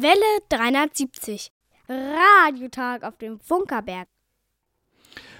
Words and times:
Welle 0.00 0.14
370. 0.48 1.50
Radiotag 1.88 3.02
auf 3.02 3.18
dem 3.18 3.40
Funkerberg. 3.40 4.06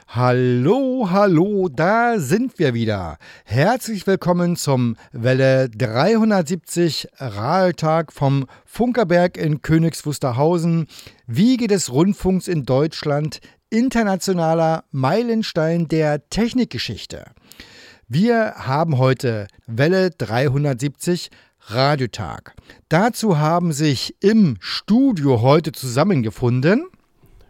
Hallo, 0.08 1.06
hallo, 1.12 1.68
da 1.68 2.18
sind 2.18 2.58
wir 2.58 2.74
wieder. 2.74 3.18
Herzlich 3.44 4.04
willkommen 4.08 4.56
zum 4.56 4.96
Welle 5.12 5.68
370 5.68 7.06
Rahltag 7.18 8.12
vom 8.12 8.46
Funkerberg 8.64 9.36
in 9.36 9.62
Königs 9.62 10.04
Wusterhausen, 10.04 10.88
Wiege 11.28 11.68
des 11.68 11.92
Rundfunks 11.92 12.48
in 12.48 12.64
Deutschland, 12.64 13.38
internationaler 13.70 14.82
Meilenstein 14.90 15.86
der 15.86 16.28
Technikgeschichte. 16.30 17.26
Wir 18.08 18.54
haben 18.56 18.98
heute 18.98 19.46
Welle 19.68 20.10
370 20.10 21.30
Radiotag. 21.70 22.54
Dazu 22.88 23.38
haben 23.38 23.72
sich 23.72 24.16
im 24.20 24.56
Studio 24.60 25.42
heute 25.42 25.72
zusammengefunden. 25.72 26.86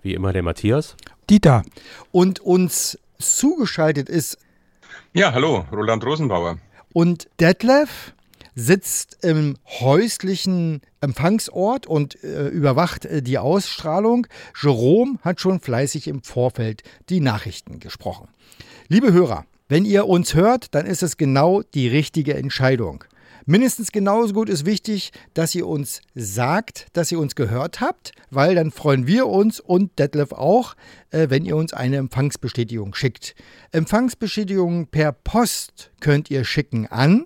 Wie 0.02 0.14
immer 0.14 0.32
der 0.32 0.42
Matthias. 0.42 0.96
Dieter. 1.30 1.62
Und 2.10 2.40
uns 2.40 2.98
zugeschaltet 3.18 4.08
ist. 4.08 4.38
Ja, 5.12 5.32
hallo, 5.32 5.66
Roland 5.72 6.04
Rosenbauer. 6.04 6.58
Und 6.92 7.28
Detlef 7.38 8.12
sitzt 8.56 9.24
im 9.24 9.56
häuslichen 9.80 10.80
Empfangsort 11.00 11.86
und 11.86 12.22
äh, 12.24 12.48
überwacht 12.48 13.04
äh, 13.04 13.22
die 13.22 13.38
Ausstrahlung. 13.38 14.26
Jerome 14.60 15.18
hat 15.22 15.40
schon 15.40 15.60
fleißig 15.60 16.08
im 16.08 16.24
Vorfeld 16.24 16.82
die 17.08 17.20
Nachrichten 17.20 17.78
gesprochen. 17.78 18.28
Liebe 18.88 19.12
Hörer, 19.12 19.44
wenn 19.68 19.84
ihr 19.84 20.08
uns 20.08 20.34
hört, 20.34 20.74
dann 20.74 20.86
ist 20.86 21.04
es 21.04 21.16
genau 21.16 21.62
die 21.62 21.86
richtige 21.86 22.34
Entscheidung. 22.34 23.04
Mindestens 23.50 23.92
genauso 23.92 24.34
gut 24.34 24.50
ist 24.50 24.66
wichtig, 24.66 25.10
dass 25.32 25.54
ihr 25.54 25.66
uns 25.66 26.02
sagt, 26.14 26.86
dass 26.92 27.10
ihr 27.10 27.18
uns 27.18 27.34
gehört 27.34 27.80
habt, 27.80 28.12
weil 28.30 28.54
dann 28.54 28.70
freuen 28.70 29.06
wir 29.06 29.26
uns 29.26 29.58
und 29.58 29.98
Detlef 29.98 30.32
auch, 30.32 30.74
äh, 31.12 31.30
wenn 31.30 31.46
ihr 31.46 31.56
uns 31.56 31.72
eine 31.72 31.96
Empfangsbestätigung 31.96 32.94
schickt. 32.94 33.34
Empfangsbestätigungen 33.72 34.88
per 34.88 35.12
Post 35.12 35.92
könnt 36.00 36.30
ihr 36.30 36.44
schicken 36.44 36.88
an 36.88 37.24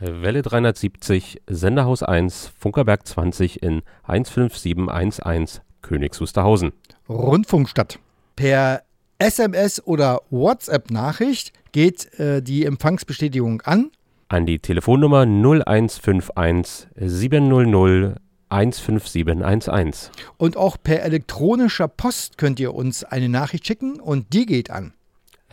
Welle 0.00 0.42
370, 0.42 1.42
Senderhaus 1.48 2.02
1, 2.02 2.50
Funkerberg 2.58 3.06
20 3.06 3.62
in 3.62 3.82
15711 4.08 5.62
Königs 5.82 6.20
Wusterhausen. 6.20 6.72
Rundfunkstadt. 7.08 8.00
Per 8.34 8.82
SMS 9.20 9.80
oder 9.86 10.22
WhatsApp-Nachricht 10.30 11.52
geht 11.70 12.12
äh, 12.18 12.42
die 12.42 12.64
Empfangsbestätigung 12.64 13.60
an 13.60 13.92
an 14.28 14.46
die 14.46 14.58
Telefonnummer 14.58 15.22
0151 15.22 16.88
700 16.96 18.18
15711. 18.50 20.10
Und 20.36 20.56
auch 20.56 20.76
per 20.82 21.02
elektronischer 21.02 21.88
Post 21.88 22.38
könnt 22.38 22.60
ihr 22.60 22.74
uns 22.74 23.02
eine 23.02 23.28
Nachricht 23.28 23.66
schicken 23.66 24.00
und 24.00 24.32
die 24.32 24.46
geht 24.46 24.70
an 24.70 24.92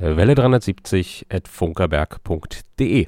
Welle 0.01 0.35
370 0.35 1.27
at 1.29 1.47
funkerberg.de. 1.47 3.07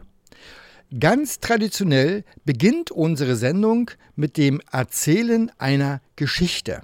Ganz 0.99 1.39
traditionell 1.39 2.23
beginnt 2.45 2.91
unsere 2.91 3.35
Sendung 3.35 3.89
mit 4.15 4.37
dem 4.37 4.61
Erzählen 4.71 5.51
einer 5.57 6.01
Geschichte. 6.15 6.83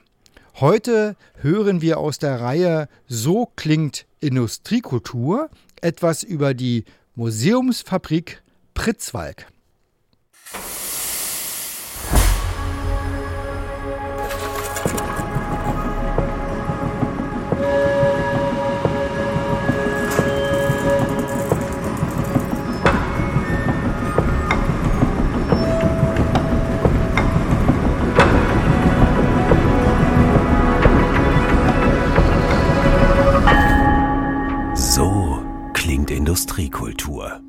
Heute 0.59 1.15
hören 1.35 1.81
wir 1.81 1.99
aus 1.99 2.17
der 2.17 2.41
Reihe 2.41 2.89
So 3.07 3.51
klingt 3.55 4.07
Industriekultur 4.19 5.49
etwas 5.81 6.23
über 6.23 6.55
die 6.55 6.85
Museumsfabrik 7.15 8.41
Pritzwalk. 8.79 9.45
So 34.73 35.43
klingt 35.73 36.11
Industriekultur. 36.11 37.48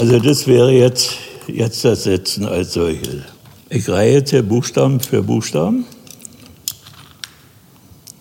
Also 0.00 0.18
das 0.18 0.46
wäre 0.46 0.72
jetzt, 0.72 1.10
jetzt 1.46 1.84
das 1.84 2.04
Setzen 2.04 2.46
als 2.46 2.72
solches. 2.72 3.20
Ich 3.68 3.86
reihe 3.86 4.14
jetzt 4.14 4.30
hier 4.30 4.42
Buchstaben 4.42 4.98
für 4.98 5.22
Buchstaben 5.22 5.84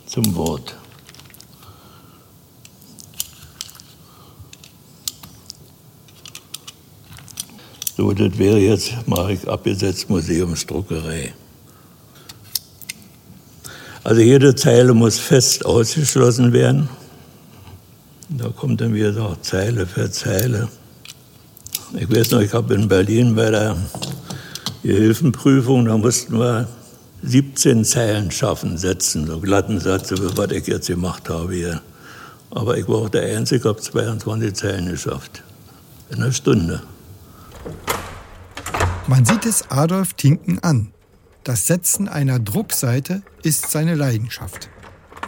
zum 0.06 0.35
Wort. 0.35 0.75
So, 7.96 8.11
das 8.11 8.38
wäre 8.38 8.57
jetzt, 8.57 9.07
mache 9.07 9.31
ich 9.31 9.47
abgesetzt 9.47 10.09
Museumsdruckerei. 10.09 11.34
Also 14.03 14.19
jede 14.19 14.53
Zeile 14.53 14.94
muss 14.94 15.17
fest 15.17 15.66
ausgeschlossen 15.66 16.51
werden. 16.51 16.90
Da 18.28 18.50
kommt 18.50 18.81
dann 18.81 18.94
wieder 18.94 19.38
Zeile 19.41 19.88
für 19.88 20.11
Zeile. 20.11 20.67
Ich 21.94 22.10
weiß 22.10 22.32
noch, 22.32 22.42
ich 22.42 22.54
habe 22.54 22.76
in 22.76 22.88
Berlin 22.88 23.36
bei 23.36 23.50
der 23.50 23.76
Gehilfenprüfung, 24.84 25.86
da 25.86 25.98
mussten 25.98 26.38
wir 26.38 26.68
17 27.24 27.84
Zeilen 27.84 28.32
schaffen, 28.32 28.78
setzen, 28.78 29.26
so 29.26 29.40
glatten 29.40 29.80
Satz, 29.80 30.12
was 30.12 30.52
ich 30.52 30.68
jetzt 30.68 30.88
gemacht 30.88 31.30
habe 31.30 31.54
hier. 31.54 31.82
Aber 32.52 32.78
ich 32.78 32.88
war 32.88 32.98
auch 32.98 33.10
der 33.10 33.36
Einzige, 33.36 33.70
habe 33.70 33.82
22 33.82 34.54
Zeilen 34.54 34.90
geschafft. 34.90 35.44
In 36.12 36.22
einer 36.22 36.32
Stunde. 36.32 36.82
Man 39.08 39.26
sieht 39.26 39.46
es 39.46 39.70
Adolf 39.72 40.14
Tinken 40.14 40.60
an. 40.60 40.92
Das 41.44 41.66
Setzen 41.66 42.08
einer 42.08 42.40
Druckseite 42.40 43.24
ist 43.42 43.72
seine 43.72 43.96
Leidenschaft. 43.96 44.70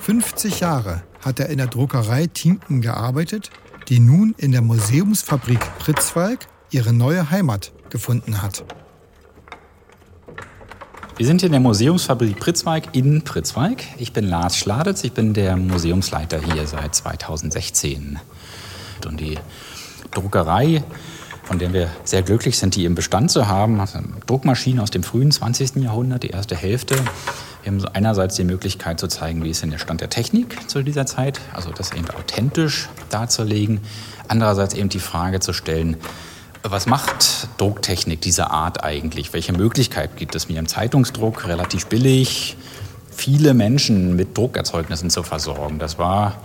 50 0.01 0.59
Jahre 0.59 1.01
hat 1.23 1.39
er 1.39 1.49
in 1.49 1.57
der 1.57 1.67
Druckerei 1.67 2.27
Tinken 2.27 2.81
gearbeitet, 2.81 3.49
die 3.89 3.99
nun 3.99 4.35
in 4.37 4.51
der 4.51 4.61
Museumsfabrik 4.61 5.59
Pritzwalk 5.79 6.47
ihre 6.71 6.93
neue 6.93 7.29
Heimat 7.29 7.71
gefunden 7.89 8.41
hat. 8.41 8.63
Wir 11.17 11.27
sind 11.27 11.41
hier 11.41 11.47
in 11.47 11.51
der 11.51 11.61
Museumsfabrik 11.61 12.39
Pritzwalk 12.39 12.95
in 12.95 13.21
Pritzwalk. 13.23 13.83
Ich 13.97 14.13
bin 14.13 14.27
Lars 14.27 14.57
Schladitz, 14.57 15.03
ich 15.03 15.11
bin 15.11 15.33
der 15.33 15.57
Museumsleiter 15.57 16.39
hier 16.41 16.65
seit 16.65 16.95
2016. 16.95 18.19
Und 19.05 19.19
die 19.19 19.37
Druckerei, 20.11 20.83
von 21.43 21.59
der 21.59 21.73
wir 21.73 21.89
sehr 22.05 22.23
glücklich 22.23 22.57
sind, 22.57 22.75
die 22.75 22.85
im 22.85 22.95
Bestand 22.95 23.29
zu 23.29 23.47
haben, 23.47 23.83
Druckmaschine 24.25 24.81
aus 24.81 24.89
dem 24.89 25.03
frühen 25.03 25.31
20. 25.31 25.75
Jahrhundert, 25.75 26.23
die 26.23 26.29
erste 26.29 26.55
Hälfte. 26.55 26.95
Wir 27.63 27.71
haben 27.71 27.85
einerseits 27.93 28.37
die 28.37 28.43
Möglichkeit 28.45 28.99
zu 28.99 29.07
zeigen, 29.07 29.43
wie 29.43 29.49
ist 29.49 29.61
denn 29.61 29.71
der 29.71 29.77
Stand 29.77 30.01
der 30.01 30.09
Technik 30.09 30.69
zu 30.69 30.81
dieser 30.81 31.05
Zeit, 31.05 31.39
also 31.53 31.71
das 31.71 31.91
eben 31.91 32.09
authentisch 32.09 32.89
darzulegen. 33.09 33.81
Andererseits 34.27 34.73
eben 34.73 34.89
die 34.89 34.99
Frage 34.99 35.41
zu 35.41 35.53
stellen, 35.53 35.97
was 36.63 36.85
macht 36.85 37.47
Drucktechnik 37.57 38.21
dieser 38.21 38.51
Art 38.51 38.83
eigentlich? 38.83 39.33
Welche 39.33 39.53
Möglichkeit 39.53 40.15
gibt 40.17 40.35
es 40.35 40.47
mir 40.47 40.59
im 40.59 40.67
Zeitungsdruck 40.67 41.47
relativ 41.47 41.87
billig, 41.87 42.55
viele 43.11 43.53
Menschen 43.53 44.15
mit 44.15 44.37
Druckerzeugnissen 44.37 45.09
zu 45.09 45.23
versorgen? 45.23 45.79
Das 45.79 45.97
war 45.97 46.37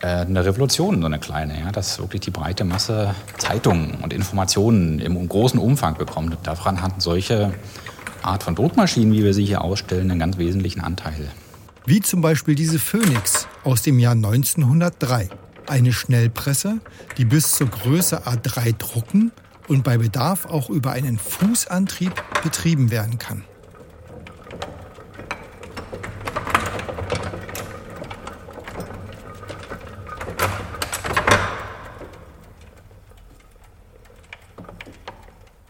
äh, 0.00 0.06
eine 0.06 0.44
Revolution, 0.44 1.00
so 1.00 1.06
eine 1.06 1.18
kleine, 1.18 1.60
ja, 1.60 1.72
dass 1.72 1.98
wirklich 1.98 2.22
die 2.22 2.30
breite 2.30 2.64
Masse 2.64 3.14
Zeitungen 3.36 3.98
und 4.02 4.12
Informationen 4.12 4.98
im 4.98 5.28
großen 5.28 5.60
Umfang 5.60 5.96
bekommt. 5.96 6.36
daran 6.44 6.80
hatten 6.80 7.00
solche 7.00 7.52
Art 8.22 8.42
von 8.42 8.54
Druckmaschinen, 8.54 9.12
wie 9.12 9.24
wir 9.24 9.34
sie 9.34 9.44
hier 9.44 9.62
ausstellen, 9.62 10.10
einen 10.10 10.20
ganz 10.20 10.38
wesentlichen 10.38 10.80
Anteil. 10.80 11.28
Wie 11.86 12.00
zum 12.00 12.20
Beispiel 12.20 12.54
diese 12.54 12.78
Phoenix 12.78 13.46
aus 13.64 13.82
dem 13.82 13.98
Jahr 13.98 14.12
1903. 14.12 15.28
Eine 15.66 15.92
Schnellpresse, 15.92 16.78
die 17.16 17.24
bis 17.24 17.52
zur 17.52 17.68
Größe 17.68 18.26
A3 18.26 18.76
drucken 18.76 19.32
und 19.70 19.84
bei 19.84 19.98
Bedarf 19.98 20.46
auch 20.46 20.68
über 20.68 20.90
einen 20.90 21.16
Fußantrieb 21.16 22.12
betrieben 22.42 22.90
werden 22.90 23.18
kann. 23.18 23.44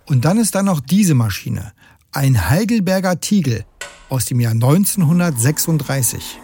Und 0.06 0.24
dann 0.24 0.38
ist 0.38 0.54
da 0.54 0.62
noch 0.62 0.80
diese 0.80 1.14
Maschine, 1.14 1.72
ein 2.10 2.48
Heidelberger 2.48 3.20
Tiegel 3.20 3.66
aus 4.08 4.24
dem 4.24 4.40
Jahr 4.40 4.52
1936. 4.52 6.40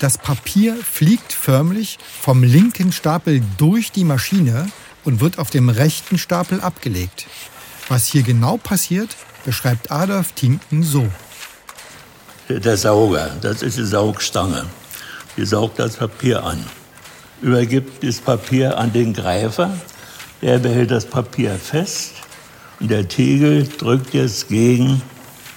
Das 0.00 0.16
Papier 0.58 0.76
fliegt 0.82 1.32
förmlich 1.32 1.98
vom 2.20 2.42
linken 2.42 2.90
Stapel 2.90 3.42
durch 3.58 3.92
die 3.92 4.02
Maschine 4.02 4.68
und 5.04 5.20
wird 5.20 5.38
auf 5.38 5.50
dem 5.50 5.68
rechten 5.68 6.18
Stapel 6.18 6.60
abgelegt. 6.60 7.28
Was 7.88 8.06
hier 8.06 8.24
genau 8.24 8.56
passiert, 8.56 9.14
beschreibt 9.44 9.92
Adolf 9.92 10.32
Tinken 10.32 10.82
so. 10.82 11.06
Der 12.48 12.76
Sauger, 12.76 13.30
das 13.40 13.62
ist 13.62 13.78
die 13.78 13.84
Saugstange. 13.84 14.64
Die 15.36 15.46
saugt 15.46 15.78
das 15.78 15.94
Papier 15.94 16.42
an. 16.42 16.58
Übergibt 17.40 18.02
das 18.02 18.18
Papier 18.18 18.76
an 18.76 18.92
den 18.92 19.14
Greifer. 19.14 19.78
Der 20.42 20.58
behält 20.58 20.90
das 20.90 21.06
Papier 21.06 21.54
fest. 21.54 22.14
Und 22.80 22.90
der 22.90 23.06
Tegel 23.06 23.68
drückt 23.78 24.12
jetzt 24.12 24.48
gegen 24.48 25.02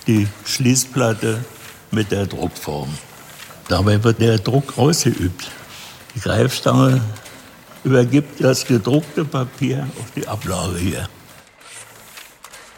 die 0.06 0.28
Schließplatte 0.46 1.44
mit 1.90 2.12
der 2.12 2.28
Druckform. 2.28 2.96
Dabei 3.72 4.04
wird 4.04 4.20
der 4.20 4.38
Druck 4.38 4.78
ausgeübt. 4.78 5.50
Die 6.14 6.20
Greifstange 6.20 7.00
übergibt 7.86 8.44
das 8.44 8.66
gedruckte 8.66 9.24
Papier 9.24 9.88
auf 9.98 10.12
die 10.14 10.28
Ablage 10.28 10.78
hier. 10.78 11.10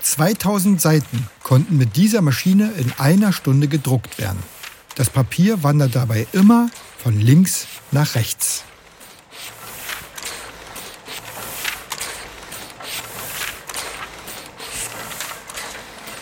2000 0.04 0.80
Seiten 0.80 1.28
konnten 1.42 1.80
mit 1.80 1.96
dieser 1.96 2.22
Maschine 2.22 2.74
in 2.78 2.94
einer 3.00 3.34
Stunde 3.34 3.68
gedruckt 3.68 4.20
werden. 4.20 4.38
Das 4.94 5.10
Papier 5.10 5.64
wandert 5.64 5.96
dabei 5.96 6.28
immer 6.32 6.70
von 7.00 7.20
links 7.20 7.66
nach 7.90 8.14
rechts. 8.14 8.64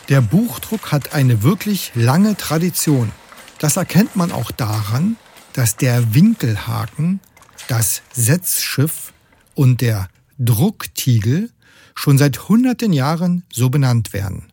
Der 0.08 0.22
Buchdruck 0.22 0.94
hat 0.94 1.14
eine 1.14 1.44
wirklich 1.44 1.92
lange 1.94 2.38
Tradition. 2.38 3.12
Das 3.62 3.78
erkennt 3.78 4.16
man 4.16 4.32
auch 4.32 4.50
daran, 4.50 5.18
dass 5.54 5.78
der 5.78 6.16
Winkelhaken, 6.16 7.20
das 7.68 8.02
Setzschiff 8.12 9.14
und 9.54 9.82
der 9.82 10.10
Drucktiegel 10.40 11.52
schon 11.94 12.18
seit 12.18 12.50
hunderten 12.50 12.92
Jahren 12.92 13.44
so 13.54 13.70
benannt 13.70 14.14
werden. 14.14 14.52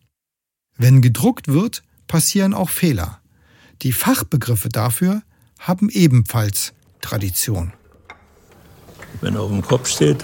Wenn 0.76 1.00
gedruckt 1.00 1.48
wird, 1.48 1.82
passieren 2.06 2.52
auch 2.52 2.68
Fehler. 2.68 3.18
Die 3.80 3.92
Fachbegriffe 3.92 4.68
dafür 4.68 5.22
haben 5.58 5.88
ebenfalls 5.88 6.74
Tradition. 7.00 7.72
Wenn 9.22 9.38
auf 9.38 9.48
dem 9.48 9.62
Kopf 9.62 9.88
steht, 9.88 10.22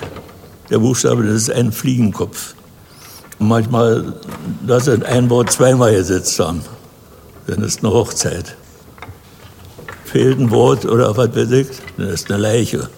der 0.69 0.79
Buchstabe, 0.79 1.23
das 1.23 1.45
ist 1.45 1.51
ein 1.51 1.73
Fliegenkopf. 1.73 2.55
Und 3.39 3.49
manchmal, 3.49 4.21
dass 4.67 4.85
sie 4.85 5.07
ein 5.07 5.31
Wort 5.31 5.51
zweimal 5.51 5.95
gesetzt 5.95 6.39
haben, 6.39 6.61
dann 7.47 7.63
ist 7.63 7.79
eine 7.79 7.91
Hochzeit. 7.91 8.59
Fehlt 10.15 10.39
ein 10.39 10.53
Wort 10.53 10.85
oder 10.85 11.17
was 11.17 11.35
weiß 11.35 11.51
ich, 11.51 11.67
dann 11.97 12.07
ist 12.07 12.31
eine 12.31 12.41
Leiche. 12.41 12.89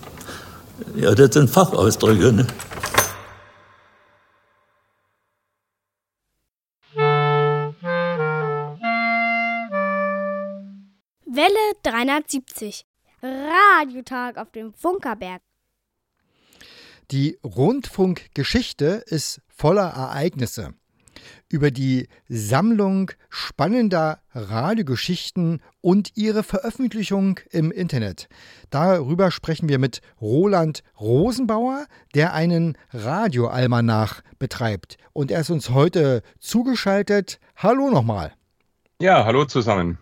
Ja, 0.96 1.14
das 1.14 1.32
sind 1.32 1.48
Fachausdrücke. 1.48 2.30
Ne? 2.30 2.46
Welle 11.24 11.72
370. 11.84 12.84
Radiotag 13.22 14.36
auf 14.36 14.50
dem 14.50 14.74
Funkerberg. 14.74 15.40
Die 17.12 17.38
Rundfunkgeschichte 17.42 19.04
ist 19.06 19.40
voller 19.48 19.88
Ereignisse. 19.88 20.74
Über 21.48 21.70
die 21.70 22.08
Sammlung 22.28 23.12
spannender 23.30 24.18
Radiogeschichten 24.34 25.62
und 25.80 26.16
ihre 26.16 26.42
Veröffentlichung 26.42 27.38
im 27.50 27.70
Internet. 27.70 28.28
Darüber 28.70 29.30
sprechen 29.30 29.68
wir 29.68 29.78
mit 29.78 30.00
Roland 30.20 30.82
Rosenbauer, 31.00 31.86
der 32.14 32.34
einen 32.34 32.76
Radioalmanach 32.92 34.22
betreibt. 34.40 34.96
Und 35.12 35.30
er 35.30 35.40
ist 35.40 35.50
uns 35.50 35.70
heute 35.70 36.22
zugeschaltet. 36.40 37.38
Hallo 37.54 37.90
nochmal. 37.90 38.32
Ja, 39.00 39.24
hallo 39.24 39.44
zusammen. 39.44 39.98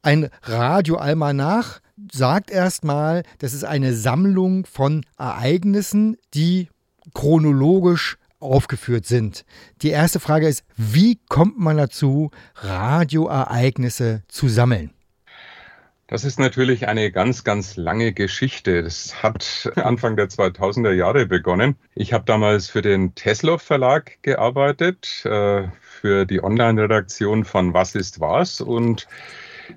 Ein 0.00 0.30
Radioalmanach 0.42 1.80
sagt 2.10 2.50
erstmal, 2.50 3.24
das 3.38 3.52
ist 3.52 3.64
eine 3.64 3.94
Sammlung 3.94 4.64
von 4.64 5.04
Ereignissen, 5.18 6.16
die 6.34 6.68
chronologisch 7.14 8.16
aufgeführt 8.42 9.06
sind. 9.06 9.44
Die 9.82 9.90
erste 9.90 10.20
Frage 10.20 10.48
ist, 10.48 10.64
wie 10.76 11.18
kommt 11.28 11.58
man 11.58 11.76
dazu, 11.76 12.30
Radioereignisse 12.56 14.22
zu 14.28 14.48
sammeln? 14.48 14.90
Das 16.08 16.24
ist 16.24 16.38
natürlich 16.38 16.88
eine 16.88 17.10
ganz, 17.10 17.42
ganz 17.42 17.76
lange 17.76 18.12
Geschichte. 18.12 18.82
Das 18.82 19.22
hat 19.22 19.72
Anfang 19.76 20.16
der 20.16 20.28
2000er 20.28 20.92
Jahre 20.92 21.24
begonnen. 21.24 21.76
Ich 21.94 22.12
habe 22.12 22.24
damals 22.26 22.68
für 22.68 22.82
den 22.82 23.14
Tesla 23.14 23.56
Verlag 23.56 24.18
gearbeitet, 24.20 25.24
äh, 25.24 25.68
für 25.80 26.26
die 26.26 26.42
Online-Redaktion 26.42 27.44
von 27.44 27.72
Was 27.72 27.94
ist 27.94 28.20
was 28.20 28.60
und 28.60 29.08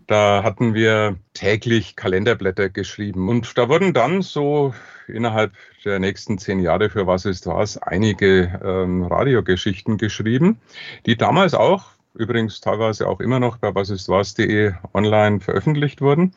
da 0.07 0.43
hatten 0.43 0.73
wir 0.73 1.17
täglich 1.33 1.95
Kalenderblätter 1.95 2.69
geschrieben. 2.69 3.29
Und 3.29 3.57
da 3.57 3.69
wurden 3.69 3.93
dann 3.93 4.21
so 4.21 4.73
innerhalb 5.07 5.53
der 5.83 5.99
nächsten 5.99 6.37
zehn 6.37 6.59
Jahre 6.59 6.89
für 6.89 7.07
Was 7.07 7.25
ist 7.25 7.47
was 7.47 7.77
einige 7.77 8.59
ähm, 8.63 9.03
Radiogeschichten 9.03 9.97
geschrieben, 9.97 10.59
die 11.05 11.17
damals 11.17 11.53
auch, 11.53 11.91
übrigens 12.13 12.61
teilweise 12.61 13.07
auch 13.07 13.19
immer 13.19 13.39
noch 13.39 13.57
bei 13.57 13.73
wasistwas.de 13.73 14.73
online 14.93 15.39
veröffentlicht 15.39 16.01
wurden. 16.01 16.33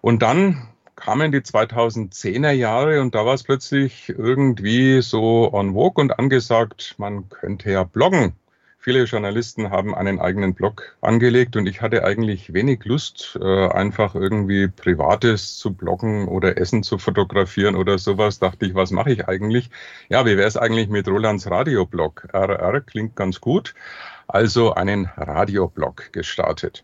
Und 0.00 0.22
dann 0.22 0.68
kamen 0.96 1.32
die 1.32 1.40
2010er 1.40 2.50
Jahre 2.50 3.00
und 3.00 3.14
da 3.14 3.24
war 3.24 3.34
es 3.34 3.42
plötzlich 3.42 4.10
irgendwie 4.10 5.00
so 5.00 5.50
en 5.54 5.72
vogue 5.72 6.02
und 6.02 6.18
angesagt, 6.18 6.94
man 6.98 7.28
könnte 7.30 7.70
ja 7.70 7.84
bloggen. 7.84 8.34
Viele 8.82 9.04
Journalisten 9.04 9.68
haben 9.68 9.94
einen 9.94 10.20
eigenen 10.20 10.54
Blog 10.54 10.96
angelegt 11.02 11.54
und 11.54 11.66
ich 11.66 11.82
hatte 11.82 12.02
eigentlich 12.02 12.54
wenig 12.54 12.82
Lust, 12.86 13.38
äh, 13.38 13.68
einfach 13.68 14.14
irgendwie 14.14 14.68
Privates 14.68 15.58
zu 15.58 15.74
bloggen 15.74 16.28
oder 16.28 16.56
Essen 16.56 16.82
zu 16.82 16.96
fotografieren 16.96 17.76
oder 17.76 17.98
sowas. 17.98 18.38
Dachte 18.38 18.64
ich, 18.64 18.74
was 18.74 18.90
mache 18.90 19.12
ich 19.12 19.28
eigentlich? 19.28 19.68
Ja, 20.08 20.24
wie 20.24 20.38
wäre 20.38 20.48
es 20.48 20.56
eigentlich 20.56 20.88
mit 20.88 21.06
Rolands 21.08 21.50
Radioblog? 21.50 22.28
RR 22.32 22.80
klingt 22.80 23.16
ganz 23.16 23.42
gut. 23.42 23.74
Also 24.26 24.72
einen 24.72 25.10
Radioblog 25.14 26.10
gestartet 26.12 26.82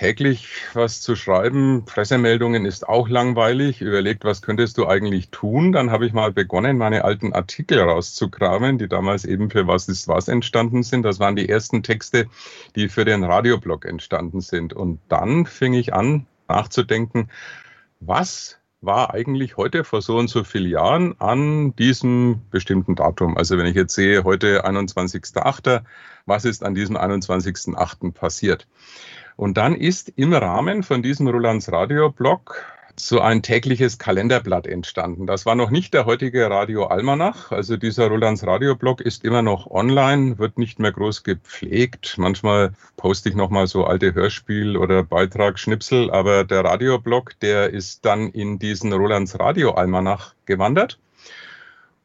täglich 0.00 0.48
was 0.72 1.02
zu 1.02 1.14
schreiben. 1.14 1.84
Pressemeldungen 1.84 2.64
ist 2.64 2.88
auch 2.88 3.10
langweilig. 3.10 3.82
Überlegt, 3.82 4.24
was 4.24 4.40
könntest 4.40 4.78
du 4.78 4.88
eigentlich 4.88 5.28
tun? 5.28 5.72
Dann 5.72 5.90
habe 5.90 6.06
ich 6.06 6.14
mal 6.14 6.32
begonnen, 6.32 6.78
meine 6.78 7.04
alten 7.04 7.34
Artikel 7.34 7.78
rauszukramen, 7.80 8.78
die 8.78 8.88
damals 8.88 9.26
eben 9.26 9.50
für 9.50 9.66
Was 9.66 9.88
ist 9.88 10.08
was 10.08 10.28
entstanden 10.28 10.84
sind. 10.84 11.02
Das 11.02 11.20
waren 11.20 11.36
die 11.36 11.50
ersten 11.50 11.82
Texte, 11.82 12.28
die 12.76 12.88
für 12.88 13.04
den 13.04 13.24
Radioblog 13.24 13.84
entstanden 13.84 14.40
sind. 14.40 14.72
Und 14.72 15.00
dann 15.10 15.44
fing 15.44 15.74
ich 15.74 15.92
an, 15.92 16.26
nachzudenken, 16.48 17.28
was 18.00 18.58
war 18.80 19.12
eigentlich 19.12 19.58
heute 19.58 19.84
vor 19.84 20.00
so 20.00 20.16
und 20.16 20.28
so 20.28 20.44
vielen 20.44 20.70
Jahren 20.70 21.14
an 21.20 21.76
diesem 21.76 22.40
bestimmten 22.50 22.94
Datum. 22.94 23.36
Also 23.36 23.58
wenn 23.58 23.66
ich 23.66 23.76
jetzt 23.76 23.94
sehe, 23.94 24.24
heute 24.24 24.64
21.8., 24.64 25.82
was 26.24 26.46
ist 26.46 26.64
an 26.64 26.74
diesem 26.74 26.96
21.8. 26.96 28.12
passiert? 28.12 28.66
Und 29.40 29.56
dann 29.56 29.74
ist 29.74 30.12
im 30.16 30.34
Rahmen 30.34 30.82
von 30.82 31.02
diesem 31.02 31.26
Rolands 31.26 31.72
Radioblog 31.72 32.62
so 32.96 33.20
ein 33.20 33.40
tägliches 33.40 33.98
Kalenderblatt 33.98 34.66
entstanden. 34.66 35.26
Das 35.26 35.46
war 35.46 35.54
noch 35.54 35.70
nicht 35.70 35.94
der 35.94 36.04
heutige 36.04 36.50
Radio 36.50 36.88
Almanach. 36.88 37.50
Also 37.50 37.78
dieser 37.78 38.08
Rolands 38.08 38.46
Radioblog 38.46 39.00
ist 39.00 39.24
immer 39.24 39.40
noch 39.40 39.66
online, 39.70 40.38
wird 40.38 40.58
nicht 40.58 40.78
mehr 40.78 40.92
groß 40.92 41.22
gepflegt. 41.22 42.16
Manchmal 42.18 42.74
poste 42.98 43.30
ich 43.30 43.34
noch 43.34 43.48
mal 43.48 43.66
so 43.66 43.86
alte 43.86 44.12
Hörspiel- 44.12 44.76
oder 44.76 45.04
Beitragsschnipsel, 45.04 46.10
aber 46.10 46.44
der 46.44 46.62
Radioblog, 46.62 47.32
der 47.40 47.70
ist 47.70 48.04
dann 48.04 48.28
in 48.28 48.58
diesen 48.58 48.92
Rolands 48.92 49.40
Radio 49.40 49.70
Almanach 49.70 50.34
gewandert. 50.44 50.98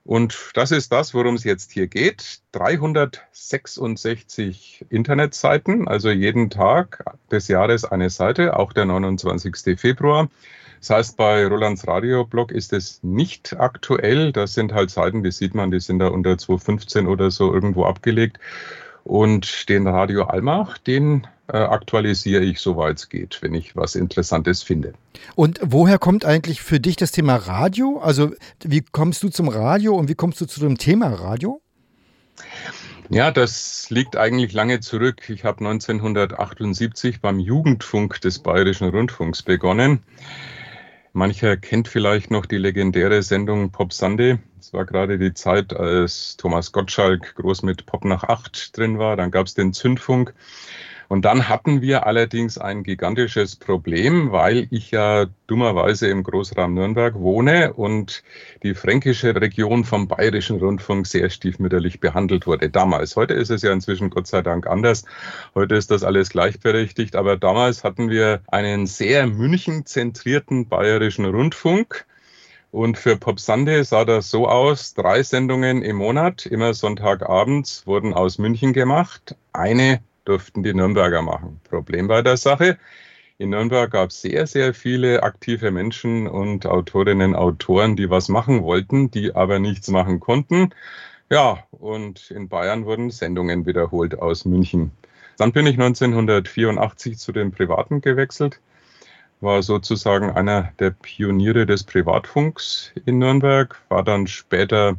Und 0.05 0.51
das 0.53 0.71
ist 0.71 0.91
das, 0.91 1.15
worum 1.15 1.33
es 1.33 1.43
jetzt 1.43 1.71
hier 1.71 1.87
geht. 1.87 2.41
366 2.51 4.85
Internetseiten, 4.89 5.87
also 5.87 6.11
jeden 6.11 6.51
Tag 6.51 7.03
des 7.31 7.47
Jahres 7.47 7.85
eine 7.85 8.11
Seite, 8.11 8.55
auch 8.55 8.71
der 8.71 8.85
29. 8.85 9.79
Februar. 9.79 10.29
Das 10.79 10.91
heißt, 10.91 11.17
bei 11.17 11.47
Rolands 11.47 11.87
Radioblog 11.87 12.51
ist 12.51 12.71
es 12.71 13.01
nicht 13.01 13.59
aktuell. 13.59 14.31
Das 14.31 14.53
sind 14.53 14.73
halt 14.73 14.91
Seiten, 14.91 15.23
die 15.23 15.31
sieht 15.31 15.55
man, 15.55 15.71
die 15.71 15.79
sind 15.79 15.97
da 15.97 16.09
unter 16.09 16.37
215 16.37 17.07
oder 17.07 17.31
so 17.31 17.51
irgendwo 17.51 17.85
abgelegt. 17.85 18.37
Und 19.05 19.69
den 19.69 19.87
Radio 19.87 20.23
Almach, 20.23 20.79
den 20.79 21.27
äh, 21.47 21.57
aktualisiere 21.57 22.43
ich, 22.43 22.59
soweit 22.59 22.97
es 22.97 23.07
geht, 23.07 23.37
wenn 23.41 23.53
ich 23.53 23.75
was 23.75 23.93
Interessantes 23.93 24.63
finde. 24.63 24.93
Und 25.35 25.59
woher 25.61 25.99
kommt 25.99 26.25
eigentlich 26.25 26.61
für 26.61 26.79
dich 26.79 26.95
das 26.95 27.11
Thema 27.11 27.35
Radio? 27.35 27.99
Also 27.99 28.31
wie 28.63 28.81
kommst 28.81 29.21
du 29.21 29.29
zum 29.29 29.47
Radio 29.47 29.95
und 29.95 30.09
wie 30.09 30.15
kommst 30.15 30.41
du 30.41 30.47
zu 30.47 30.59
dem 30.59 30.79
Thema 30.79 31.09
Radio? 31.09 31.61
Ja, 33.09 33.29
das 33.29 33.91
liegt 33.91 34.17
eigentlich 34.17 34.53
lange 34.53 34.79
zurück. 34.79 35.29
Ich 35.29 35.43
habe 35.45 35.59
1978 35.59 37.21
beim 37.21 37.37
Jugendfunk 37.37 38.19
des 38.21 38.39
Bayerischen 38.39 38.89
Rundfunks 38.89 39.43
begonnen. 39.43 39.99
Mancher 41.15 41.55
kennt 41.55 41.87
vielleicht 41.87 42.29
noch 42.29 42.45
die 42.45 42.57
legendäre 42.57 43.23
Sendung 43.23 43.71
Pop 43.71 43.93
Sunday. 43.93 44.37
Es 44.59 44.73
war 44.73 44.83
gerade 44.83 45.17
die 45.17 45.33
Zeit, 45.33 45.73
als 45.73 46.35
Thomas 46.35 46.73
Gottschalk 46.73 47.35
groß 47.35 47.63
mit 47.63 47.85
Pop 47.85 48.03
nach 48.03 48.25
acht 48.25 48.77
drin 48.77 48.99
war. 48.99 49.15
Dann 49.15 49.31
gab 49.31 49.47
es 49.47 49.53
den 49.53 49.71
Zündfunk. 49.71 50.33
Und 51.07 51.25
dann 51.25 51.49
hatten 51.49 51.81
wir 51.81 52.05
allerdings 52.07 52.57
ein 52.57 52.83
gigantisches 52.83 53.55
Problem, 53.55 54.31
weil 54.31 54.67
ich 54.71 54.91
ja 54.91 55.25
dummerweise 55.47 56.07
im 56.07 56.23
Großraum 56.23 56.73
Nürnberg 56.73 57.15
wohne 57.15 57.73
und 57.73 58.23
die 58.63 58.73
fränkische 58.73 59.35
Region 59.39 59.83
vom 59.83 60.07
Bayerischen 60.07 60.57
Rundfunk 60.57 61.05
sehr 61.07 61.29
stiefmütterlich 61.29 61.99
behandelt 61.99 62.47
wurde. 62.47 62.69
Damals. 62.69 63.15
Heute 63.15 63.33
ist 63.33 63.51
es 63.51 63.61
ja 63.61 63.71
inzwischen 63.71 64.09
Gott 64.09 64.27
sei 64.27 64.41
Dank 64.41 64.67
anders. 64.67 65.05
Heute 65.53 65.75
ist 65.75 65.91
das 65.91 66.03
alles 66.03 66.29
gleichberechtigt. 66.29 67.15
Aber 67.15 67.37
damals 67.37 67.83
hatten 67.83 68.09
wir 68.09 68.41
einen 68.47 68.87
sehr 68.87 69.27
München-zentrierten 69.27 70.67
Bayerischen 70.67 71.25
Rundfunk. 71.25 72.05
Und 72.71 72.97
für 72.97 73.15
Pop 73.15 73.39
sah 73.39 73.55
das 74.03 74.29
so 74.29 74.49
aus, 74.49 74.95
drei 74.95 75.23
Sendungen 75.23 75.81
im 75.81 75.95
Monat, 75.95 76.45
immer 76.45 76.73
Sonntagabends, 76.73 77.87
wurden 77.87 78.13
aus 78.13 78.37
München 78.37 78.73
gemacht. 78.73 79.37
Eine 79.53 80.01
durften 80.25 80.63
die 80.63 80.73
Nürnberger 80.73 81.21
machen. 81.21 81.61
Problem 81.69 82.07
bei 82.07 82.21
der 82.21 82.37
Sache, 82.37 82.77
in 83.37 83.49
Nürnberg 83.49 83.91
gab 83.91 84.11
es 84.11 84.21
sehr, 84.21 84.47
sehr 84.47 84.73
viele 84.73 85.23
aktive 85.23 85.69
Menschen 85.69 86.27
und 86.27 86.65
Autorinnen, 86.65 87.35
Autoren, 87.35 87.97
die 87.97 88.09
was 88.09 88.29
machen 88.29 88.63
wollten, 88.63 89.11
die 89.11 89.35
aber 89.35 89.59
nichts 89.59 89.89
machen 89.89 90.21
konnten. 90.21 90.69
Ja, 91.29 91.63
und 91.71 92.31
in 92.31 92.47
Bayern 92.47 92.85
wurden 92.85 93.09
Sendungen 93.09 93.65
wiederholt 93.65 94.17
aus 94.17 94.45
München. 94.45 94.91
Dann 95.37 95.51
bin 95.51 95.67
ich 95.67 95.73
1984 95.73 97.17
zu 97.17 97.33
den 97.33 97.51
Privaten 97.51 97.99
gewechselt, 97.99 98.61
war 99.41 99.61
sozusagen 99.63 100.29
einer 100.29 100.71
der 100.79 100.91
Pioniere 100.91 101.65
des 101.65 101.83
Privatfunks 101.83 102.93
in 103.05 103.17
Nürnberg, 103.17 103.81
war 103.89 104.03
dann 104.03 104.27
später 104.27 104.95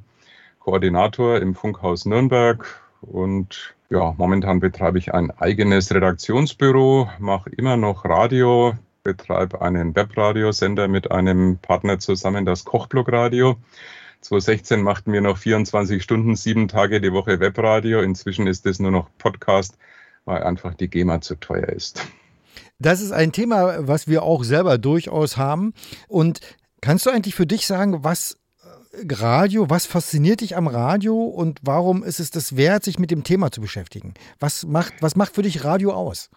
Koordinator 0.58 1.38
im 1.38 1.54
Funkhaus 1.54 2.04
Nürnberg 2.04 2.66
und 3.00 3.75
ja, 3.88 4.14
momentan 4.16 4.60
betreibe 4.60 4.98
ich 4.98 5.14
ein 5.14 5.30
eigenes 5.30 5.94
Redaktionsbüro, 5.94 7.08
mache 7.18 7.50
immer 7.50 7.76
noch 7.76 8.04
Radio, 8.04 8.74
betreibe 9.02 9.62
einen 9.62 9.94
Webradiosender 9.94 10.88
mit 10.88 11.10
einem 11.10 11.58
Partner 11.58 11.98
zusammen, 11.98 12.44
das 12.44 12.64
Kochblock 12.64 13.12
Radio. 13.12 13.56
2016 14.22 14.82
machten 14.82 15.12
wir 15.12 15.20
noch 15.20 15.38
24 15.38 16.02
Stunden, 16.02 16.34
sieben 16.34 16.66
Tage 16.66 17.00
die 17.00 17.12
Woche 17.12 17.38
Webradio. 17.38 18.00
Inzwischen 18.00 18.48
ist 18.48 18.66
es 18.66 18.80
nur 18.80 18.90
noch 18.90 19.08
Podcast, 19.18 19.78
weil 20.24 20.42
einfach 20.42 20.74
die 20.74 20.88
GEMA 20.88 21.20
zu 21.20 21.36
teuer 21.36 21.68
ist. 21.68 22.04
Das 22.78 23.00
ist 23.00 23.12
ein 23.12 23.30
Thema, 23.30 23.86
was 23.86 24.08
wir 24.08 24.24
auch 24.24 24.42
selber 24.42 24.78
durchaus 24.78 25.36
haben. 25.36 25.72
Und 26.08 26.40
kannst 26.80 27.06
du 27.06 27.10
eigentlich 27.10 27.36
für 27.36 27.46
dich 27.46 27.66
sagen, 27.66 28.02
was 28.02 28.38
Radio, 29.08 29.68
was 29.68 29.86
fasziniert 29.86 30.40
dich 30.40 30.56
am 30.56 30.68
Radio 30.68 31.24
und 31.24 31.60
warum 31.62 32.02
ist 32.02 32.20
es 32.20 32.30
das 32.30 32.56
wert, 32.56 32.84
sich 32.84 32.98
mit 32.98 33.10
dem 33.10 33.24
Thema 33.24 33.50
zu 33.50 33.60
beschäftigen? 33.60 34.14
Was 34.40 34.64
macht, 34.64 34.94
was 35.00 35.16
macht 35.16 35.34
für 35.34 35.42
dich 35.42 35.64
Radio 35.64 35.92
aus? 35.92 36.30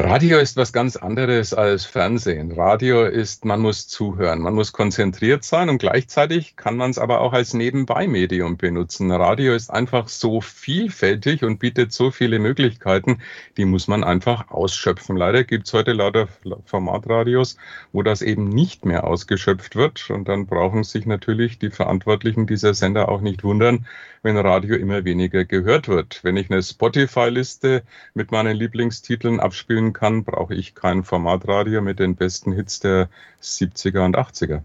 Radio 0.00 0.38
ist 0.38 0.56
was 0.56 0.72
ganz 0.72 0.94
anderes 0.94 1.52
als 1.52 1.84
Fernsehen. 1.84 2.52
Radio 2.52 3.04
ist, 3.04 3.44
man 3.44 3.58
muss 3.58 3.88
zuhören, 3.88 4.40
man 4.40 4.54
muss 4.54 4.72
konzentriert 4.72 5.42
sein 5.42 5.68
und 5.68 5.78
gleichzeitig 5.78 6.54
kann 6.54 6.76
man 6.76 6.92
es 6.92 6.98
aber 6.98 7.20
auch 7.20 7.32
als 7.32 7.52
Nebenbei-Medium 7.52 8.58
benutzen. 8.58 9.10
Radio 9.10 9.54
ist 9.54 9.70
einfach 9.70 10.06
so 10.06 10.40
vielfältig 10.40 11.42
und 11.42 11.58
bietet 11.58 11.92
so 11.92 12.12
viele 12.12 12.38
Möglichkeiten, 12.38 13.18
die 13.56 13.64
muss 13.64 13.88
man 13.88 14.04
einfach 14.04 14.52
ausschöpfen. 14.52 15.16
Leider 15.16 15.42
gibt 15.42 15.66
es 15.66 15.72
heute 15.72 15.94
lauter 15.94 16.28
Formatradios, 16.64 17.56
wo 17.90 18.04
das 18.04 18.22
eben 18.22 18.48
nicht 18.48 18.84
mehr 18.84 19.02
ausgeschöpft 19.02 19.74
wird 19.74 20.10
und 20.10 20.28
dann 20.28 20.46
brauchen 20.46 20.84
sich 20.84 21.06
natürlich 21.06 21.58
die 21.58 21.70
Verantwortlichen 21.70 22.46
dieser 22.46 22.72
Sender 22.72 23.08
auch 23.08 23.20
nicht 23.20 23.42
wundern, 23.42 23.84
wenn 24.22 24.36
Radio 24.36 24.76
immer 24.76 25.04
weniger 25.04 25.44
gehört 25.44 25.88
wird. 25.88 26.20
Wenn 26.22 26.36
ich 26.36 26.50
eine 26.50 26.62
Spotify-Liste 26.62 27.82
mit 28.14 28.32
meinen 28.32 28.56
Lieblingstiteln 28.56 29.40
abspielen 29.40 29.92
kann, 29.92 30.24
brauche 30.24 30.54
ich 30.54 30.74
kein 30.74 31.04
Formatradio 31.04 31.82
mit 31.82 31.98
den 31.98 32.16
besten 32.16 32.52
Hits 32.52 32.80
der 32.80 33.08
70er 33.42 34.04
und 34.04 34.16
80er. 34.16 34.62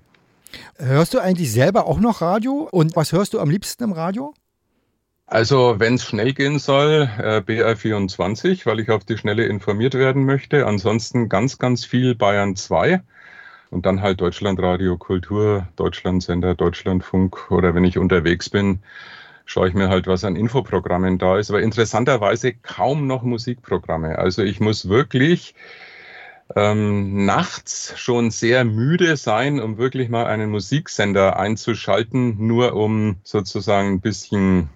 Hörst 0.77 1.13
du 1.13 1.19
eigentlich 1.19 1.51
selber 1.51 1.87
auch 1.87 1.99
noch 1.99 2.21
Radio? 2.21 2.67
Und 2.71 2.95
was 2.95 3.11
hörst 3.11 3.33
du 3.33 3.39
am 3.39 3.49
liebsten 3.49 3.83
im 3.83 3.91
Radio? 3.91 4.33
Also, 5.25 5.79
wenn 5.79 5.95
es 5.95 6.03
schnell 6.03 6.33
gehen 6.33 6.59
soll, 6.59 7.09
äh, 7.17 7.37
BR24, 7.37 8.65
weil 8.65 8.79
ich 8.79 8.91
auf 8.91 9.03
die 9.03 9.17
Schnelle 9.17 9.45
informiert 9.45 9.95
werden 9.95 10.25
möchte. 10.25 10.67
Ansonsten 10.67 11.29
ganz, 11.29 11.57
ganz 11.57 11.85
viel 11.85 12.13
Bayern 12.13 12.55
2 12.55 13.01
und 13.71 13.85
dann 13.85 14.01
halt 14.01 14.21
Deutschlandradio, 14.21 14.97
Kultur, 14.97 15.67
Deutschlandsender, 15.75 16.53
Deutschlandfunk 16.53 17.49
oder 17.51 17.73
wenn 17.73 17.83
ich 17.83 17.97
unterwegs 17.97 18.49
bin, 18.49 18.83
schaue 19.45 19.67
ich 19.67 19.73
mir 19.73 19.89
halt, 19.89 20.07
was 20.07 20.23
an 20.23 20.35
Infoprogrammen 20.35 21.17
da 21.17 21.37
ist. 21.37 21.49
Aber 21.49 21.61
interessanterweise 21.61 22.53
kaum 22.53 23.07
noch 23.07 23.23
Musikprogramme. 23.23 24.17
Also 24.17 24.43
ich 24.43 24.59
muss 24.59 24.89
wirklich 24.89 25.55
ähm, 26.55 27.25
nachts 27.25 27.93
schon 27.97 28.31
sehr 28.31 28.63
müde 28.65 29.17
sein, 29.17 29.59
um 29.59 29.77
wirklich 29.77 30.09
mal 30.09 30.25
einen 30.25 30.49
Musiksender 30.49 31.37
einzuschalten, 31.37 32.45
nur 32.45 32.73
um 32.73 33.17
sozusagen 33.23 33.93
ein 33.93 34.01
bisschen 34.01 34.69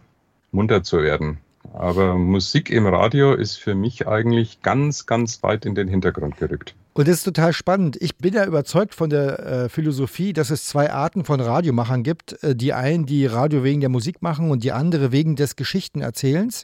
munter 0.52 0.84
zu 0.84 1.02
werden. 1.02 1.40
Aber 1.74 2.16
Musik 2.16 2.70
im 2.70 2.88
Radio 2.88 3.34
ist 3.34 3.58
für 3.58 3.76
mich 3.76 4.08
eigentlich 4.08 4.62
ganz, 4.62 5.06
ganz 5.06 5.44
weit 5.44 5.66
in 5.66 5.76
den 5.76 5.88
Hintergrund 5.88 6.38
gerückt. 6.38 6.76
Und 6.98 7.08
das 7.08 7.18
ist 7.18 7.26
total 7.26 7.54
spannend. 7.54 7.96
Ich 8.02 8.18
bin 8.18 8.34
ja 8.34 8.44
überzeugt 8.44 8.96
von 8.96 9.12
der 9.12 9.38
äh, 9.38 9.70
Philosophie, 9.70 10.34
dass 10.34 10.50
es 10.50 10.66
zwei 10.66 10.92
Arten 10.92 11.26
von 11.26 11.40
Radiomachern 11.40 12.02
gibt. 12.02 12.42
Äh, 12.42 12.56
die 12.56 12.74
einen, 12.74 13.06
die 13.06 13.28
Radio 13.28 13.64
wegen 13.64 13.82
der 13.82 13.90
Musik 13.90 14.24
machen 14.24 14.50
und 14.50 14.64
die 14.64 14.72
andere 14.72 15.12
wegen 15.12 15.36
des 15.36 15.56
Geschichtenerzählens. 15.56 16.64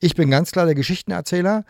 Ich 0.00 0.14
bin 0.14 0.30
ganz 0.30 0.52
klar 0.52 0.64
der 0.64 0.74
Geschichtenerzähler. 0.74 1.66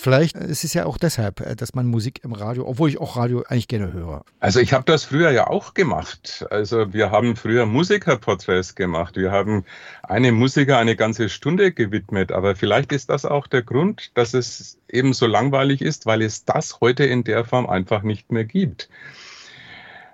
Vielleicht 0.00 0.36
ist 0.36 0.62
es 0.62 0.74
ja 0.74 0.86
auch 0.86 0.96
deshalb, 0.96 1.40
äh, 1.40 1.56
dass 1.56 1.74
man 1.74 1.86
Musik 1.88 2.20
im 2.22 2.32
Radio, 2.32 2.68
obwohl 2.68 2.88
ich 2.88 3.00
auch 3.00 3.16
Radio 3.16 3.42
eigentlich 3.48 3.66
gerne 3.66 3.92
höre. 3.92 4.24
Also 4.38 4.60
ich 4.60 4.72
habe 4.72 4.84
das 4.84 5.02
früher 5.02 5.32
ja 5.32 5.48
auch 5.48 5.74
gemacht. 5.74 6.46
Also 6.50 6.92
wir 6.92 7.10
haben 7.10 7.34
früher 7.34 7.66
Musikerporträts 7.66 8.76
gemacht. 8.76 9.16
Wir 9.16 9.32
haben 9.32 9.64
einem 10.04 10.36
Musiker 10.36 10.78
eine 10.78 10.94
ganze 10.94 11.28
Stunde 11.28 11.72
gewidmet. 11.72 12.30
Aber 12.30 12.54
vielleicht 12.54 12.92
ist 12.92 13.10
das 13.10 13.24
auch 13.24 13.48
der 13.48 13.62
Grund, 13.62 14.12
dass 14.14 14.34
es 14.34 14.78
eben 14.88 15.12
so 15.14 15.26
langweilig 15.26 15.82
ist, 15.82 16.06
weil 16.06 16.22
es 16.22 16.44
das 16.44 16.80
heute 16.80 17.04
in 17.04 17.24
der 17.24 17.44
Form 17.44 17.68
einfach 17.68 18.04
nicht 18.04 18.30
mehr 18.30 18.44
gibt. 18.44 18.88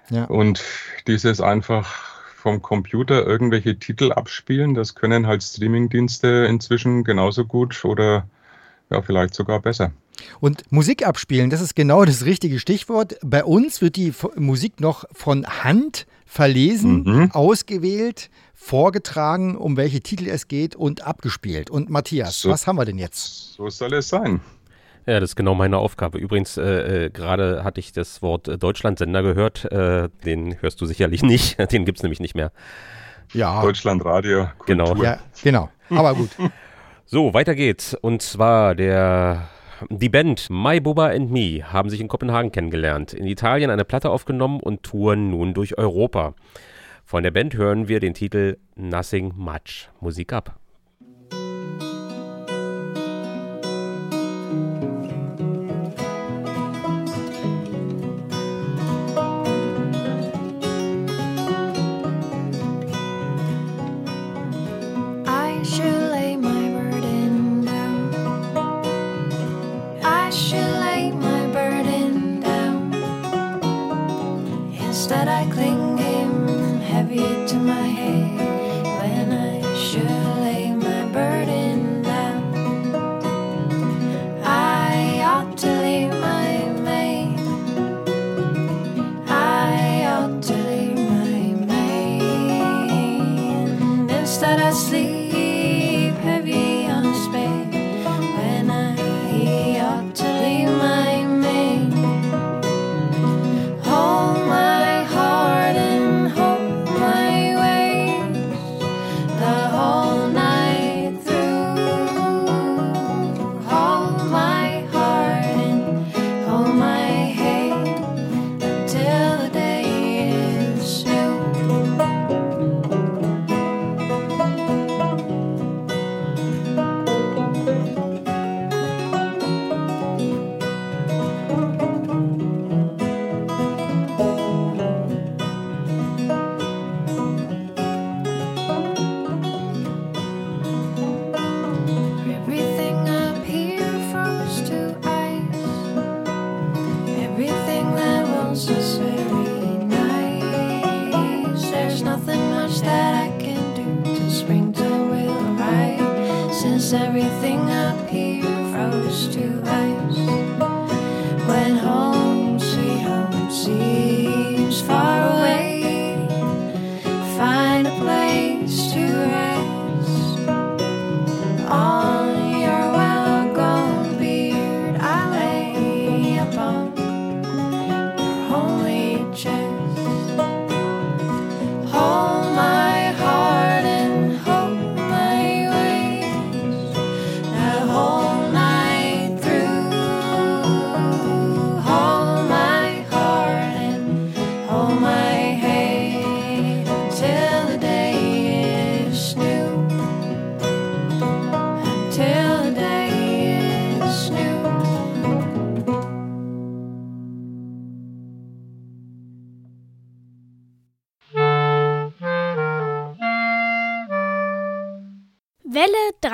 Ja. 0.09 0.25
Und 0.25 0.65
dieses 1.07 1.43
einfach 1.43 2.25
vom 2.35 2.63
Computer 2.63 3.27
irgendwelche 3.27 3.79
Titel 3.79 4.13
abspielen, 4.13 4.73
das 4.73 4.95
können 4.95 5.27
halt 5.27 5.43
Streamingdienste 5.43 6.47
inzwischen 6.49 7.05
genauso 7.05 7.45
gut 7.45 7.85
oder 7.85 8.27
ja, 8.91 9.03
vielleicht 9.03 9.35
sogar 9.35 9.61
besser. 9.61 9.93
Und 10.41 10.71
Musik 10.71 11.07
abspielen, 11.07 11.51
das 11.51 11.61
ist 11.61 11.75
genau 11.75 12.05
das 12.05 12.25
richtige 12.25 12.59
Stichwort. 12.59 13.17
Bei 13.23 13.45
uns 13.45 13.83
wird 13.83 13.97
die 13.97 14.13
Musik 14.37 14.81
noch 14.81 15.05
von 15.13 15.47
Hand 15.47 16.07
verlesen, 16.25 17.03
mhm. 17.03 17.31
ausgewählt, 17.33 18.31
vorgetragen, 18.55 19.57
um 19.57 19.77
welche 19.77 20.01
Titel 20.01 20.29
es 20.29 20.49
geht 20.49 20.77
und 20.77 21.07
abgespielt. 21.07 21.71
Und 21.71 21.91
Matthias, 21.91 22.41
so, 22.41 22.51
was 22.51 22.67
haben 22.67 22.77
wir 22.77 22.85
denn 22.85 22.99
jetzt? 22.99 23.55
So 23.55 23.69
soll 23.69 23.95
es 23.95 24.09
sein. 24.09 24.41
Ja, 25.07 25.21
das 25.21 25.31
ist 25.31 25.37
genau 25.37 25.55
meine 25.55 25.77
Aufgabe. 25.77 26.19
Übrigens, 26.19 26.57
äh, 26.57 27.07
äh, 27.07 27.11
gerade 27.11 27.63
hatte 27.63 27.79
ich 27.79 27.93
das 27.93 28.23
Wort 28.23 28.49
äh, 28.49 28.57
Deutschlandsender 28.57 29.23
gehört. 29.23 29.71
Äh, 29.71 30.09
den 30.25 30.61
hörst 30.63 30.81
du 30.81 30.87
sicherlich 30.87 31.23
nicht. 31.25 31.59
Den 31.73 31.85
gibt 31.85 31.99
es 31.99 32.03
nämlich 32.03 32.21
nicht 32.21 32.35
mehr. 32.35 32.53
Ja. 33.33 33.61
Deutschlandradio. 33.61 34.49
Genau. 34.67 34.95
Ja, 35.03 35.19
genau. 35.43 35.69
Aber 35.91 36.15
gut. 36.15 36.31
So, 37.07 37.35
weiter 37.35 37.55
geht's. 37.55 37.95
Und 37.95 38.23
zwar 38.23 38.75
der 38.75 39.49
die 39.91 40.09
Band 40.09 40.49
My 40.51 40.81
Bubba 40.81 41.09
and 41.09 41.31
Me 41.31 41.61
haben 41.63 41.91
sich 41.91 42.01
in 42.01 42.09
Kopenhagen 42.09 42.53
kennengelernt, 42.53 43.13
in 43.13 43.27
Italien 43.27 43.71
eine 43.71 43.85
Platte 43.85 44.09
aufgenommen 44.09 44.61
und 44.61 44.83
touren 44.83 45.31
nun 45.31 45.53
durch 45.53 45.77
Europa. 45.77 46.35
Von 47.05 47.23
der 47.23 47.33
Band 47.33 47.55
hören 47.55 47.89
wir 47.89 48.01
den 48.01 48.15
Titel 48.15 48.57
Nothing 48.77 49.35
Much. 49.37 49.91
Musik 50.01 50.33
ab. 50.33 50.59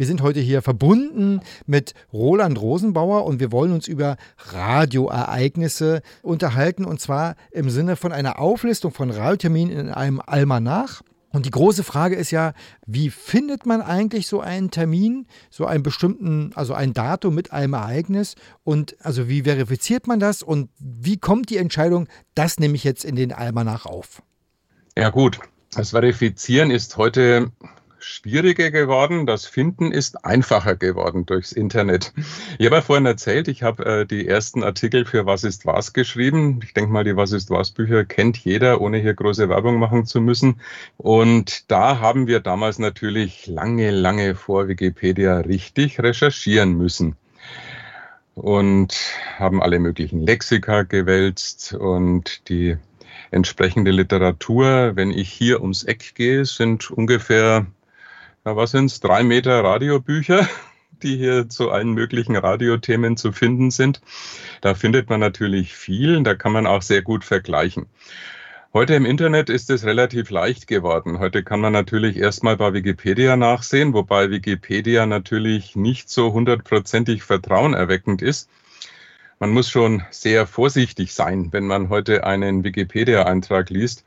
Wir 0.00 0.06
sind 0.06 0.22
heute 0.22 0.40
hier 0.40 0.62
verbunden 0.62 1.40
mit 1.66 1.92
Roland 2.10 2.58
Rosenbauer 2.58 3.26
und 3.26 3.38
wir 3.38 3.52
wollen 3.52 3.72
uns 3.72 3.86
über 3.86 4.16
Radioereignisse 4.38 6.00
unterhalten 6.22 6.86
und 6.86 7.02
zwar 7.02 7.36
im 7.50 7.68
Sinne 7.68 7.96
von 7.96 8.10
einer 8.10 8.38
Auflistung 8.38 8.92
von 8.92 9.10
Radioterminen 9.10 9.78
in 9.78 9.88
einem 9.90 10.22
Almanach. 10.24 11.02
Und 11.32 11.44
die 11.44 11.50
große 11.50 11.84
Frage 11.84 12.16
ist 12.16 12.30
ja, 12.30 12.54
wie 12.86 13.10
findet 13.10 13.66
man 13.66 13.82
eigentlich 13.82 14.26
so 14.26 14.40
einen 14.40 14.70
Termin, 14.70 15.26
so 15.50 15.66
einen 15.66 15.82
bestimmten, 15.82 16.52
also 16.54 16.72
ein 16.72 16.94
Datum 16.94 17.34
mit 17.34 17.52
einem 17.52 17.74
Ereignis 17.74 18.36
und 18.64 18.96
also 19.04 19.28
wie 19.28 19.42
verifiziert 19.42 20.06
man 20.06 20.18
das 20.18 20.42
und 20.42 20.70
wie 20.78 21.18
kommt 21.18 21.50
die 21.50 21.58
Entscheidung, 21.58 22.08
das 22.34 22.58
nehme 22.58 22.74
ich 22.74 22.84
jetzt 22.84 23.04
in 23.04 23.16
den 23.16 23.32
Almanach 23.32 23.84
auf? 23.84 24.22
Ja 25.00 25.08
gut, 25.08 25.40
das 25.74 25.92
Verifizieren 25.92 26.70
ist 26.70 26.98
heute 26.98 27.50
schwieriger 28.00 28.70
geworden. 28.70 29.24
Das 29.24 29.46
Finden 29.46 29.92
ist 29.92 30.26
einfacher 30.26 30.76
geworden 30.76 31.24
durchs 31.24 31.52
Internet. 31.52 32.12
Ich 32.58 32.66
habe 32.66 32.76
ja 32.76 32.82
vorhin 32.82 33.06
erzählt, 33.06 33.48
ich 33.48 33.62
habe 33.62 33.86
äh, 33.86 34.04
die 34.04 34.28
ersten 34.28 34.62
Artikel 34.62 35.06
für 35.06 35.24
Was 35.24 35.42
ist 35.42 35.64
was 35.64 35.94
geschrieben. 35.94 36.60
Ich 36.62 36.74
denke 36.74 36.92
mal, 36.92 37.04
die 37.04 37.16
Was 37.16 37.32
ist 37.32 37.48
was 37.48 37.70
Bücher 37.70 38.04
kennt 38.04 38.36
jeder, 38.36 38.82
ohne 38.82 38.98
hier 38.98 39.14
große 39.14 39.48
Werbung 39.48 39.78
machen 39.78 40.04
zu 40.04 40.20
müssen. 40.20 40.60
Und 40.98 41.70
da 41.70 42.00
haben 42.00 42.26
wir 42.26 42.40
damals 42.40 42.78
natürlich 42.78 43.46
lange, 43.46 43.92
lange 43.92 44.34
vor 44.34 44.68
Wikipedia 44.68 45.38
richtig 45.38 45.98
recherchieren 46.00 46.76
müssen 46.76 47.16
und 48.34 48.94
haben 49.38 49.62
alle 49.62 49.78
möglichen 49.78 50.26
Lexika 50.26 50.82
gewälzt 50.82 51.72
und 51.72 52.50
die 52.50 52.76
entsprechende 53.30 53.90
Literatur. 53.90 54.92
Wenn 54.94 55.10
ich 55.10 55.30
hier 55.30 55.60
ums 55.60 55.84
Eck 55.84 56.14
gehe, 56.14 56.44
sind 56.44 56.90
ungefähr 56.90 57.66
ja, 58.44 58.56
was 58.56 58.70
sind 58.70 58.86
es, 58.86 59.00
drei 59.00 59.22
Meter 59.22 59.62
Radiobücher, 59.62 60.48
die 61.02 61.16
hier 61.16 61.48
zu 61.48 61.70
allen 61.70 61.92
möglichen 61.92 62.36
Radiothemen 62.36 63.16
zu 63.16 63.32
finden 63.32 63.70
sind. 63.70 64.00
Da 64.60 64.74
findet 64.74 65.08
man 65.10 65.20
natürlich 65.20 65.74
viel, 65.74 66.22
da 66.22 66.34
kann 66.34 66.52
man 66.52 66.66
auch 66.66 66.82
sehr 66.82 67.02
gut 67.02 67.24
vergleichen. 67.24 67.86
Heute 68.72 68.94
im 68.94 69.04
Internet 69.04 69.50
ist 69.50 69.68
es 69.70 69.84
relativ 69.84 70.30
leicht 70.30 70.68
geworden. 70.68 71.18
Heute 71.18 71.42
kann 71.42 71.60
man 71.60 71.72
natürlich 71.72 72.16
erstmal 72.16 72.56
bei 72.56 72.72
Wikipedia 72.72 73.36
nachsehen, 73.36 73.94
wobei 73.94 74.30
Wikipedia 74.30 75.06
natürlich 75.06 75.74
nicht 75.74 76.08
so 76.08 76.32
hundertprozentig 76.32 77.24
vertrauenerweckend 77.24 78.22
ist. 78.22 78.48
Man 79.42 79.52
muss 79.52 79.70
schon 79.70 80.02
sehr 80.10 80.46
vorsichtig 80.46 81.14
sein, 81.14 81.48
wenn 81.50 81.66
man 81.66 81.88
heute 81.88 82.24
einen 82.24 82.62
Wikipedia-Eintrag 82.62 83.70
liest. 83.70 84.04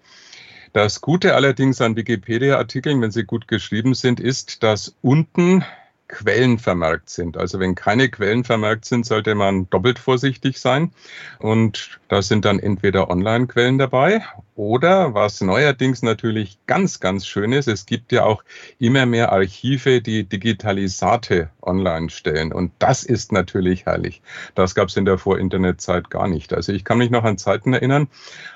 Das 0.73 1.01
Gute 1.01 1.33
allerdings 1.33 1.81
an 1.81 1.95
Wikipedia-Artikeln, 1.95 3.01
wenn 3.01 3.09
sie 3.09 3.23
gut 3.23 3.47
geschrieben 3.47 3.95
sind, 3.95 4.19
ist, 4.19 4.61
dass 4.61 4.95
unten 5.01 5.65
Quellen 6.07 6.59
vermerkt 6.59 7.09
sind. 7.09 7.37
Also 7.37 7.59
wenn 7.59 7.75
keine 7.75 8.09
Quellen 8.09 8.43
vermerkt 8.43 8.85
sind, 8.85 9.05
sollte 9.05 9.35
man 9.35 9.69
doppelt 9.69 9.99
vorsichtig 9.99 10.59
sein. 10.59 10.91
Und 11.39 11.99
da 12.07 12.21
sind 12.21 12.45
dann 12.45 12.59
entweder 12.59 13.09
Online-Quellen 13.09 13.77
dabei 13.77 14.21
oder, 14.55 15.15
was 15.15 15.41
neuerdings 15.41 16.03
natürlich 16.03 16.59
ganz, 16.67 16.99
ganz 16.99 17.25
schön 17.25 17.53
ist, 17.53 17.67
es 17.67 17.87
gibt 17.87 18.11
ja 18.11 18.23
auch 18.25 18.43
immer 18.77 19.07
mehr 19.07 19.31
Archive, 19.31 20.01
die 20.01 20.23
Digitalisate 20.25 21.49
online 21.61 22.09
stellen. 22.11 22.53
Und 22.53 22.71
das 22.77 23.03
ist 23.03 23.31
natürlich 23.31 23.85
herrlich. 23.85 24.21
Das 24.53 24.75
gab 24.75 24.89
es 24.89 24.97
in 24.97 25.05
der 25.05 25.17
Vor-Internet-Zeit 25.17 26.11
gar 26.11 26.27
nicht. 26.27 26.53
Also 26.53 26.71
ich 26.71 26.83
kann 26.83 26.99
mich 26.99 27.09
noch 27.09 27.23
an 27.23 27.39
Zeiten 27.39 27.73
erinnern, 27.73 28.07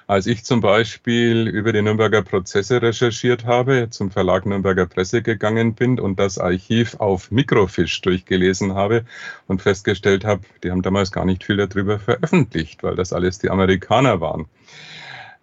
als 0.07 0.25
ich 0.25 0.45
zum 0.45 0.61
Beispiel 0.61 1.47
über 1.49 1.73
die 1.73 1.81
Nürnberger 1.81 2.21
Prozesse 2.21 2.81
recherchiert 2.81 3.45
habe, 3.45 3.89
zum 3.89 4.09
Verlag 4.09 4.45
Nürnberger 4.45 4.85
Presse 4.85 5.21
gegangen 5.21 5.75
bin 5.75 5.99
und 5.99 6.17
das 6.17 6.37
Archiv 6.37 6.95
auf 6.99 7.29
Microfiche 7.29 8.01
durchgelesen 8.01 8.73
habe 8.73 9.03
und 9.47 9.61
festgestellt 9.61 10.23
habe, 10.23 10.43
die 10.63 10.71
haben 10.71 10.81
damals 10.81 11.11
gar 11.11 11.25
nicht 11.25 11.43
viel 11.43 11.57
darüber 11.57 11.99
veröffentlicht, 11.99 12.83
weil 12.83 12.95
das 12.95 13.11
alles 13.11 13.39
die 13.39 13.49
Amerikaner 13.49 14.21
waren. 14.21 14.45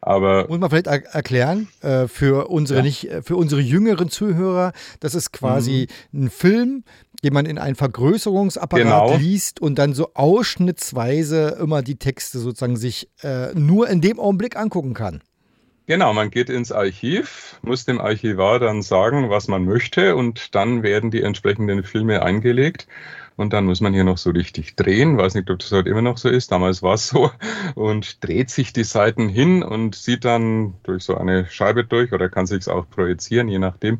Aber 0.06 0.46
Muss 0.48 0.58
man 0.58 0.68
vielleicht 0.68 0.86
er 0.86 1.02
erklären 1.14 1.68
äh, 1.80 2.08
für 2.08 2.50
unsere 2.50 2.80
Ja. 2.80 2.84
nicht 2.84 3.10
äh, 3.10 3.22
für 3.22 3.36
unsere 3.36 3.62
jüngeren 3.62 4.10
Zuhörer, 4.10 4.72
das 5.00 5.14
ist 5.14 5.32
quasi 5.32 5.88
ein 6.12 6.28
Film, 6.28 6.84
den 7.24 7.32
man 7.32 7.46
in 7.46 7.56
einen 7.56 7.74
Vergrößerungsapparat 7.74 8.84
Genau. 8.84 9.16
liest 9.16 9.60
und 9.60 9.78
dann 9.78 9.94
so 9.94 10.10
ausschnittsweise 10.12 11.56
immer 11.58 11.80
die 11.82 11.96
Texte 11.96 12.38
sozusagen 12.38 12.76
sich 12.76 13.08
äh, 13.22 13.54
nur 13.54 13.88
in 13.88 14.02
dem 14.02 14.20
Augenblick 14.20 14.56
angucken 14.56 14.92
kann. 14.92 15.22
Genau, 15.86 16.14
man 16.14 16.30
geht 16.30 16.48
ins 16.48 16.72
Archiv, 16.72 17.58
muss 17.62 17.84
dem 17.84 18.00
Archivar 18.00 18.58
dann 18.58 18.80
sagen, 18.82 19.28
was 19.28 19.48
man 19.48 19.64
möchte 19.66 20.16
und 20.16 20.54
dann 20.54 20.82
werden 20.82 21.10
die 21.10 21.22
entsprechenden 21.22 21.82
Filme 21.82 22.22
eingelegt. 22.22 22.86
Und 23.36 23.52
dann 23.52 23.64
muss 23.64 23.80
man 23.80 23.92
hier 23.92 24.04
noch 24.04 24.18
so 24.18 24.30
richtig 24.30 24.76
drehen. 24.76 25.18
Weiß 25.18 25.34
nicht, 25.34 25.50
ob 25.50 25.58
das 25.58 25.72
heute 25.72 25.88
immer 25.88 26.02
noch 26.02 26.18
so 26.18 26.28
ist. 26.28 26.52
Damals 26.52 26.82
war 26.82 26.94
es 26.94 27.08
so. 27.08 27.30
Und 27.74 28.22
dreht 28.22 28.50
sich 28.50 28.72
die 28.72 28.84
Seiten 28.84 29.28
hin 29.28 29.62
und 29.62 29.94
sieht 29.96 30.24
dann 30.24 30.74
durch 30.84 31.04
so 31.04 31.16
eine 31.16 31.46
Scheibe 31.46 31.84
durch 31.84 32.12
oder 32.12 32.28
kann 32.28 32.46
sich 32.46 32.60
es 32.60 32.68
auch 32.68 32.88
projizieren, 32.88 33.48
je 33.48 33.58
nachdem. 33.58 33.98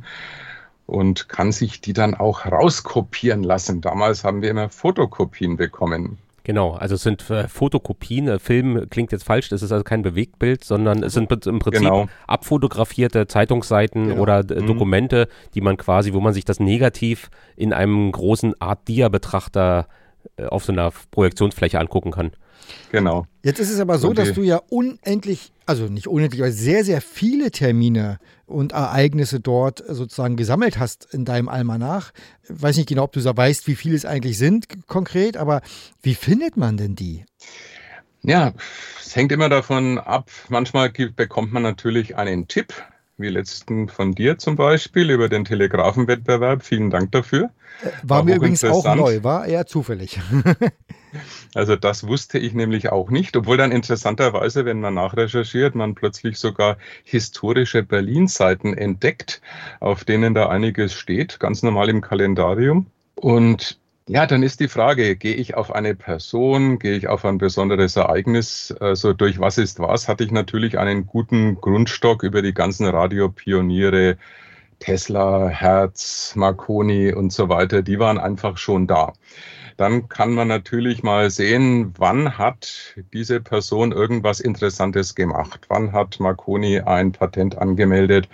Und 0.86 1.28
kann 1.28 1.50
sich 1.50 1.80
die 1.80 1.92
dann 1.94 2.14
auch 2.14 2.46
rauskopieren 2.46 3.42
lassen. 3.42 3.80
Damals 3.80 4.22
haben 4.22 4.42
wir 4.42 4.50
immer 4.50 4.68
Fotokopien 4.68 5.56
bekommen. 5.56 6.18
Genau, 6.44 6.72
also 6.72 6.94
es 6.96 7.02
sind 7.02 7.28
äh, 7.30 7.48
Fotokopien. 7.48 8.28
Äh, 8.28 8.38
Film 8.38 8.88
klingt 8.90 9.12
jetzt 9.12 9.24
falsch, 9.24 9.48
das 9.48 9.62
ist 9.62 9.72
also 9.72 9.82
kein 9.82 10.02
Bewegtbild, 10.02 10.62
sondern 10.62 11.02
es 11.02 11.14
sind 11.14 11.30
im 11.46 11.58
Prinzip 11.58 11.82
Genau. 11.82 12.06
abfotografierte 12.26 13.26
Zeitungsseiten 13.26 14.08
Genau. 14.08 14.22
oder 14.22 14.40
äh, 14.40 14.60
Mhm. 14.60 14.66
Dokumente, 14.66 15.28
die 15.54 15.62
man 15.62 15.78
quasi, 15.78 16.12
wo 16.12 16.20
man 16.20 16.34
sich 16.34 16.44
das 16.44 16.60
negativ 16.60 17.30
in 17.56 17.72
einem 17.72 18.12
großen 18.12 18.60
Art 18.60 18.86
Dia-Betrachter 18.88 19.88
äh, 20.36 20.44
auf 20.44 20.64
so 20.64 20.72
einer 20.72 20.92
Projektionsfläche 21.10 21.80
angucken 21.80 22.10
kann. 22.10 22.32
Genau. 22.90 23.26
Jetzt 23.42 23.60
ist 23.60 23.70
es 23.70 23.80
aber 23.80 23.98
so, 23.98 24.12
dass 24.12 24.32
du 24.32 24.42
ja 24.42 24.60
unendlich, 24.68 25.52
also 25.66 25.86
nicht 25.86 26.06
unendlich, 26.06 26.40
aber 26.40 26.52
sehr, 26.52 26.84
sehr 26.84 27.00
viele 27.00 27.50
Termine 27.50 28.18
und 28.46 28.72
Ereignisse 28.72 29.40
dort 29.40 29.82
sozusagen 29.86 30.36
gesammelt 30.36 30.78
hast 30.78 31.12
in 31.12 31.24
deinem 31.24 31.48
Almanach. 31.48 32.12
Ich 32.44 32.62
weiß 32.62 32.76
nicht 32.76 32.88
genau, 32.88 33.04
ob 33.04 33.12
du 33.12 33.20
so 33.20 33.36
weißt, 33.36 33.66
wie 33.66 33.74
viele 33.74 33.96
es 33.96 34.04
eigentlich 34.04 34.38
sind 34.38 34.86
konkret, 34.86 35.36
aber 35.36 35.60
wie 36.02 36.14
findet 36.14 36.56
man 36.56 36.76
denn 36.76 36.94
die? 36.94 37.24
Ja, 38.22 38.52
es 39.00 39.14
hängt 39.14 39.32
immer 39.32 39.48
davon 39.48 39.98
ab. 39.98 40.30
Manchmal 40.48 40.90
bekommt 40.90 41.52
man 41.52 41.62
natürlich 41.62 42.16
einen 42.16 42.48
Tipp, 42.48 42.72
wie 43.18 43.28
letzten 43.28 43.88
von 43.88 44.12
dir 44.12 44.38
zum 44.38 44.56
Beispiel, 44.56 45.10
über 45.10 45.28
den 45.28 45.44
Telegrafenwettbewerb. 45.44 46.64
Vielen 46.64 46.90
Dank 46.90 47.12
dafür. 47.12 47.50
War, 48.02 48.18
War 48.18 48.24
mir 48.24 48.36
übrigens 48.36 48.64
auch 48.64 48.94
neu, 48.94 49.22
war 49.22 49.46
eher 49.46 49.66
zufällig. 49.66 50.20
Also 51.54 51.76
das 51.76 52.06
wusste 52.06 52.38
ich 52.38 52.54
nämlich 52.54 52.90
auch 52.90 53.10
nicht, 53.10 53.36
obwohl 53.36 53.56
dann 53.56 53.72
interessanterweise, 53.72 54.64
wenn 54.64 54.80
man 54.80 54.94
nachrecherchiert, 54.94 55.74
man 55.74 55.94
plötzlich 55.94 56.38
sogar 56.38 56.76
historische 57.04 57.82
Berlin-Seiten 57.82 58.74
entdeckt, 58.74 59.40
auf 59.80 60.04
denen 60.04 60.34
da 60.34 60.48
einiges 60.48 60.94
steht, 60.94 61.40
ganz 61.40 61.62
normal 61.62 61.88
im 61.88 62.00
Kalendarium. 62.00 62.86
Und 63.14 63.78
ja, 64.06 64.26
dann 64.26 64.42
ist 64.42 64.60
die 64.60 64.68
Frage, 64.68 65.16
gehe 65.16 65.34
ich 65.34 65.54
auf 65.54 65.74
eine 65.74 65.94
Person, 65.94 66.78
gehe 66.78 66.94
ich 66.94 67.08
auf 67.08 67.24
ein 67.24 67.38
besonderes 67.38 67.96
Ereignis, 67.96 68.74
also 68.78 69.14
durch 69.14 69.40
was 69.40 69.56
ist 69.56 69.78
was, 69.78 70.08
hatte 70.08 70.24
ich 70.24 70.30
natürlich 70.30 70.78
einen 70.78 71.06
guten 71.06 71.58
Grundstock 71.58 72.22
über 72.22 72.42
die 72.42 72.52
ganzen 72.52 72.86
Radiopioniere, 72.86 74.18
Tesla, 74.78 75.48
Hertz, 75.48 76.34
Marconi 76.36 77.14
und 77.14 77.32
so 77.32 77.48
weiter, 77.48 77.80
die 77.80 77.98
waren 77.98 78.18
einfach 78.18 78.58
schon 78.58 78.86
da. 78.86 79.14
Dann 79.76 80.08
kann 80.08 80.32
man 80.32 80.48
natürlich 80.48 81.02
mal 81.02 81.30
sehen, 81.30 81.94
wann 81.98 82.38
hat 82.38 82.94
diese 83.12 83.40
Person 83.40 83.92
irgendwas 83.92 84.40
Interessantes 84.40 85.14
gemacht? 85.14 85.66
Wann 85.68 85.92
hat 85.92 86.20
Marconi 86.20 86.80
ein 86.80 87.12
Patent 87.12 87.58
angemeldet? 87.58 88.28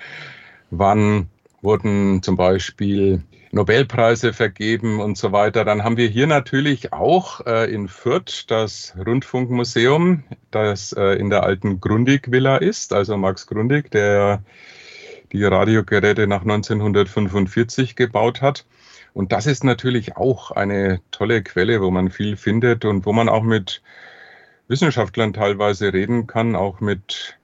Wann 0.70 1.28
wurden 1.62 2.22
zum 2.22 2.36
Beispiel 2.36 3.22
Nobelpreise 3.52 4.32
vergeben 4.32 5.00
und 5.00 5.18
so 5.18 5.32
weiter. 5.32 5.64
Dann 5.64 5.82
haben 5.82 5.96
wir 5.96 6.06
hier 6.06 6.28
natürlich 6.28 6.92
auch 6.92 7.44
äh, 7.46 7.72
in 7.72 7.88
Fürth 7.88 8.44
das 8.46 8.94
Rundfunkmuseum, 9.04 10.22
das 10.52 10.92
äh, 10.92 11.18
in 11.18 11.30
der 11.30 11.42
alten 11.42 11.80
Grundig-Villa 11.80 12.58
ist. 12.58 12.92
Also 12.92 13.16
Max 13.16 13.48
Grundig, 13.48 13.90
der 13.90 14.44
die 15.32 15.44
Radiogeräte 15.44 16.28
nach 16.28 16.42
1945 16.42 17.96
gebaut 17.96 18.40
hat. 18.40 18.66
Und 19.12 19.32
das 19.32 19.46
ist 19.46 19.64
natürlich 19.64 20.16
auch 20.16 20.50
eine 20.50 21.00
tolle 21.10 21.42
Quelle, 21.42 21.80
wo 21.80 21.90
man 21.90 22.10
viel 22.10 22.36
findet 22.36 22.84
und 22.84 23.06
wo 23.06 23.12
man 23.12 23.28
auch 23.28 23.42
mit 23.42 23.82
Wissenschaftlern 24.68 25.32
teilweise 25.32 25.92
reden 25.92 26.26
kann, 26.26 26.54
auch 26.54 26.80
mit 26.80 27.36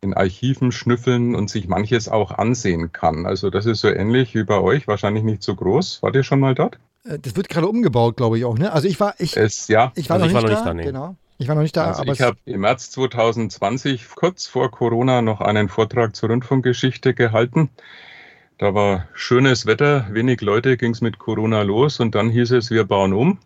in 0.00 0.14
Archiven 0.14 0.72
schnüffeln 0.72 1.34
und 1.36 1.48
sich 1.48 1.68
manches 1.68 2.08
auch 2.08 2.32
ansehen 2.32 2.90
kann. 2.90 3.24
Also 3.24 3.50
das 3.50 3.66
ist 3.66 3.80
so 3.80 3.88
ähnlich 3.88 4.34
wie 4.34 4.42
bei 4.42 4.58
euch, 4.58 4.88
wahrscheinlich 4.88 5.22
nicht 5.22 5.44
so 5.44 5.54
groß. 5.54 6.02
Wart 6.02 6.16
ihr 6.16 6.24
schon 6.24 6.40
mal 6.40 6.54
dort? 6.56 6.78
Äh, 7.04 7.18
Das 7.20 7.36
wird 7.36 7.48
gerade 7.48 7.68
umgebaut, 7.68 8.16
glaube 8.16 8.36
ich 8.38 8.44
auch, 8.44 8.58
ne? 8.58 8.72
Also 8.72 8.88
ich 8.88 8.98
war, 8.98 9.14
ich, 9.18 9.36
Es, 9.36 9.68
ja, 9.68 9.92
ich 9.94 10.10
war, 10.10 10.20
also 10.20 10.26
noch, 10.26 10.42
ich 10.42 10.42
nicht 10.42 10.42
war 10.42 10.42
noch 10.42 10.48
da, 10.48 10.54
nicht 10.54 10.66
da, 10.66 10.74
nee. 10.74 10.84
genau. 10.84 11.16
Ich 11.38 11.48
war 11.48 11.54
noch 11.54 11.62
nicht 11.62 11.76
da, 11.76 11.86
also 11.88 12.02
aber 12.02 12.12
ich 12.12 12.20
habe 12.20 12.36
im 12.44 12.60
März 12.60 12.90
2020, 12.90 14.08
kurz 14.14 14.46
vor 14.46 14.70
Corona, 14.70 15.22
noch 15.22 15.40
einen 15.40 15.68
Vortrag 15.68 16.14
zur 16.14 16.30
Rundfunkgeschichte 16.30 17.14
gehalten. 17.14 17.70
Da 18.62 18.74
war 18.74 19.08
schönes 19.12 19.66
Wetter, 19.66 20.06
wenig 20.12 20.40
Leute, 20.40 20.76
ging 20.76 20.92
es 20.92 21.00
mit 21.00 21.18
Corona 21.18 21.62
los 21.62 21.98
und 21.98 22.14
dann 22.14 22.30
hieß 22.30 22.52
es, 22.52 22.70
wir 22.70 22.84
bauen 22.84 23.12
um. 23.12 23.38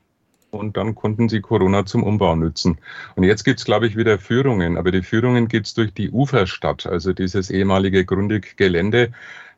Und 0.50 0.76
dann 0.76 0.94
konnten 0.94 1.30
sie 1.30 1.40
Corona 1.40 1.86
zum 1.86 2.02
Umbau 2.02 2.36
nützen. 2.36 2.76
Und 3.14 3.24
jetzt 3.24 3.42
gibt 3.42 3.58
es, 3.58 3.64
glaube 3.64 3.86
ich, 3.86 3.96
wieder 3.96 4.18
Führungen. 4.18 4.76
Aber 4.76 4.90
die 4.90 5.00
Führungen 5.00 5.48
gibt 5.48 5.68
es 5.68 5.72
durch 5.72 5.94
die 5.94 6.10
Uferstadt, 6.10 6.84
also 6.84 7.14
dieses 7.14 7.48
ehemalige 7.48 8.04
Grundig-Gelände, 8.04 9.10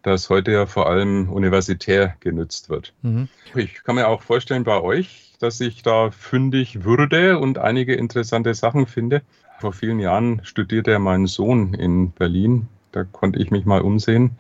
das 0.04 0.30
heute 0.30 0.52
ja 0.52 0.66
vor 0.66 0.88
allem 0.88 1.28
universitär 1.28 2.14
genützt 2.20 2.70
wird. 2.70 2.94
Mhm. 3.02 3.26
Ich 3.56 3.82
kann 3.82 3.96
mir 3.96 4.06
auch 4.06 4.22
vorstellen 4.22 4.62
bei 4.62 4.80
euch, 4.80 5.32
dass 5.40 5.60
ich 5.60 5.82
da 5.82 6.12
fündig 6.12 6.84
würde 6.84 7.40
und 7.40 7.58
einige 7.58 7.96
interessante 7.96 8.54
Sachen 8.54 8.86
finde. 8.86 9.22
Vor 9.58 9.72
vielen 9.72 9.98
Jahren 9.98 10.40
studierte 10.44 10.96
mein 11.00 11.26
Sohn 11.26 11.74
in 11.74 12.12
Berlin. 12.12 12.68
Da 12.98 13.04
konnte 13.04 13.38
ich 13.38 13.52
mich 13.52 13.64
mal 13.64 13.80
umsehen. 13.80 14.32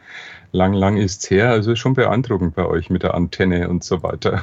Lang, 0.50 0.72
lang 0.72 0.96
ist's 0.96 1.30
her. 1.30 1.50
Also 1.50 1.72
ist 1.72 1.78
schon 1.78 1.94
beeindruckend 1.94 2.56
bei 2.56 2.66
euch 2.66 2.90
mit 2.90 3.04
der 3.04 3.14
Antenne 3.14 3.68
und 3.68 3.84
so 3.84 4.02
weiter. 4.02 4.42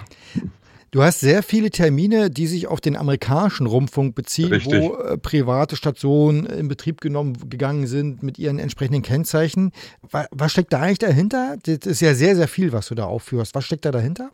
Du 0.92 1.04
hast 1.04 1.20
sehr 1.20 1.44
viele 1.44 1.70
Termine, 1.70 2.30
die 2.30 2.48
sich 2.48 2.68
auf 2.68 2.80
den 2.80 2.96
amerikanischen 2.96 3.68
Rundfunk 3.68 4.16
beziehen, 4.16 4.54
Richtig. 4.54 4.82
wo 4.82 4.96
äh, 4.96 5.18
private 5.18 5.76
Stationen 5.76 6.46
in 6.46 6.70
Betrieb 6.70 7.02
genommen 7.02 7.50
gegangen 7.50 7.88
sind 7.88 8.24
mit 8.24 8.40
ihren 8.40 8.58
entsprechenden 8.58 9.02
Kennzeichen. 9.02 9.74
Was, 10.10 10.28
was 10.32 10.54
steckt 10.54 10.72
da 10.72 10.80
eigentlich 10.80 11.00
dahinter? 11.00 11.58
Das 11.64 11.80
ist 11.86 12.00
ja 12.00 12.14
sehr, 12.14 12.38
sehr 12.38 12.48
viel, 12.48 12.72
was 12.72 12.88
du 12.88 12.96
da 12.96 13.04
aufführst. 13.04 13.54
Was 13.54 13.66
steckt 13.66 13.84
da 13.84 13.92
dahinter? 13.92 14.32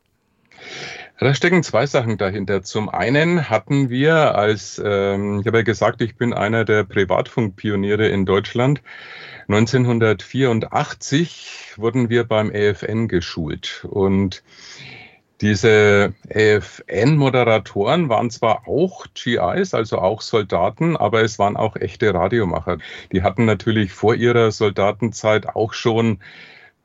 Da 1.20 1.34
stecken 1.36 1.62
zwei 1.64 1.86
Sachen 1.86 2.18
dahinter. 2.18 2.64
Zum 2.64 2.90
einen 2.90 3.50
hatten 3.50 3.90
wir 3.90 4.36
als, 4.36 4.82
ähm, 4.84 5.42
ich 5.42 5.48
habe 5.48 5.58
ja 5.58 5.64
gesagt, 5.64 6.02
ich 6.02 6.16
bin 6.16 6.34
einer 6.34 6.66
der 6.66 6.84
Privatfunkpioniere 6.84 8.08
in 8.08 8.26
Deutschland. 8.26 8.82
1984 9.54 11.74
wurden 11.76 12.10
wir 12.10 12.24
beim 12.24 12.52
EFN 12.52 13.10
geschult 13.10 13.86
und 13.90 14.44
diese 15.42 16.14
EFN-Moderatoren 16.30 18.10
waren 18.10 18.30
zwar 18.30 18.68
auch 18.68 19.08
GIs, 19.14 19.74
also 19.74 19.98
auch 19.98 20.22
Soldaten, 20.22 20.96
aber 20.96 21.24
es 21.24 21.40
waren 21.40 21.58
auch 21.58 21.76
echte 21.76 22.14
Radiomacher. 22.14 22.78
Die 23.12 23.24
hatten 23.24 23.46
natürlich 23.46 23.92
vor 23.92 24.16
ihrer 24.16 24.52
Soldatenzeit 24.52 25.48
auch 25.48 25.74
schon 25.74 26.20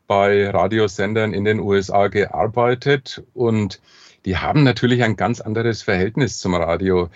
bei 0.07 0.49
Radiosendern 0.49 1.35
in 1.35 1.45
den 1.45 1.61
USA 1.61 2.09
gearbeitet 2.09 3.23
und 3.35 3.81
die 4.25 4.39
haben 4.39 4.65
natürlich 4.65 5.05
ein 5.05 5.17
ganz 5.17 5.41
anderes 5.41 5.83
Verhältnis 5.83 6.41
zum 6.41 6.55
Radio. 6.55 7.11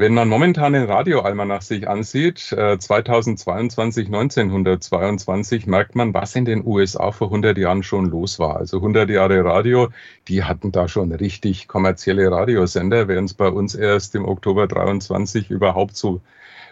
Wenn 0.00 0.14
man 0.14 0.28
momentan 0.28 0.74
den 0.74 0.84
Radioalmanach 0.84 1.60
sich 1.62 1.88
ansieht, 1.88 2.52
äh, 2.52 2.78
2022, 2.78 4.06
1922, 4.06 5.66
merkt 5.66 5.96
man, 5.96 6.14
was 6.14 6.36
in 6.36 6.44
den 6.44 6.64
USA 6.64 7.10
vor 7.10 7.26
100 7.26 7.58
Jahren 7.58 7.82
schon 7.82 8.04
los 8.04 8.38
war. 8.38 8.58
Also 8.58 8.76
100 8.76 9.10
Jahre 9.10 9.44
Radio, 9.44 9.88
die 10.28 10.44
hatten 10.44 10.70
da 10.70 10.86
schon 10.86 11.10
richtig 11.10 11.66
kommerzielle 11.66 12.30
Radiosender, 12.30 13.08
während 13.08 13.30
es 13.30 13.34
bei 13.34 13.48
uns 13.48 13.74
erst 13.74 14.14
im 14.14 14.24
Oktober 14.24 14.68
23 14.68 15.50
überhaupt 15.50 15.96
so 15.96 16.20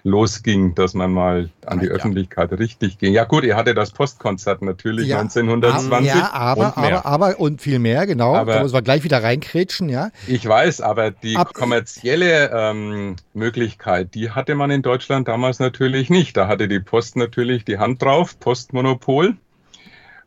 losging, 0.06 0.74
dass 0.74 0.94
man 0.94 1.12
mal 1.12 1.50
an 1.66 1.80
die 1.80 1.86
Ja. 1.86 1.92
Öffentlichkeit 1.92 2.52
richtig 2.52 2.98
ging. 2.98 3.12
Ja 3.12 3.24
gut, 3.24 3.44
ihr 3.44 3.56
hatte 3.56 3.74
das 3.74 3.90
Postkonzert 3.90 4.62
natürlich 4.62 5.08
Ja, 5.08 5.18
1920. 5.20 6.06
Ja, 6.14 6.32
aber, 6.32 6.68
und 6.76 6.76
mehr. 6.82 7.04
aber, 7.06 7.26
aber 7.30 7.40
und 7.40 7.60
viel 7.60 7.78
mehr, 7.80 8.06
genau. 8.06 8.34
Aber- 8.34 8.54
da 8.54 8.62
muss 8.62 8.72
man 8.72 8.84
gleich 8.84 9.02
wieder 9.04 9.22
reinkrätschen, 9.22 9.88
ja. 9.88 10.10
Ich 10.26 10.46
weiß, 10.46 10.80
aber 10.80 11.10
die 11.10 11.36
Ab- 11.36 11.52
kommerzielle 11.54 12.50
ähm, 12.54 13.16
Möglichkeit, 13.34 14.14
die 14.14 14.30
hatte 14.30 14.54
man 14.54 14.70
in 14.70 14.82
Deutschland 14.82 15.28
damals 15.28 15.58
natürlich 15.58 16.08
nicht. 16.08 16.36
Da 16.36 16.46
hatte 16.48 16.68
die 16.68 16.80
Post 16.80 17.16
natürlich 17.16 17.64
die 17.64 17.78
Hand 17.78 18.00
drauf, 18.02 18.38
Postmonopol. 18.38 19.36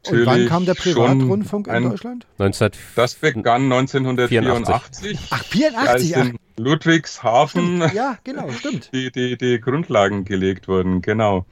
Und 0.07 0.13
wann 0.13 0.25
Natürlich 0.25 0.49
kam 0.49 0.65
der 0.65 0.73
Privatrundfunk 0.75 1.67
in 1.67 1.83
Deutschland? 1.89 2.25
19 2.37 2.71
Das 2.95 3.15
begann 3.15 3.63
1984, 3.71 5.19
Ach, 5.29 5.43
84, 5.43 6.17
als 6.17 6.27
in 6.27 6.37
Ludwigshafen 6.57 7.83
Ja, 7.93 8.17
genau, 8.23 8.49
stimmt. 8.51 8.91
die, 8.93 9.11
die, 9.11 9.37
die 9.37 9.59
Grundlagen 9.59 10.23
gelegt 10.25 10.67
wurden. 10.67 11.01
Genau, 11.01 11.45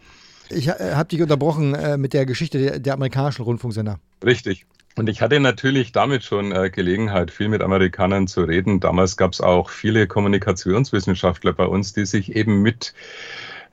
Ich 0.49 0.67
äh, 0.69 0.93
habe 0.93 1.09
dich 1.09 1.21
unterbrochen 1.21 1.75
äh, 1.75 1.97
mit 1.97 2.13
der 2.13 2.25
Geschichte 2.25 2.57
der, 2.57 2.79
der 2.79 2.93
amerikanischen 2.93 3.43
Rundfunksender. 3.43 3.99
richtig. 4.25 4.65
Und 4.95 5.09
ich 5.09 5.21
hatte 5.21 5.39
natürlich 5.39 5.91
damit 5.91 6.23
schon 6.23 6.51
äh, 6.51 6.71
Gelegenheit, 6.71 7.29
viel 7.29 7.49
mit 7.49 7.61
Amerikanern 7.61 8.25
zu 8.25 8.41
reden. 8.41 8.79
Damals 8.79 9.15
gab 9.15 9.31
es 9.31 9.41
auch 9.41 9.69
viele 9.69 10.07
Kommunikationswissenschaftler 10.07 11.53
bei 11.53 11.65
uns, 11.65 11.93
die 11.93 12.07
sich 12.07 12.35
eben 12.35 12.63
mit 12.63 12.95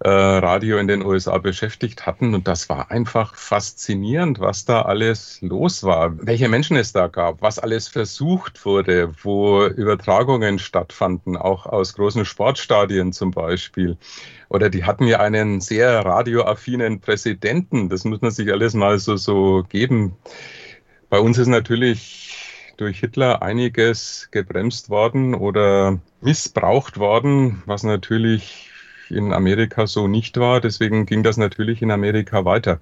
äh, 0.00 0.08
Radio 0.08 0.78
in 0.78 0.88
den 0.88 1.04
USA 1.04 1.38
beschäftigt 1.38 2.06
hatten. 2.06 2.34
Und 2.34 2.48
das 2.48 2.68
war 2.68 2.90
einfach 2.90 3.34
faszinierend, 3.34 4.40
was 4.40 4.64
da 4.64 4.82
alles 4.82 5.38
los 5.40 5.84
war, 5.84 6.14
welche 6.26 6.48
Menschen 6.48 6.76
es 6.76 6.92
da 6.92 7.06
gab, 7.06 7.42
was 7.42 7.58
alles 7.58 7.88
versucht 7.88 8.64
wurde, 8.64 9.12
wo 9.22 9.66
Übertragungen 9.66 10.58
stattfanden, 10.58 11.36
auch 11.36 11.66
aus 11.66 11.94
großen 11.94 12.24
Sportstadien 12.24 13.12
zum 13.12 13.30
Beispiel. 13.30 13.96
Oder 14.48 14.70
die 14.70 14.84
hatten 14.84 15.06
ja 15.06 15.20
einen 15.20 15.60
sehr 15.60 16.04
radioaffinen 16.04 17.00
Präsidenten. 17.00 17.88
Das 17.88 18.04
muss 18.04 18.20
man 18.20 18.30
sich 18.30 18.52
alles 18.52 18.74
mal 18.74 18.98
so, 18.98 19.16
so 19.16 19.64
geben. 19.68 20.16
Bei 21.08 21.18
uns 21.20 21.38
ist 21.38 21.48
natürlich 21.48 22.36
durch 22.76 22.98
Hitler 22.98 23.42
einiges 23.42 24.28
gebremst 24.32 24.90
worden 24.90 25.34
oder 25.34 26.00
missbraucht 26.20 26.98
worden, 26.98 27.62
was 27.66 27.82
natürlich 27.84 28.73
in 29.10 29.32
Amerika 29.32 29.86
so 29.86 30.08
nicht 30.08 30.38
war. 30.38 30.60
Deswegen 30.60 31.06
ging 31.06 31.22
das 31.22 31.36
natürlich 31.36 31.82
in 31.82 31.90
Amerika 31.90 32.44
weiter. 32.44 32.80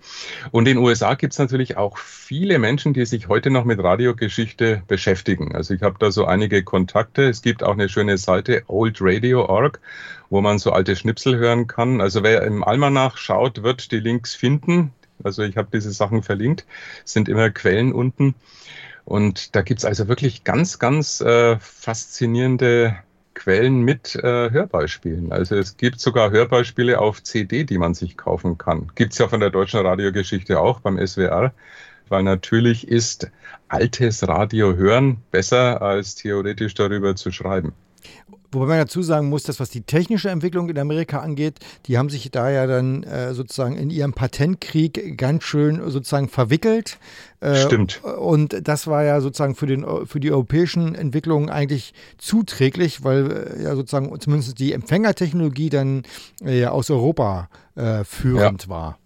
Und 0.51 0.69
in 0.69 0.77
den 0.77 0.85
USA 0.85 1.15
gibt 1.15 1.33
es 1.33 1.39
natürlich 1.39 1.77
auch 1.77 1.99
viele 1.99 2.59
Menschen, 2.59 2.95
die 2.95 3.07
sich 3.07 3.29
heute 3.29 3.51
noch 3.51 3.65
mit 3.65 3.83
Radiogeschichte 3.83 4.83
beschäftigen. 4.87 5.55
Also 5.55 5.75
ich 5.75 5.83
habe 5.83 5.97
da 5.99 6.11
so 6.11 6.25
einige 6.25 6.63
Kontakte. 6.63 7.29
Es 7.29 7.43
gibt 7.43 7.63
auch 7.63 7.73
eine 7.73 7.89
schöne 7.89 8.19
Seite 8.19 8.63
oldradio.org, 8.69 9.81
wo 10.31 10.41
man 10.41 10.59
so 10.59 10.73
alte 10.73 10.97
Schnipsel 10.97 11.37
hören 11.37 11.67
kann. 11.67 12.01
Also 12.01 12.23
wer 12.23 12.43
im 12.43 12.65
Almanach 12.65 13.17
schaut, 13.17 13.63
wird 13.63 13.93
die 13.93 14.01
Links 14.01 14.35
finden. 14.35 14.93
Also 15.23 15.43
ich 15.43 15.57
habe 15.57 15.69
diese 15.73 15.93
Sachen 15.93 16.23
verlinkt, 16.23 16.67
sind 17.05 17.29
immer 17.29 17.51
Quellen 17.51 17.93
unten. 17.93 18.35
Und 19.05 19.55
da 19.57 19.63
gibt 19.63 19.81
es 19.81 19.85
also 19.85 20.09
wirklich 20.09 20.45
ganz, 20.45 20.79
ganz 20.79 21.21
äh, 21.21 21.59
faszinierende 21.59 22.97
Quellen 23.35 23.83
mit 23.83 24.15
äh, 24.17 24.51
Hörbeispielen. 24.51 25.33
Also 25.33 25.57
es 25.57 25.77
gibt 25.77 26.01
sogar 26.01 26.31
Hörbeispiele 26.31 26.99
auf 26.99 27.23
CD, 27.23 27.65
die 27.65 27.79
man 27.79 27.95
sich 27.95 28.17
kaufen 28.17 28.59
kann. 28.59 28.91
Gibt 28.95 29.13
es 29.13 29.19
ja 29.19 29.29
von 29.29 29.41
der 29.41 29.51
deutschen 29.51 29.81
Radiogeschichte 29.81 30.61
auch 30.61 30.81
beim 30.81 31.05
SWR, 31.05 31.53
weil 32.09 32.23
natürlich 32.23 32.89
ist 32.89 33.31
altes 33.69 34.27
Radio 34.29 34.75
hören 34.75 35.23
besser 35.31 35.81
als 35.83 36.15
theoretisch 36.15 36.75
darüber 36.75 37.17
zu 37.17 37.33
schreiben. 37.33 37.73
Wobei 38.53 38.67
man 38.67 38.79
dazu 38.79 39.03
sagen 39.03 39.29
muss, 39.29 39.45
dass 39.45 39.61
was 39.61 39.71
die 39.71 39.81
technische 39.81 40.31
Entwicklung 40.31 40.69
in 40.69 40.79
Amerika 40.79 41.21
angeht, 41.21 41.59
die 41.87 41.97
haben 41.97 42.11
sich 42.11 42.31
da 42.31 42.51
ja 42.51 42.67
dann 42.67 43.03
äh, 43.03 43.33
sozusagen 43.33 43.77
in 43.77 43.91
ihrem 43.91 44.13
Patentkrieg 44.13 45.17
ganz 45.17 45.45
schön 45.45 45.81
sozusagen 45.91 46.29
verwickelt. 46.29 46.99
Äh, 47.41 47.57
Stimmt. 47.57 48.03
Und 48.05 48.69
das 48.69 48.87
war 48.87 49.05
ja 49.05 49.21
sozusagen 49.21 49.55
für, 49.55 49.67
den, 49.67 49.85
für 50.07 50.21
die 50.21 50.31
europäischen 50.31 50.95
Entwicklungen 50.95 51.49
eigentlich 51.49 51.95
zuträglich, 52.19 53.03
weil 53.05 53.57
äh, 53.59 53.63
ja 53.63 53.75
sozusagen 53.75 54.19
zumindest 54.21 54.59
die 54.59 54.73
Empfängertechnologie 54.73 55.71
dann 55.71 56.03
äh, 56.45 56.67
aus 56.67 56.91
Europa 56.91 57.49
äh, 57.75 58.05
führend 58.05 58.65
Ja. 58.65 58.69
war. 58.69 58.99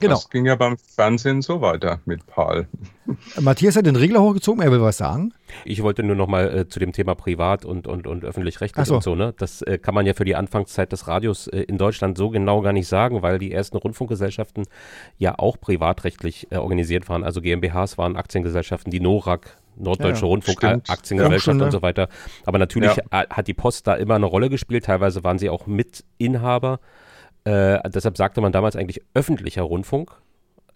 Genau. 0.00 0.14
Das 0.14 0.30
ging 0.30 0.46
ja 0.46 0.56
beim 0.56 0.76
Fernsehen 0.78 1.42
so 1.42 1.60
weiter 1.60 2.00
mit 2.06 2.26
Paul. 2.26 2.66
Matthias 3.40 3.76
hat 3.76 3.86
den 3.86 3.96
Regler 3.96 4.22
hochgezogen, 4.22 4.62
er 4.62 4.72
will 4.72 4.80
was 4.80 4.96
sagen. 4.96 5.34
Ich 5.64 5.82
wollte 5.82 6.02
nur 6.02 6.16
noch 6.16 6.26
mal 6.26 6.58
äh, 6.58 6.68
zu 6.68 6.80
dem 6.80 6.92
Thema 6.92 7.14
Privat 7.14 7.64
und, 7.64 7.86
und, 7.86 8.06
und 8.06 8.24
öffentlich-rechtlich 8.24 8.86
so. 8.86 8.96
und 8.96 9.02
so. 9.02 9.14
Ne? 9.14 9.34
Das 9.36 9.62
äh, 9.62 9.78
kann 9.78 9.94
man 9.94 10.06
ja 10.06 10.14
für 10.14 10.24
die 10.24 10.36
Anfangszeit 10.36 10.92
des 10.92 11.06
Radios 11.06 11.48
äh, 11.48 11.60
in 11.62 11.76
Deutschland 11.76 12.16
so 12.16 12.30
genau 12.30 12.62
gar 12.62 12.72
nicht 12.72 12.88
sagen, 12.88 13.22
weil 13.22 13.38
die 13.38 13.52
ersten 13.52 13.76
Rundfunkgesellschaften 13.76 14.64
ja 15.18 15.38
auch 15.38 15.58
privatrechtlich 15.60 16.48
äh, 16.50 16.56
organisiert 16.56 17.08
waren. 17.08 17.24
Also 17.24 17.42
GmbHs 17.42 17.98
waren 17.98 18.16
Aktiengesellschaften, 18.16 18.90
die 18.90 19.00
NORAG, 19.00 19.56
Norddeutsche 19.76 20.22
Ja, 20.22 20.28
Rundfunk, 20.28 20.58
stimmt. 20.58 20.90
Aktiengesellschaft 20.90 21.46
Ja, 21.46 21.52
schon, 21.52 21.60
und 21.60 21.66
ne? 21.66 21.72
so 21.72 21.82
weiter. 21.82 22.08
Aber 22.46 22.58
natürlich 22.58 22.96
äh, 22.96 23.26
hat 23.28 23.46
die 23.46 23.54
Post 23.54 23.86
da 23.86 23.94
immer 23.94 24.14
eine 24.14 24.26
Rolle 24.26 24.48
gespielt. 24.50 24.84
Teilweise 24.84 25.24
waren 25.24 25.38
sie 25.38 25.50
auch 25.50 25.66
Mitinhaber. 25.66 26.80
Äh, 27.44 27.78
deshalb 27.90 28.16
sagte 28.16 28.40
man 28.40 28.52
damals 28.52 28.76
eigentlich 28.76 29.02
öffentlicher 29.14 29.62
Rundfunk. 29.62 30.12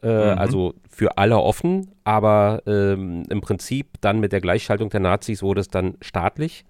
Äh, 0.03 0.09
Also 0.09 0.75
für 0.89 1.19
alle 1.19 1.39
offen, 1.39 1.91
aber 2.05 2.63
ähm, 2.67 3.25
im 3.29 3.41
Prinzip 3.41 3.89
dann 4.01 4.21
mit 4.21 4.33
der 4.33 4.41
Gleichschaltung 4.41 4.91
der 4.91 5.01
Nazis 5.01 5.43
wurde 5.43 5.61
es 5.61 5.69
dann 5.69 5.97
staatlich 6.01 6.65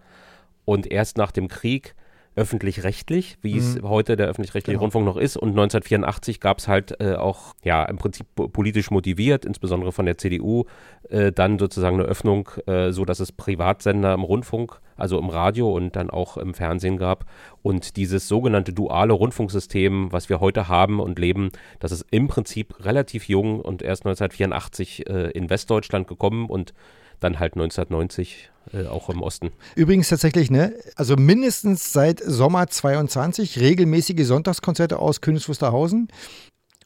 und 0.65 0.91
erst 0.91 1.17
nach 1.19 1.33
dem 1.33 1.49
Krieg 1.49 1.95
öffentlich-rechtlich, 2.37 3.39
wie 3.43 3.59
es 3.59 3.79
heute 3.83 4.17
der 4.17 4.27
öffentlich-rechtliche 4.27 4.79
Rundfunk 4.79 5.05
noch 5.05 5.17
ist. 5.17 5.37
Und 5.37 5.51
1984 5.51 6.41
gab 6.41 6.59
es 6.59 6.69
halt 6.69 7.01
äh, 7.01 7.15
auch, 7.15 7.55
ja, 7.63 7.85
im 7.85 7.97
Prinzip 7.97 8.27
po- 8.35 8.49
politisch 8.49 8.91
motiviert, 8.91 9.45
insbesondere 9.45 9.93
von 9.93 10.07
der 10.07 10.19
CDU, 10.19 10.65
äh, 11.09 11.33
dann 11.33 11.59
sozusagen 11.59 12.01
eine 12.01 12.09
Öffnung, 12.09 12.49
äh, 12.67 12.91
so 12.93 13.05
dass 13.05 13.21
es 13.21 13.33
Privatsender 13.33 14.15
im 14.15 14.23
Rundfunk, 14.23 14.81
also 14.97 15.19
im 15.19 15.29
Radio 15.29 15.73
und 15.73 15.97
dann 15.97 16.11
auch 16.11 16.37
im 16.37 16.55
Fernsehen 16.55 16.97
gab. 16.97 17.27
Und 17.63 17.97
dieses 17.97 18.29
sogenannte 18.29 18.73
duale 18.73 19.13
Rundfunksystem, 19.13 20.13
was 20.13 20.29
wir 20.29 20.41
heute 20.41 20.69
haben 20.69 21.01
und 21.01 21.19
leben, 21.19 21.51
das 21.81 21.93
ist 21.93 22.07
im 22.11 22.29
Prinzip 22.29 22.85
relativ 22.85 23.29
jung 23.29 23.61
und 23.61 23.83
erst 23.83 24.05
1984 24.07 25.09
äh, 25.09 25.31
in 25.31 25.51
Westdeutschland 25.51 26.09
gekommen 26.09 26.47
und 26.49 26.75
dann 27.21 27.39
halt 27.39 27.55
1990 27.55 28.51
äh, 28.75 28.87
auch 28.87 29.09
im 29.11 29.23
Osten. 29.23 29.51
Übrigens 29.77 30.09
tatsächlich, 30.09 30.51
ne, 30.51 30.75
also 30.97 31.17
mindestens 31.17 31.93
seit 31.93 32.21
Sommer 32.21 32.67
22 32.67 33.61
regelmäßige 33.61 34.27
Sonntagskonzerte 34.27 34.99
aus 34.99 35.21
Königs 35.21 35.49
Wusterhausen. 35.49 36.09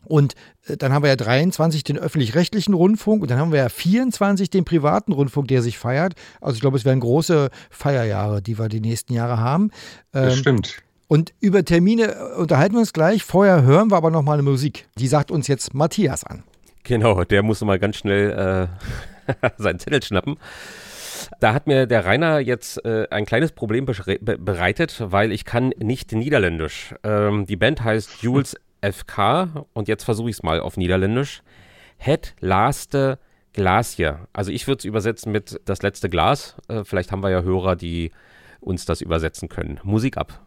Und 0.05 0.35
äh, 0.67 0.77
dann 0.77 0.93
haben 0.93 1.03
wir 1.03 1.09
ja 1.11 1.17
23 1.17 1.85
den 1.85 1.99
öffentlich-rechtlichen 1.99 2.73
Rundfunk 2.75 3.23
und 3.23 3.31
dann 3.31 3.39
haben 3.39 3.53
wir 3.53 3.59
ja 3.59 3.69
24 3.69 4.49
den 4.51 4.65
privaten 4.65 5.13
Rundfunk, 5.13 5.49
der 5.49 5.61
sich 5.63 5.77
feiert. 5.79 6.15
Also 6.41 6.55
ich 6.55 6.61
glaube, 6.61 6.77
es 6.77 6.85
werden 6.85 7.01
große 7.01 7.51
Feierjahre, 7.71 8.41
die 8.41 8.59
wir 8.59 8.69
die 8.69 8.81
nächsten 8.81 9.13
Jahre 9.13 9.39
haben. 9.39 9.71
Das 10.13 10.35
Ähm, 10.35 10.39
stimmt. 10.41 10.77
und 11.09 11.35
über 11.41 11.65
Termine 11.65 12.15
äh, 12.15 12.35
unterhalten 12.37 12.75
wir 12.75 12.81
uns 12.81 12.93
gleich. 12.93 13.23
Vorher 13.25 13.63
hören 13.63 13.91
wir 13.91 13.97
aber 13.97 14.11
noch 14.11 14.23
mal 14.23 14.35
eine 14.35 14.43
Musik. 14.43 14.87
Die 14.99 15.09
sagt 15.09 15.31
uns 15.31 15.47
jetzt 15.49 15.75
Matthias 15.75 16.25
an. 16.25 16.45
Genau, 16.85 17.23
der 17.25 17.43
musste 17.43 17.67
mal 17.67 17.79
ganz 17.79 17.97
schnell 17.97 18.69
äh, 19.37 19.49
seinen 19.59 19.79
Zettel 19.79 20.03
schnappen. 20.03 20.37
Da 21.41 21.55
hat 21.55 21.67
mir 21.67 21.87
der 21.87 22.05
Rainer 22.05 22.39
jetzt 22.41 22.85
äh, 22.85 23.07
ein 23.11 23.27
kleines 23.27 23.53
Problem 23.53 23.87
bereitet, 23.87 24.97
weil 24.99 25.33
ich 25.33 25.45
kann 25.45 25.71
nicht 25.79 26.13
Niederländisch. 26.13 26.95
Ähm, 27.05 27.47
die 27.47 27.57
Band 27.57 27.83
heißt 27.83 28.23
Jules 28.23 28.57
FK 28.83 29.67
und 29.73 29.89
jetzt 29.89 30.05
versuche 30.05 30.31
ich 30.31 30.37
es 30.37 30.43
mal 30.43 30.61
auf 30.61 30.77
Niederländisch. 30.77 31.43
Het 31.97 32.35
laatste 32.41 33.19
Glasje. 33.53 34.21
Also 34.33 34.53
ich 34.53 34.67
würde 34.67 34.79
es 34.79 34.85
übersetzen 34.85 35.33
mit 35.33 35.61
das 35.65 35.83
letzte 35.83 36.09
Glas. 36.09 36.57
Äh, 36.69 36.85
vielleicht 36.85 37.13
haben 37.13 37.23
wir 37.23 37.31
ja 37.31 37.43
Hörer, 37.43 37.77
die 37.77 38.13
uns 38.61 38.85
das 38.85 39.01
übersetzen 39.01 39.49
können. 39.49 39.81
Musik 39.83 40.17
ab. 40.17 40.41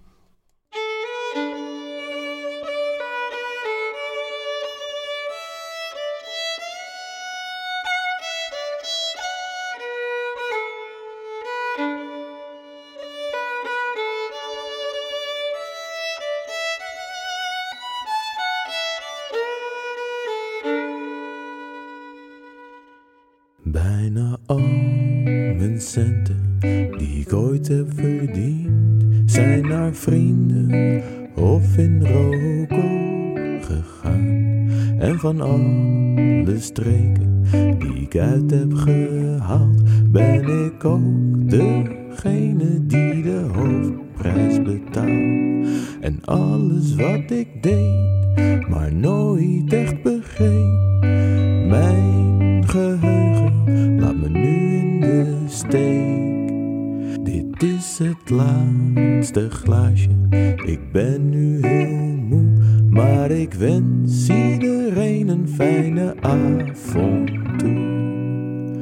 Ik 63.52 63.58
wens 63.58 64.30
iedereen 64.30 65.28
een 65.28 65.48
fijne 65.48 66.16
avond 66.22 67.32
toe. 67.60 68.80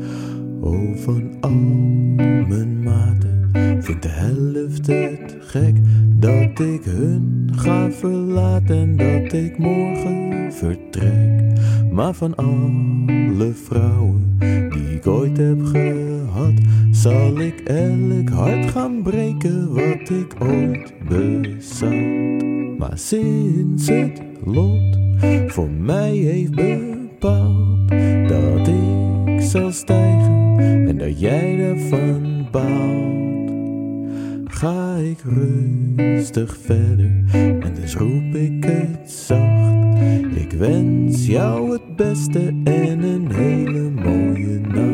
Oh, 0.61 0.95
van 0.95 1.37
al 1.39 1.49
mijn 2.47 2.83
maten 2.83 3.49
vindt 3.81 4.01
de 4.03 4.09
helft 4.09 4.87
het 4.87 5.37
gek 5.39 5.75
dat 6.07 6.59
ik 6.59 6.83
hun 6.83 7.49
ga 7.55 7.91
verlaten 7.91 8.75
en 8.75 8.97
dat 8.97 9.33
ik 9.33 9.57
morgen 9.57 10.53
vertrek. 10.53 11.41
Maar 11.91 12.13
van 12.13 12.35
alle 12.35 13.51
vrouwen 13.53 14.35
die 14.69 14.95
ik 14.95 15.07
ooit 15.07 15.37
heb 15.37 15.63
gehad, 15.63 16.53
zal 16.91 17.39
ik 17.39 17.59
elk 17.59 18.29
hart 18.29 18.71
gaan 18.71 19.01
breken 19.01 19.73
wat 19.73 20.09
ik 20.09 20.35
ooit 20.39 20.93
bezat. 21.07 22.58
Maar 22.79 22.97
sinds 22.97 23.87
het 23.87 24.21
lot 24.43 24.97
voor 25.47 25.69
mij 25.69 26.15
heeft 26.15 26.55
bepaald 26.55 27.89
dat 28.27 28.67
ik 28.67 29.41
zal 29.41 29.71
stijgen 29.71 30.57
en 30.87 30.97
dat 30.97 31.19
jij 31.19 31.59
ervan 31.59 32.47
baalt, 32.51 33.51
ga 34.45 34.95
ik 34.95 35.19
rustig 35.21 36.57
verder 36.61 37.23
en 37.33 37.73
dus 37.81 37.95
roep 37.95 38.35
ik 38.35 38.63
het 38.63 39.11
zacht. 39.11 39.97
Ik 40.35 40.51
wens 40.51 41.25
jou 41.25 41.71
het 41.71 41.95
beste 41.95 42.53
en 42.63 43.03
een 43.03 43.31
hele 43.31 43.89
mooie 43.89 44.59
nacht. 44.59 44.88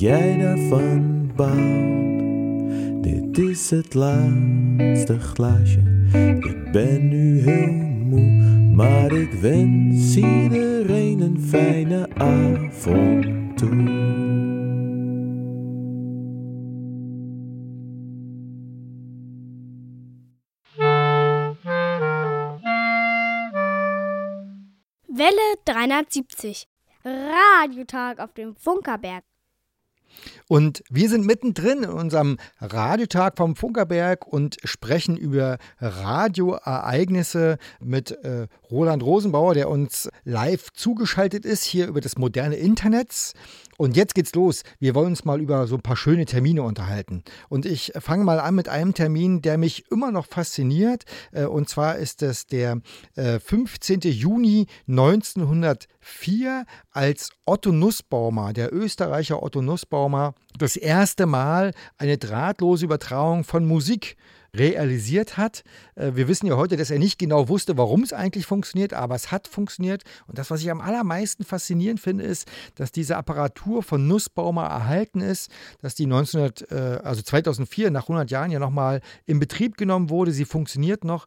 Jij 0.00 0.38
daarvan 0.38 1.30
baalt. 1.36 3.02
Dit 3.02 3.38
is 3.38 3.70
het 3.70 3.94
laatste 3.94 5.20
glaasje. 5.20 5.80
Ik 6.40 6.72
ben 6.72 7.08
nu 7.08 7.40
heel 7.40 7.72
moe, 7.72 8.30
maar 8.74 9.12
ik 9.12 9.32
wens 9.32 10.16
iedereen 10.16 11.20
een 11.20 11.40
fijne 11.40 12.08
avond 12.14 13.58
toe. 13.58 13.98
Welle 25.06 25.56
370. 25.64 26.64
Radiotag 27.02 28.16
auf 28.16 28.32
dem 28.32 28.54
Funkerberg. 28.58 29.29
Und 30.48 30.82
wir 30.90 31.08
sind 31.08 31.26
mittendrin 31.26 31.84
in 31.84 31.90
unserem 31.90 32.38
Radiotag 32.60 33.36
vom 33.36 33.56
Funkerberg 33.56 34.26
und 34.26 34.56
sprechen 34.64 35.16
über 35.16 35.58
Radioereignisse 35.80 37.58
mit 37.80 38.10
äh, 38.24 38.46
Roland 38.70 39.02
Rosenbauer, 39.02 39.54
der 39.54 39.68
uns 39.68 40.10
live 40.24 40.72
zugeschaltet 40.72 41.44
ist, 41.44 41.64
hier 41.64 41.86
über 41.86 42.00
das 42.00 42.18
moderne 42.18 42.56
Internet. 42.56 43.34
Und 43.78 43.96
jetzt 43.96 44.14
geht's 44.14 44.34
los. 44.34 44.62
Wir 44.78 44.94
wollen 44.94 45.08
uns 45.08 45.24
mal 45.24 45.40
über 45.40 45.66
so 45.66 45.76
ein 45.76 45.80
paar 45.80 45.96
schöne 45.96 46.26
Termine 46.26 46.62
unterhalten. 46.62 47.24
Und 47.48 47.64
ich 47.64 47.92
fange 47.98 48.24
mal 48.24 48.38
an 48.38 48.54
mit 48.54 48.68
einem 48.68 48.92
Termin, 48.92 49.40
der 49.40 49.56
mich 49.56 49.90
immer 49.90 50.12
noch 50.12 50.26
fasziniert. 50.26 51.04
Äh, 51.32 51.44
Und 51.44 51.68
zwar 51.68 51.96
ist 51.96 52.22
es 52.22 52.46
der 52.46 52.82
äh, 53.16 53.38
15. 53.38 54.00
Juni 54.00 54.66
1904, 56.00 56.64
als 56.90 57.30
Otto 57.44 57.72
Nussbaumer, 57.72 58.52
der 58.52 58.72
Österreicher 58.72 59.42
Otto 59.42 59.62
Nussbaumer, 59.62 60.34
das 60.58 60.76
erste 60.76 61.26
Mal 61.26 61.72
eine 61.98 62.18
drahtlose 62.18 62.84
Übertragung 62.86 63.44
von 63.44 63.66
Musik 63.66 64.16
realisiert 64.54 65.36
hat. 65.36 65.62
Äh, 65.94 66.12
Wir 66.14 66.26
wissen 66.28 66.46
ja 66.46 66.56
heute, 66.56 66.76
dass 66.76 66.90
er 66.90 66.98
nicht 66.98 67.18
genau 67.18 67.48
wusste, 67.48 67.78
warum 67.78 68.02
es 68.02 68.12
eigentlich 68.12 68.46
funktioniert, 68.46 68.92
aber 68.92 69.14
es 69.14 69.30
hat 69.30 69.46
funktioniert. 69.46 70.02
Und 70.26 70.38
das, 70.38 70.50
was 70.50 70.60
ich 70.60 70.70
am 70.70 70.80
allermeisten 70.80 71.44
faszinierend 71.44 72.00
finde, 72.00 72.24
ist, 72.24 72.48
dass 72.74 72.90
diese 72.90 73.16
Apparatur 73.16 73.82
von 73.82 74.08
Nussbaumer 74.08 74.64
erhalten 74.64 75.20
ist, 75.20 75.50
dass 75.80 75.94
die 75.94 76.04
1900, 76.04 76.70
äh, 76.72 77.00
also 77.04 77.22
2004 77.22 77.90
nach 77.90 78.04
100 78.04 78.30
Jahren 78.30 78.50
ja 78.50 78.58
nochmal 78.58 79.00
in 79.24 79.38
Betrieb 79.38 79.76
genommen 79.76 80.10
wurde. 80.10 80.32
Sie 80.32 80.44
funktioniert 80.44 81.04
noch. 81.04 81.26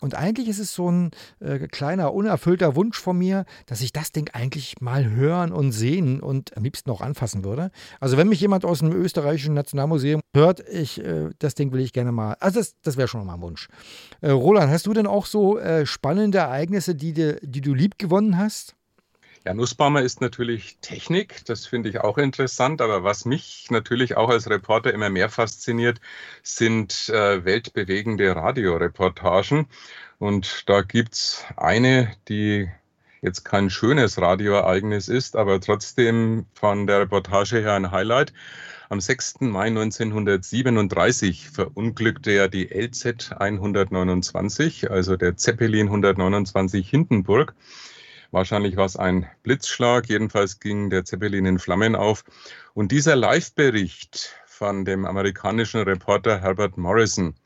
Und 0.00 0.14
eigentlich 0.14 0.48
ist 0.48 0.58
es 0.58 0.74
so 0.74 0.90
ein 0.90 1.10
äh, 1.40 1.66
kleiner, 1.68 2.12
unerfüllter 2.12 2.74
Wunsch 2.76 3.00
von 3.00 3.16
mir, 3.16 3.44
dass 3.66 3.80
ich 3.80 3.92
das 3.92 4.12
Ding 4.12 4.28
eigentlich 4.32 4.80
mal 4.80 5.08
hören 5.10 5.52
und 5.52 5.72
sehen 5.72 6.20
und 6.20 6.56
am 6.56 6.64
liebsten 6.64 6.90
auch 6.90 7.00
anfassen 7.00 7.44
würde. 7.44 7.70
Also 8.00 8.16
wenn 8.16 8.28
mich 8.28 8.40
jemand 8.40 8.64
aus 8.64 8.80
dem 8.80 8.92
österreichischen 8.92 9.54
Nationalmuseum 9.54 10.20
hört, 10.34 10.60
ich, 10.68 11.02
äh, 11.02 11.30
das 11.38 11.54
Ding 11.54 11.72
will 11.72 11.80
ich 11.80 11.92
gerne 11.92 12.12
mal. 12.12 12.34
Also 12.40 12.58
das, 12.60 12.74
das 12.82 12.96
wäre 12.96 13.08
schon 13.08 13.24
mal 13.24 13.34
ein 13.34 13.40
Wunsch. 13.42 13.68
Äh, 14.20 14.30
Roland, 14.30 14.70
hast 14.70 14.86
du 14.86 14.92
denn 14.92 15.06
auch 15.06 15.26
so 15.26 15.58
äh, 15.58 15.86
spannende 15.86 16.38
Ereignisse, 16.38 16.94
die, 16.94 17.12
dir- 17.12 17.38
die 17.42 17.60
du 17.60 17.72
lieb 17.72 17.98
gewonnen 17.98 18.36
hast? 18.36 18.74
Ja, 19.46 19.52
Nussbaumer 19.52 20.00
ist 20.00 20.22
natürlich 20.22 20.78
Technik, 20.80 21.44
das 21.44 21.66
finde 21.66 21.90
ich 21.90 22.00
auch 22.00 22.16
interessant, 22.16 22.80
aber 22.80 23.04
was 23.04 23.26
mich 23.26 23.66
natürlich 23.70 24.16
auch 24.16 24.30
als 24.30 24.48
Reporter 24.48 24.94
immer 24.94 25.10
mehr 25.10 25.28
fasziniert, 25.28 26.00
sind 26.42 27.10
äh, 27.10 27.44
weltbewegende 27.44 28.34
Radioreportagen. 28.34 29.66
Und 30.18 30.66
da 30.66 30.80
gibt's 30.80 31.44
eine, 31.58 32.10
die 32.26 32.70
jetzt 33.20 33.44
kein 33.44 33.68
schönes 33.68 34.18
Radioereignis 34.18 35.08
ist, 35.08 35.36
aber 35.36 35.60
trotzdem 35.60 36.46
von 36.54 36.86
der 36.86 37.00
Reportage 37.00 37.60
her 37.60 37.74
ein 37.74 37.90
Highlight. 37.90 38.32
Am 38.88 38.98
6. 38.98 39.40
Mai 39.40 39.66
1937 39.66 41.50
verunglückte 41.50 42.32
ja 42.32 42.48
die 42.48 42.68
LZ 42.68 43.32
129, 43.32 44.90
also 44.90 45.16
der 45.18 45.36
Zeppelin 45.36 45.88
129 45.88 46.88
Hindenburg. 46.88 47.54
Wahrscheinlich 48.34 48.74
war 48.76 48.86
es 48.86 48.96
ein 48.96 49.30
Blitzschlag, 49.44 50.08
jedenfalls 50.08 50.58
ging 50.58 50.90
der 50.90 51.04
Zeppelin 51.04 51.46
in 51.46 51.60
Flammen 51.60 51.94
auf. 51.94 52.24
Und 52.74 52.90
dieser 52.90 53.14
Live-Bericht 53.14 54.34
von 54.44 54.84
dem 54.84 55.04
amerikanischen 55.04 55.82
Reporter 55.82 56.40
Herbert 56.40 56.76
Morrison, 56.76 57.36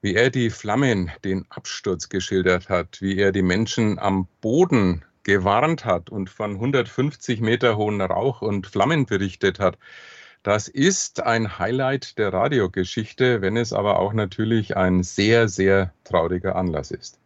wie 0.00 0.16
er 0.16 0.30
die 0.30 0.50
Flammen, 0.50 1.12
den 1.24 1.46
Absturz 1.50 2.08
geschildert 2.08 2.68
hat, 2.68 3.00
wie 3.00 3.16
er 3.16 3.30
die 3.30 3.42
Menschen 3.42 4.00
am 4.00 4.26
Boden 4.40 5.04
gewarnt 5.22 5.84
hat 5.84 6.10
und 6.10 6.28
von 6.28 6.54
150 6.54 7.40
Meter 7.40 7.76
hohen 7.76 8.00
Rauch 8.00 8.42
und 8.42 8.66
Flammen 8.66 9.06
berichtet 9.06 9.60
hat, 9.60 9.78
das 10.42 10.66
ist 10.66 11.22
ein 11.22 11.60
Highlight 11.60 12.18
der 12.18 12.32
Radiogeschichte, 12.32 13.40
wenn 13.40 13.56
es 13.56 13.72
aber 13.72 14.00
auch 14.00 14.14
natürlich 14.14 14.76
ein 14.76 15.04
sehr, 15.04 15.46
sehr 15.46 15.94
trauriger 16.02 16.56
Anlass 16.56 16.90
ist. 16.90 17.21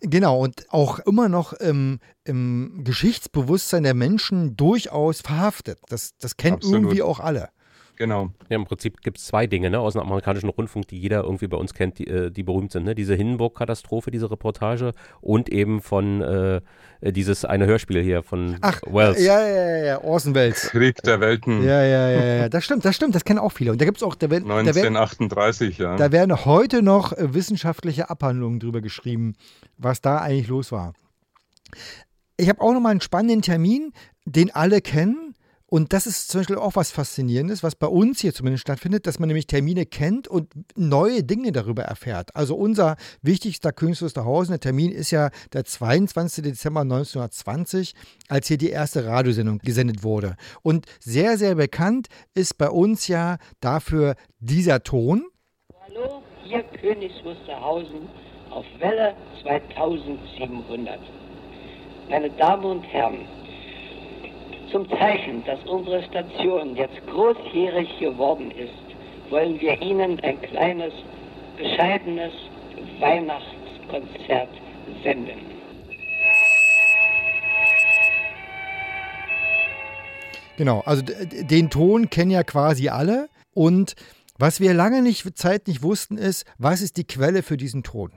Genau, 0.00 0.40
und 0.40 0.70
auch 0.70 0.98
immer 1.00 1.28
noch 1.28 1.52
im, 1.54 1.98
im 2.24 2.82
Geschichtsbewusstsein 2.84 3.84
der 3.84 3.94
Menschen 3.94 4.56
durchaus 4.56 5.20
verhaftet. 5.20 5.78
Das, 5.88 6.16
das 6.18 6.36
kennen 6.36 6.58
irgendwie 6.62 7.02
auch 7.02 7.20
alle. 7.20 7.50
Genau. 7.96 8.30
Ja, 8.48 8.56
im 8.56 8.64
Prinzip 8.64 9.00
gibt 9.02 9.18
es 9.18 9.26
zwei 9.26 9.46
Dinge 9.46 9.70
ne, 9.70 9.78
aus 9.78 9.92
dem 9.92 10.02
amerikanischen 10.02 10.48
Rundfunk, 10.48 10.88
die 10.88 10.98
jeder 10.98 11.22
irgendwie 11.22 11.46
bei 11.46 11.56
uns 11.56 11.74
kennt, 11.74 11.98
die, 11.98 12.06
äh, 12.06 12.30
die 12.30 12.42
berühmt 12.42 12.72
sind. 12.72 12.84
Ne? 12.84 12.94
Diese 12.94 13.14
Hindenburg-Katastrophe, 13.14 14.10
diese 14.10 14.30
Reportage 14.30 14.92
und 15.20 15.48
eben 15.48 15.80
von 15.80 16.20
äh, 16.20 16.60
dieses 17.02 17.44
eine 17.44 17.66
Hörspiel 17.66 18.02
hier 18.02 18.22
von 18.22 18.56
Ach, 18.62 18.80
Wells. 18.86 19.22
ja, 19.22 19.46
ja, 19.46 19.76
ja, 19.76 19.84
ja, 19.84 20.04
Orson 20.04 20.34
Welles. 20.34 20.70
Krieg 20.70 21.02
der 21.02 21.20
Welten 21.20 21.62
Ja, 21.62 21.84
ja, 21.84 22.10
ja, 22.10 22.24
ja, 22.24 22.48
das 22.48 22.64
stimmt, 22.64 22.84
das 22.84 22.96
stimmt, 22.96 23.14
das 23.14 23.24
kennen 23.24 23.38
auch 23.38 23.52
viele. 23.52 23.72
Und 23.72 23.80
da 23.80 23.84
gibt 23.84 23.98
es 23.98 24.02
auch, 24.02 24.14
da 24.14 24.30
werden, 24.30 24.48
da, 24.48 24.56
werden, 24.56 24.96
1938, 24.96 25.78
ja. 25.78 25.96
da 25.96 26.10
werden 26.12 26.44
heute 26.44 26.82
noch 26.82 27.12
äh, 27.12 27.34
wissenschaftliche 27.34 28.10
Abhandlungen 28.10 28.58
drüber 28.58 28.80
geschrieben, 28.80 29.34
was 29.76 30.00
da 30.00 30.18
eigentlich 30.18 30.48
los 30.48 30.72
war. 30.72 30.94
Ich 32.36 32.48
habe 32.48 32.60
auch 32.60 32.72
noch 32.72 32.80
mal 32.80 32.90
einen 32.90 33.00
spannenden 33.00 33.42
Termin, 33.42 33.92
den 34.24 34.52
alle 34.54 34.80
kennen. 34.80 35.33
Und 35.74 35.92
das 35.92 36.06
ist 36.06 36.28
zum 36.28 36.38
Beispiel 36.38 36.56
auch 36.56 36.76
was 36.76 36.92
Faszinierendes, 36.92 37.64
was 37.64 37.74
bei 37.74 37.88
uns 37.88 38.20
hier 38.20 38.32
zumindest 38.32 38.62
stattfindet, 38.62 39.08
dass 39.08 39.18
man 39.18 39.26
nämlich 39.26 39.48
Termine 39.48 39.86
kennt 39.86 40.28
und 40.28 40.52
neue 40.76 41.24
Dinge 41.24 41.50
darüber 41.50 41.82
erfährt. 41.82 42.30
Also 42.36 42.54
unser 42.54 42.94
wichtigster 43.22 43.72
Königs 43.72 44.00
Wusterhausen, 44.00 44.52
der 44.52 44.60
Termin 44.60 44.92
ist 44.92 45.10
ja 45.10 45.30
der 45.52 45.64
22. 45.64 46.44
Dezember 46.44 46.82
1920, 46.82 47.94
als 48.28 48.46
hier 48.46 48.56
die 48.56 48.70
erste 48.70 49.04
Radiosendung 49.04 49.58
gesendet 49.58 50.04
wurde. 50.04 50.36
Und 50.62 50.86
sehr, 51.00 51.38
sehr 51.38 51.56
bekannt 51.56 52.06
ist 52.34 52.56
bei 52.56 52.70
uns 52.70 53.08
ja 53.08 53.38
dafür 53.60 54.14
dieser 54.38 54.84
Ton. 54.84 55.24
Hallo, 55.88 56.22
hier 56.44 56.62
Königs 56.80 57.16
Wusterhausen 57.24 58.08
auf 58.48 58.64
Welle 58.78 59.16
2700. 59.42 61.00
Meine 62.08 62.30
Damen 62.30 62.64
und 62.64 62.84
Herren, 62.84 63.26
zum 64.74 64.90
Zeichen, 64.90 65.44
dass 65.44 65.60
unsere 65.66 66.02
Station 66.02 66.74
jetzt 66.74 67.00
großjährig 67.06 67.96
geworden 68.00 68.50
ist, 68.50 69.30
wollen 69.30 69.60
wir 69.60 69.80
Ihnen 69.80 70.18
ein 70.18 70.42
kleines, 70.42 70.92
bescheidenes 71.56 72.32
Weihnachtskonzert 72.98 74.48
senden. 75.04 75.38
Genau, 80.56 80.82
also 80.84 81.04
den 81.04 81.70
Ton 81.70 82.10
kennen 82.10 82.32
ja 82.32 82.42
quasi 82.42 82.88
alle. 82.88 83.28
Und 83.54 83.94
Was 84.36 84.58
wir 84.58 84.74
lange 84.74 85.00
nicht, 85.00 85.38
Zeit 85.38 85.68
nicht 85.68 85.84
wussten, 85.84 86.18
ist, 86.18 86.44
was 86.58 86.80
ist 86.80 86.96
die 86.96 87.04
Quelle 87.04 87.44
für 87.44 87.56
diesen 87.56 87.84
Ton? 87.84 88.10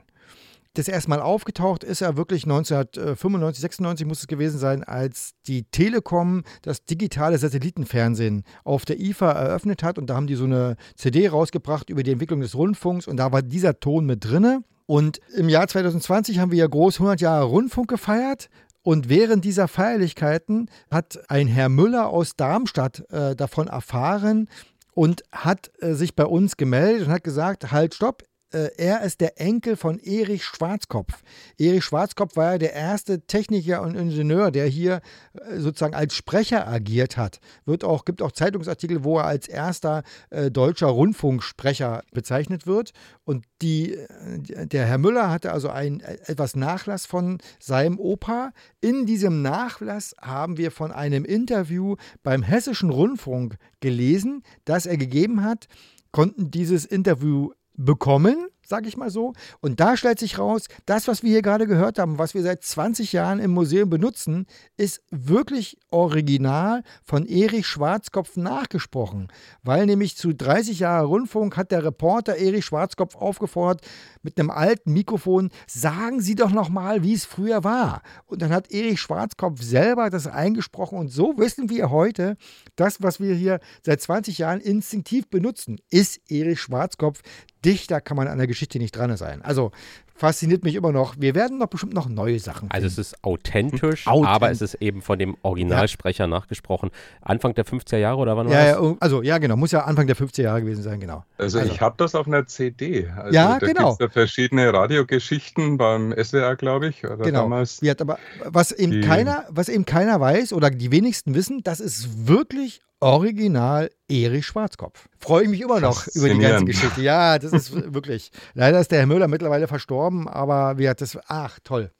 Das 0.74 0.86
erstmal 0.86 1.20
aufgetaucht 1.20 1.82
ist 1.82 2.02
er 2.02 2.16
wirklich 2.16 2.44
1995, 2.44 3.60
96 3.60 4.06
muss 4.06 4.20
es 4.20 4.26
gewesen 4.26 4.58
sein, 4.58 4.84
als 4.84 5.32
die 5.46 5.64
Telekom 5.64 6.44
das 6.62 6.84
digitale 6.84 7.38
Satellitenfernsehen 7.38 8.44
auf 8.64 8.84
der 8.84 9.00
IFA 9.00 9.32
eröffnet 9.32 9.82
hat. 9.82 9.98
Und 9.98 10.08
da 10.08 10.14
haben 10.14 10.26
die 10.26 10.36
so 10.36 10.44
eine 10.44 10.76
CD 10.94 11.28
rausgebracht 11.28 11.90
über 11.90 12.02
die 12.02 12.12
Entwicklung 12.12 12.40
des 12.40 12.54
Rundfunks 12.54 13.08
und 13.08 13.16
da 13.16 13.32
war 13.32 13.42
dieser 13.42 13.80
Ton 13.80 14.06
mit 14.06 14.24
drinne. 14.24 14.62
Und 14.86 15.20
im 15.36 15.48
Jahr 15.48 15.68
2020 15.68 16.38
haben 16.38 16.50
wir 16.50 16.58
ja 16.58 16.66
groß 16.66 16.96
100 16.96 17.20
Jahre 17.20 17.44
Rundfunk 17.44 17.88
gefeiert. 17.88 18.48
Und 18.82 19.08
während 19.10 19.44
dieser 19.44 19.68
Feierlichkeiten 19.68 20.70
hat 20.90 21.18
ein 21.28 21.46
Herr 21.46 21.68
Müller 21.68 22.08
aus 22.08 22.36
Darmstadt 22.36 23.04
äh, 23.10 23.36
davon 23.36 23.66
erfahren 23.66 24.48
und 24.94 25.24
hat 25.30 25.70
äh, 25.80 25.92
sich 25.92 26.16
bei 26.16 26.24
uns 26.24 26.56
gemeldet 26.56 27.06
und 27.06 27.12
hat 27.12 27.22
gesagt, 27.22 27.70
halt, 27.70 27.94
stopp, 27.94 28.22
er 28.50 29.02
ist 29.02 29.20
der 29.20 29.40
Enkel 29.40 29.76
von 29.76 29.98
Erich 29.98 30.44
Schwarzkopf. 30.44 31.22
Erich 31.58 31.84
Schwarzkopf 31.84 32.36
war 32.36 32.52
ja 32.52 32.58
der 32.58 32.72
erste 32.72 33.20
Techniker 33.20 33.82
und 33.82 33.94
Ingenieur, 33.94 34.50
der 34.50 34.66
hier 34.66 35.00
äh, 35.34 35.58
sozusagen 35.58 35.94
als 35.94 36.14
Sprecher 36.14 36.66
agiert 36.66 37.16
hat. 37.16 37.40
Wird 37.64 37.84
auch, 37.84 38.04
gibt 38.04 38.22
auch 38.22 38.32
Zeitungsartikel, 38.32 39.04
wo 39.04 39.18
er 39.18 39.24
als 39.24 39.48
erster 39.48 40.02
äh, 40.30 40.50
deutscher 40.50 40.86
Rundfunksprecher 40.86 42.02
bezeichnet 42.12 42.66
wird. 42.66 42.92
Und 43.24 43.44
die, 43.60 43.94
äh, 43.94 44.66
der 44.66 44.86
Herr 44.86 44.98
Müller 44.98 45.30
hatte 45.30 45.52
also 45.52 45.68
ein, 45.68 46.00
äh, 46.00 46.18
etwas 46.26 46.56
Nachlass 46.56 47.06
von 47.06 47.38
seinem 47.58 47.98
Opa. 47.98 48.52
In 48.80 49.06
diesem 49.06 49.42
Nachlass 49.42 50.14
haben 50.20 50.56
wir 50.56 50.70
von 50.70 50.92
einem 50.92 51.24
Interview 51.24 51.96
beim 52.22 52.42
Hessischen 52.42 52.90
Rundfunk 52.90 53.56
gelesen, 53.80 54.42
das 54.64 54.86
er 54.86 54.96
gegeben 54.96 55.44
hat 55.44 55.68
konnten 56.10 56.50
dieses 56.50 56.84
Interview 56.84 57.50
bekommen, 57.78 58.48
sage 58.66 58.88
ich 58.88 58.96
mal 58.96 59.08
so. 59.08 59.32
Und 59.60 59.80
da 59.80 59.96
stellt 59.96 60.18
sich 60.18 60.38
raus, 60.38 60.64
das, 60.84 61.08
was 61.08 61.22
wir 61.22 61.30
hier 61.30 61.42
gerade 61.42 61.66
gehört 61.66 61.98
haben, 61.98 62.18
was 62.18 62.34
wir 62.34 62.42
seit 62.42 62.62
20 62.62 63.12
Jahren 63.12 63.38
im 63.38 63.52
Museum 63.52 63.88
benutzen, 63.88 64.46
ist 64.76 65.00
wirklich 65.10 65.78
original 65.90 66.82
von 67.04 67.24
Erich 67.24 67.66
Schwarzkopf 67.66 68.36
nachgesprochen. 68.36 69.28
Weil 69.62 69.86
nämlich 69.86 70.16
zu 70.16 70.34
30 70.34 70.80
Jahren 70.80 71.06
Rundfunk 71.06 71.56
hat 71.56 71.70
der 71.70 71.84
Reporter 71.84 72.36
Erich 72.36 72.66
Schwarzkopf 72.66 73.14
aufgefordert, 73.14 73.80
mit 74.22 74.38
einem 74.38 74.50
alten 74.50 74.92
Mikrofon, 74.92 75.50
sagen 75.66 76.20
Sie 76.20 76.34
doch 76.34 76.50
nochmal, 76.50 77.02
wie 77.02 77.14
es 77.14 77.24
früher 77.24 77.64
war. 77.64 78.02
Und 78.26 78.42
dann 78.42 78.50
hat 78.50 78.72
Erich 78.72 79.00
Schwarzkopf 79.00 79.62
selber 79.62 80.10
das 80.10 80.26
eingesprochen. 80.26 80.98
Und 80.98 81.08
so 81.08 81.38
wissen 81.38 81.70
wir 81.70 81.90
heute, 81.90 82.36
das, 82.76 83.02
was 83.02 83.20
wir 83.20 83.34
hier 83.34 83.60
seit 83.82 84.00
20 84.00 84.38
Jahren 84.38 84.60
instinktiv 84.60 85.28
benutzen, 85.28 85.80
ist 85.90 86.20
Erich 86.30 86.60
Schwarzkopf. 86.60 87.22
Dichter 87.64 88.00
kann 88.00 88.16
man 88.16 88.28
an 88.28 88.38
der 88.38 88.46
Geschichte 88.46 88.78
nicht 88.78 88.94
dran 88.94 89.16
sein. 89.16 89.42
Also 89.42 89.72
fasziniert 90.18 90.64
mich 90.64 90.74
immer 90.74 90.92
noch. 90.92 91.14
Wir 91.18 91.34
werden 91.34 91.60
doch 91.60 91.68
bestimmt 91.68 91.94
noch 91.94 92.08
neue 92.08 92.38
Sachen. 92.40 92.70
Also 92.70 92.86
es 92.86 92.98
ist 92.98 93.24
authentisch, 93.24 94.06
Authent- 94.06 94.26
aber 94.28 94.50
es 94.50 94.60
ist 94.60 94.74
eben 94.74 95.00
von 95.00 95.18
dem 95.18 95.36
Originalsprecher 95.42 96.26
nachgesprochen. 96.26 96.90
Anfang 97.22 97.54
der 97.54 97.64
50er 97.64 97.96
Jahre 97.98 98.18
oder 98.18 98.36
wann 98.36 98.48
war 98.48 98.52
Ja, 98.54 98.72
das? 98.74 98.82
ja, 98.90 98.96
also 99.00 99.22
ja, 99.22 99.38
genau. 99.38 99.56
Muss 99.56 99.70
ja 99.70 99.84
Anfang 99.84 100.06
der 100.06 100.16
50er 100.16 100.42
Jahre 100.42 100.60
gewesen 100.62 100.82
sein, 100.82 100.98
genau. 101.00 101.24
Also, 101.38 101.60
ich 101.60 101.80
habe 101.80 101.94
das 101.98 102.14
auf 102.14 102.26
einer 102.26 102.46
CD. 102.46 103.08
Also 103.16 103.32
Ja, 103.34 103.58
da 103.58 103.66
genau. 103.66 103.96
da 103.98 104.08
verschiedene 104.08 104.72
Radiogeschichten 104.72 105.78
beim 105.78 106.12
SWR, 106.12 106.56
glaube 106.56 106.88
ich, 106.88 107.04
oder 107.04 107.18
Genau. 107.18 107.42
damals. 107.42 107.80
Ja, 107.80 107.94
aber 107.98 108.18
was 108.44 108.72
eben 108.72 109.00
keiner, 109.02 109.44
was 109.50 109.68
eben 109.68 109.84
keiner 109.84 110.20
weiß 110.20 110.52
oder 110.52 110.70
die 110.70 110.90
wenigsten 110.90 111.34
wissen, 111.34 111.62
das 111.62 111.80
ist 111.80 112.26
wirklich 112.26 112.80
original 113.00 113.90
Erich 114.08 114.46
Schwarzkopf. 114.46 115.08
Freue 115.18 115.44
ich 115.44 115.48
mich 115.48 115.60
immer 115.60 115.80
noch 115.80 116.06
über 116.14 116.28
die 116.28 116.38
ganze. 116.38 116.64
Geschichte. 116.64 117.00
Ja, 117.02 117.38
das 117.38 117.52
ist 117.52 117.72
wirklich. 117.94 118.30
Leider 118.54 118.80
ist 118.80 118.90
der 118.90 119.00
Herr 119.00 119.06
Müller 119.06 119.28
mittlerweile 119.28 119.68
verstorben, 119.68 120.28
aber 120.28 120.78
wie 120.78 120.88
hat 120.88 121.00
das. 121.00 121.18
Ach, 121.26 121.58
toll. 121.62 121.90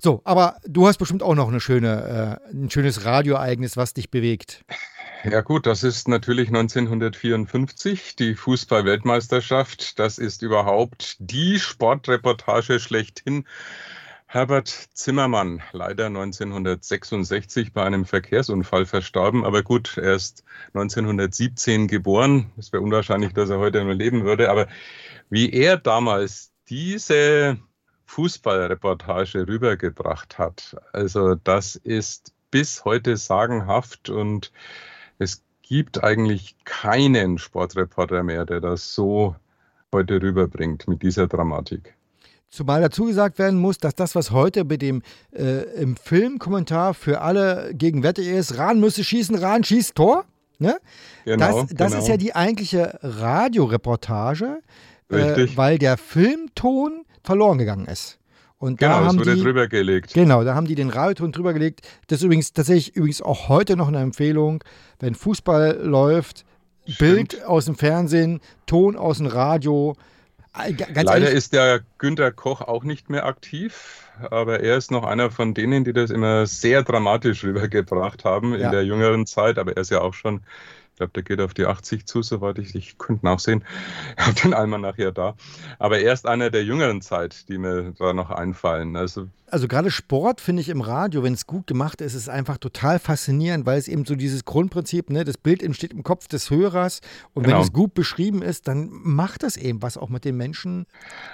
So, 0.00 0.20
aber 0.24 0.56
du 0.64 0.86
hast 0.86 0.98
bestimmt 0.98 1.22
auch 1.22 1.34
noch 1.34 1.48
eine 1.48 1.60
schöne, 1.60 2.40
äh, 2.50 2.54
ein 2.54 2.70
schönes 2.70 3.04
Radioereignis, 3.04 3.76
was 3.76 3.94
dich 3.94 4.10
bewegt. 4.10 4.64
Ja 5.24 5.40
gut, 5.40 5.66
das 5.66 5.82
ist 5.82 6.06
natürlich 6.06 6.48
1954, 6.48 8.14
die 8.14 8.36
Fußball-Weltmeisterschaft. 8.36 9.98
Das 9.98 10.18
ist 10.18 10.42
überhaupt 10.42 11.16
die 11.18 11.58
Sportreportage 11.58 12.78
schlechthin. 12.78 13.44
Herbert 14.30 14.68
Zimmermann, 14.92 15.62
leider 15.72 16.04
1966 16.04 17.72
bei 17.72 17.82
einem 17.82 18.04
Verkehrsunfall 18.04 18.84
verstorben. 18.84 19.42
Aber 19.42 19.62
gut, 19.62 19.96
er 19.96 20.12
ist 20.12 20.44
1917 20.74 21.88
geboren. 21.88 22.52
Es 22.58 22.70
wäre 22.70 22.82
unwahrscheinlich, 22.82 23.32
dass 23.32 23.48
er 23.48 23.58
heute 23.58 23.82
noch 23.82 23.94
leben 23.94 24.24
würde. 24.24 24.50
Aber 24.50 24.66
wie 25.30 25.50
er 25.50 25.78
damals 25.78 26.52
diese 26.68 27.56
Fußballreportage 28.04 29.48
rübergebracht 29.48 30.36
hat, 30.36 30.76
also 30.92 31.34
das 31.34 31.76
ist 31.76 32.34
bis 32.50 32.84
heute 32.84 33.16
sagenhaft 33.16 34.10
und 34.10 34.52
es 35.18 35.42
gibt 35.62 36.04
eigentlich 36.04 36.54
keinen 36.64 37.38
Sportreporter 37.38 38.22
mehr, 38.22 38.44
der 38.44 38.60
das 38.60 38.94
so 38.94 39.36
heute 39.90 40.20
rüberbringt 40.20 40.86
mit 40.86 41.02
dieser 41.02 41.28
Dramatik. 41.28 41.97
Zumal 42.50 42.80
dazu 42.80 43.04
gesagt 43.04 43.38
werden 43.38 43.58
muss, 43.58 43.78
dass 43.78 43.94
das, 43.94 44.14
was 44.14 44.30
heute 44.30 44.64
mit 44.64 44.80
dem 44.80 45.02
äh, 45.32 45.62
im 45.80 45.96
Filmkommentar 45.96 46.94
für 46.94 47.20
alle 47.20 47.74
gegenwärtig 47.74 48.26
ist, 48.26 48.56
Rahn 48.56 48.80
müsse 48.80 49.04
schießen, 49.04 49.36
Rahn 49.36 49.64
schießt 49.64 49.94
Tor. 49.94 50.24
Ne? 50.58 50.78
Genau, 51.24 51.62
das 51.62 51.74
das 51.74 51.92
genau. 51.92 52.02
ist 52.02 52.08
ja 52.08 52.16
die 52.16 52.34
eigentliche 52.34 52.98
Radioreportage, 53.02 54.60
äh, 55.10 55.46
weil 55.54 55.78
der 55.78 55.96
Filmton 55.98 57.04
verloren 57.22 57.58
gegangen 57.58 57.86
ist. 57.86 58.18
Und 58.58 58.80
Genau, 58.80 59.00
da 59.00 59.06
haben 59.06 59.18
wurde 59.18 59.36
die, 59.36 59.42
drüber 59.42 59.68
gelegt. 59.68 60.14
Genau, 60.14 60.42
da 60.42 60.54
haben 60.54 60.66
die 60.66 60.74
den 60.74 60.90
Radioton 60.90 61.30
drüber 61.30 61.52
gelegt. 61.52 61.86
Das 62.08 62.20
ist 62.20 62.24
übrigens 62.24 62.52
tatsächlich 62.52 62.96
übrigens 62.96 63.22
auch 63.22 63.48
heute 63.48 63.76
noch 63.76 63.88
eine 63.88 64.00
Empfehlung, 64.00 64.64
wenn 64.98 65.14
Fußball 65.14 65.78
läuft, 65.82 66.44
Bild 66.98 67.44
aus 67.44 67.66
dem 67.66 67.76
Fernsehen, 67.76 68.40
Ton 68.66 68.96
aus 68.96 69.18
dem 69.18 69.26
Radio. 69.26 69.94
Äh, 70.58 71.02
Leider 71.02 71.26
ehrlich, 71.26 71.30
ist 71.30 71.52
der 71.52 71.80
Günter 71.98 72.32
Koch 72.32 72.60
auch 72.62 72.84
nicht 72.84 73.10
mehr 73.10 73.26
aktiv, 73.26 74.10
aber 74.30 74.60
er 74.60 74.76
ist 74.76 74.90
noch 74.90 75.04
einer 75.04 75.30
von 75.30 75.54
denen, 75.54 75.84
die 75.84 75.92
das 75.92 76.10
immer 76.10 76.46
sehr 76.46 76.82
dramatisch 76.82 77.44
rübergebracht 77.44 78.24
haben 78.24 78.54
in 78.54 78.60
Ja. 78.62 78.70
der 78.70 78.84
jüngeren 78.84 79.26
Zeit, 79.26 79.58
aber 79.58 79.72
er 79.76 79.82
ist 79.82 79.90
ja 79.90 80.00
auch 80.00 80.14
schon, 80.14 80.42
glaube, 80.98 81.12
der 81.14 81.22
geht 81.22 81.40
auf 81.40 81.54
die 81.54 81.66
80 81.66 82.06
zu, 82.06 82.22
soweit 82.22 82.58
ich, 82.58 82.74
ich 82.74 82.98
könnte 82.98 83.24
nachsehen, 83.24 83.64
ich 84.18 84.26
habe 84.26 84.34
den 84.40 84.54
Almanach 84.54 84.98
ja 84.98 85.10
da, 85.10 85.34
aber 85.78 85.98
er 86.00 86.12
ist 86.12 86.26
einer 86.26 86.50
der 86.50 86.64
jüngeren 86.64 87.00
Zeit, 87.00 87.48
die 87.48 87.58
mir 87.58 87.94
da 87.98 88.12
noch 88.12 88.30
einfallen, 88.30 88.96
also 88.96 89.28
also 89.50 89.66
gerade 89.66 89.90
Sport 89.90 90.40
finde 90.40 90.60
ich 90.60 90.68
im 90.68 90.80
Radio, 90.80 91.22
wenn 91.22 91.32
es 91.32 91.46
gut 91.46 91.66
gemacht 91.66 92.00
ist, 92.00 92.14
ist 92.14 92.28
einfach 92.28 92.58
total 92.58 92.98
faszinierend, 92.98 93.64
weil 93.66 93.78
es 93.78 93.88
eben 93.88 94.04
so 94.04 94.14
dieses 94.14 94.44
Grundprinzip, 94.44 95.10
ne, 95.10 95.24
das 95.24 95.38
Bild 95.38 95.62
entsteht 95.62 95.92
im 95.92 96.02
Kopf 96.02 96.28
des 96.28 96.50
Hörers 96.50 97.00
und 97.34 97.44
wenn 97.44 97.52
Genau. 97.52 97.62
es 97.62 97.72
gut 97.72 97.94
beschrieben 97.94 98.42
ist, 98.42 98.68
dann 98.68 98.90
macht 98.90 99.42
das 99.42 99.56
eben 99.56 99.80
was 99.80 99.96
auch 99.96 100.10
mit 100.10 100.24
den 100.24 100.36
Menschen. 100.36 100.86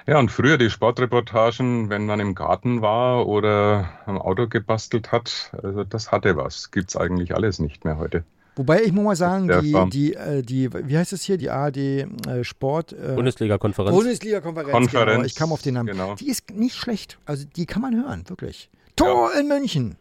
Ja, 0.06 0.18
und 0.18 0.30
früher 0.30 0.58
die 0.58 0.70
Sportreportagen, 0.70 1.90
wenn 1.90 2.06
man 2.06 2.20
im 2.20 2.34
Garten 2.34 2.82
war 2.82 3.26
oder 3.26 3.90
am 4.06 4.18
Auto 4.18 4.46
gebastelt 4.46 5.10
hat, 5.10 5.50
also 5.62 5.84
das 5.84 6.12
hatte 6.12 6.36
was. 6.36 6.70
Gibt's 6.70 6.96
eigentlich 6.96 7.34
alles 7.34 7.58
nicht 7.58 7.84
mehr 7.84 7.98
heute. 7.98 8.24
Wobei 8.57 8.82
ich 8.82 8.92
muss 8.92 9.05
mal 9.05 9.16
sagen, 9.16 9.48
die, 9.62 9.74
die, 9.90 10.14
äh, 10.14 10.42
die, 10.42 10.72
wie 10.72 10.96
heißt 10.96 11.12
es 11.12 11.22
hier, 11.22 11.36
die 11.36 11.50
ARD 11.50 11.76
äh, 11.76 12.07
Sport 12.42 12.92
äh, 12.92 13.14
Bundesliga-Konferenz. 13.14 13.96
Bundesliga-Konferenz, 13.96 14.70
genau, 14.70 14.78
Konferenz, 14.78 15.26
ich 15.26 15.34
kam 15.34 15.52
auf 15.52 15.62
den 15.62 15.74
Namen. 15.74 15.88
genau. 15.88 16.14
Die 16.14 16.28
ist 16.28 16.50
nicht 16.50 16.76
schlecht, 16.76 17.18
also 17.26 17.44
die 17.57 17.66
kann 17.66 17.82
man 17.82 17.96
hören, 17.96 18.24
wirklich. 18.28 18.70
Tor 18.96 19.32
in 19.34 19.48
München. 19.48 19.96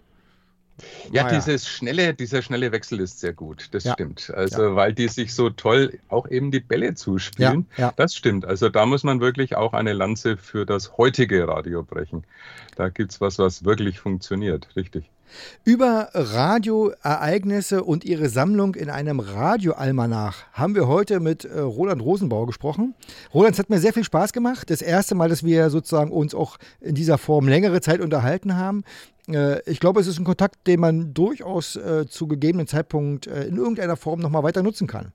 Ja, 1.12 1.24
Naja. 1.24 1.36
dieses 1.40 1.68
schnelle, 1.68 2.14
dieser 2.14 2.42
schnelle 2.42 2.72
Wechsel 2.72 3.00
ist 3.00 3.20
sehr 3.20 3.34
gut. 3.34 3.70
Das 3.72 3.84
Ja. 3.84 3.94
stimmt. 3.94 4.32
Also, 4.36 4.76
weil 4.76 4.94
die 4.94 5.08
sich 5.08 5.34
so 5.36 5.50
toll 5.50 6.00
auch 6.10 6.28
eben 6.30 6.52
die 6.52 6.60
Bälle 6.60 6.96
zuspielen. 6.96 7.68
Ja, 7.78 7.88
ja. 7.88 7.94
Das 7.96 8.16
stimmt. 8.16 8.46
Also, 8.46 8.70
da 8.70 8.86
muss 8.86 9.04
man 9.04 9.22
wirklich 9.22 9.56
auch 9.56 9.74
eine 9.74 9.94
Lanze 9.94 10.36
für 10.38 10.66
das 10.66 10.98
heutige 10.98 11.48
Radio 11.48 11.84
brechen. 11.84 12.24
Da 12.76 12.90
gibt's 12.90 13.22
was, 13.22 13.38
was 13.40 13.64
wirklich 13.66 14.00
funktioniert. 14.00 14.68
Richtig. 14.76 15.10
Über 15.64 16.10
Radioereignisse 16.14 17.84
und 17.84 18.06
ihre 18.06 18.30
Sammlung 18.30 18.76
in 18.76 18.90
einem 18.90 19.20
Radioalmanach 19.20 20.44
haben 20.54 20.76
wir 20.76 20.88
heute 20.88 21.20
mit 21.20 21.46
äh, 21.46 21.60
Roland 21.60 22.02
Rosenbauer 22.02 22.48
gesprochen. 22.48 22.94
Roland, 23.34 23.54
es 23.54 23.60
hat 23.60 23.70
mir 23.70 23.80
sehr 23.80 23.94
viel 23.94 24.04
Spaß 24.04 24.34
gemacht. 24.34 24.70
Das 24.70 24.82
erste 24.82 25.16
Mal, 25.16 25.30
dass 25.30 25.44
wir 25.44 25.70
sozusagen 25.70 26.12
uns 26.12 26.36
auch 26.36 26.58
in 26.82 26.96
dieser 26.96 27.18
Form 27.18 27.48
längere 27.48 27.82
Zeit 27.82 28.00
unterhalten 28.02 28.58
haben. 28.58 28.84
Äh, 29.28 29.62
ich 29.70 29.80
glaube, 29.80 30.00
es 30.02 30.08
ist 30.08 30.20
ein 30.20 30.26
Kontakt, 30.26 30.68
den 30.68 30.80
man 30.80 31.14
durchaus 31.14 31.76
äh, 31.76 32.06
zu 32.08 32.28
gegebenen 32.28 32.68
Zeitpunkt 32.68 33.28
äh, 33.28 33.46
in 33.46 33.58
irgendeiner 33.58 33.96
Form 33.96 34.20
nochmal 34.20 34.44
weiter 34.44 34.64
nutzen 34.64 34.88
kann. 34.88 35.14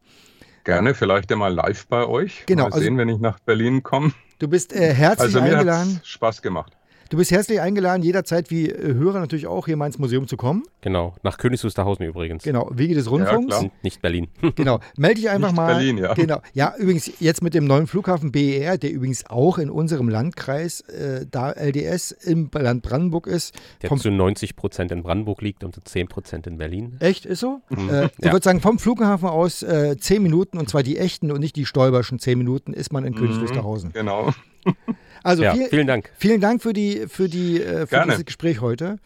Gerne, 0.64 0.94
vielleicht 0.94 1.30
einmal 1.32 1.52
live 1.52 1.86
bei 1.86 2.06
euch. 2.06 2.44
Genau, 2.46 2.64
Mal 2.64 2.72
also- 2.72 2.80
sehen, 2.84 2.98
wenn 2.98 3.08
ich 3.08 3.18
nach 3.20 3.38
Berlin 3.40 3.82
komme. 3.82 4.12
Du 4.38 4.48
bist 4.48 4.72
äh, 4.72 4.94
herzlich 4.94 5.34
Also, 5.34 5.40
mir 5.40 5.52
eingeladen. 5.56 6.00
Spaß 6.04 6.42
gemacht. 6.42 6.76
Du 7.10 7.16
bist 7.16 7.30
herzlich 7.30 7.58
eingeladen, 7.62 8.02
jederzeit 8.02 8.50
wie 8.50 8.68
äh, 8.68 8.92
Hörer 8.92 9.20
natürlich 9.20 9.46
auch 9.46 9.64
hier 9.64 9.78
mal 9.78 9.86
ins 9.86 9.98
Museum 9.98 10.28
zu 10.28 10.36
kommen. 10.36 10.64
Genau, 10.82 11.14
nach 11.22 11.38
Königs 11.38 11.64
Wusterhausen 11.64 12.04
übrigens. 12.04 12.42
Genau, 12.44 12.68
Wege 12.70 12.94
des 12.94 13.10
Rundfunks. 13.10 13.46
klar. 13.56 13.70
Nicht 13.82 14.02
Berlin. 14.02 14.28
Genau, 14.56 14.80
melde 14.98 15.14
dich 15.22 15.30
einfach 15.30 15.48
Nicht 15.48 15.56
mal. 15.56 15.74
Berlin, 15.74 15.96
ja. 15.96 16.12
Genau. 16.12 16.42
Ja, 16.52 16.74
übrigens 16.76 17.10
jetzt 17.18 17.42
mit 17.42 17.54
dem 17.54 17.64
neuen 17.64 17.86
Flughafen 17.86 18.30
BER, 18.30 18.76
der 18.76 18.92
übrigens 18.92 19.24
auch 19.24 19.56
in 19.56 19.70
unserem 19.70 20.10
Landkreis, 20.10 20.80
äh, 20.82 21.24
da 21.30 21.50
LDS 21.52 22.10
im 22.12 22.50
Land 22.52 22.82
Brandenburg 22.82 23.26
ist. 23.26 23.54
Der 23.80 23.88
Vom, 23.88 23.98
zu 23.98 24.10
90 24.10 24.54
Prozent 24.54 24.92
in 24.92 25.02
Brandenburg 25.02 25.40
liegt 25.40 25.64
und 25.64 25.74
zu 25.74 25.80
10 25.80 26.08
Prozent 26.08 26.46
in 26.46 26.58
Berlin. 26.58 26.96
echt, 27.00 27.24
ist 27.24 27.40
so? 27.40 27.62
Mhm. 27.70 27.88
Äh, 27.88 28.04
ich 28.18 28.24
Ja. 28.26 28.32
würde 28.32 28.44
sagen, 28.44 28.60
vom 28.60 28.78
Flughafen 28.78 29.28
aus 29.30 29.62
äh, 29.62 29.96
zehn 29.98 30.22
Minuten, 30.22 30.58
und 30.58 30.68
zwar 30.68 30.82
die 30.82 30.98
echten 30.98 31.30
und 31.30 31.40
nicht 31.40 31.56
die 31.56 31.64
Stolberschen 31.64 32.18
zehn 32.18 32.36
Minuten, 32.36 32.74
ist 32.74 32.92
man 32.92 33.04
in 33.06 33.14
Königs 33.14 33.38
Mhm, 33.38 33.42
Wusterhausen. 33.44 33.92
Genau. 33.94 34.32
Also 35.22 35.42
Ja, 35.42 35.54
viel, 35.54 35.68
vielen 35.68 35.86
Dank. 35.86 36.10
vielen 36.16 36.40
Dank 36.40 36.62
für, 36.62 36.72
die, 36.72 37.06
für, 37.08 37.28
die, 37.28 37.60
äh, 37.62 37.80
für 37.80 37.86
Gerne. 37.86 38.12
dieses 38.12 38.26
Gespräch 38.26 38.60
heute. 38.60 38.98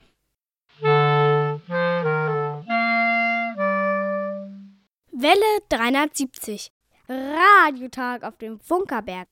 Welle 5.13 5.61
370. 5.69 6.71
Radiotag 7.09 8.25
auf 8.25 8.37
dem 8.39 8.59
Funkerberg. 8.61 9.29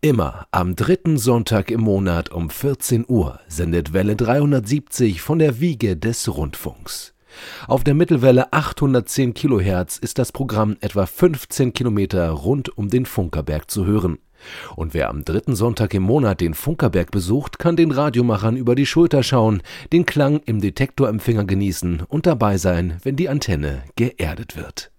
Immer 0.00 0.46
am 0.50 0.76
dritten 0.76 1.16
Sonntag 1.18 1.70
im 1.70 1.80
Monat 1.80 2.30
um 2.30 2.50
14 2.50 3.04
Uhr 3.08 3.40
sendet 3.48 3.92
Welle 3.92 4.16
370 4.16 5.22
von 5.22 5.38
der 5.38 5.60
Wiege 5.60 5.96
des 5.96 6.34
Rundfunks. 6.34 7.14
Auf 7.66 7.84
der 7.84 7.94
Mittelwelle 7.94 8.52
810 8.52 9.34
Kilohertz 9.34 9.96
ist 9.98 10.18
das 10.18 10.30
Programm 10.30 10.76
etwa 10.80 11.06
15 11.06 11.72
Kilometer 11.72 12.28
rund 12.30 12.76
um 12.76 12.88
den 12.90 13.06
Funkerberg 13.06 13.70
zu 13.70 13.86
hören. 13.86 14.18
Und 14.76 14.94
wer 14.94 15.08
am 15.08 15.24
dritten 15.24 15.54
Sonntag 15.56 15.94
im 15.94 16.02
Monat 16.02 16.40
den 16.40 16.54
Funkerberg 16.54 17.10
besucht, 17.10 17.58
kann 17.58 17.76
den 17.76 17.90
Radiomachern 17.90 18.56
über 18.56 18.74
die 18.74 18.86
Schulter 18.86 19.22
schauen, 19.22 19.62
den 19.92 20.06
Klang 20.06 20.40
im 20.46 20.60
Detektorempfänger 20.60 21.44
genießen 21.44 22.02
und 22.08 22.26
dabei 22.26 22.58
sein, 22.58 22.98
wenn 23.02 23.16
die 23.16 23.28
Antenne 23.28 23.82
geerdet 23.96 24.56
wird. 24.56 24.90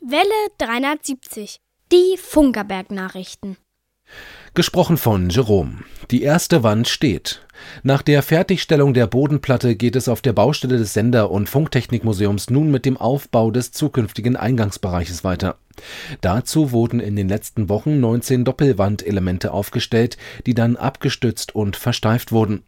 Welle 0.00 0.48
370. 0.58 1.60
Die 1.92 2.16
Funkerberg-Nachrichten. 2.18 3.56
Gesprochen 4.54 4.96
von 4.96 5.30
Jerome. 5.30 5.84
Die 6.10 6.22
erste 6.22 6.64
Wand 6.64 6.88
steht. 6.88 7.46
Nach 7.84 8.02
der 8.02 8.20
Fertigstellung 8.20 8.94
der 8.94 9.06
Bodenplatte 9.06 9.76
geht 9.76 9.94
es 9.94 10.08
auf 10.08 10.22
der 10.22 10.32
Baustelle 10.32 10.76
des 10.76 10.92
Sender- 10.92 11.30
und 11.30 11.48
Funktechnikmuseums 11.48 12.50
nun 12.50 12.68
mit 12.68 12.84
dem 12.84 12.96
Aufbau 12.96 13.52
des 13.52 13.70
zukünftigen 13.70 14.34
Eingangsbereiches 14.34 15.22
weiter. 15.22 15.56
Dazu 16.20 16.72
wurden 16.72 17.00
in 17.00 17.16
den 17.16 17.28
letzten 17.28 17.68
Wochen 17.68 18.00
19 18.00 18.44
Doppelwandelemente 18.44 19.52
aufgestellt, 19.52 20.16
die 20.46 20.54
dann 20.54 20.76
abgestützt 20.76 21.54
und 21.54 21.76
versteift 21.76 22.32
wurden. 22.32 22.62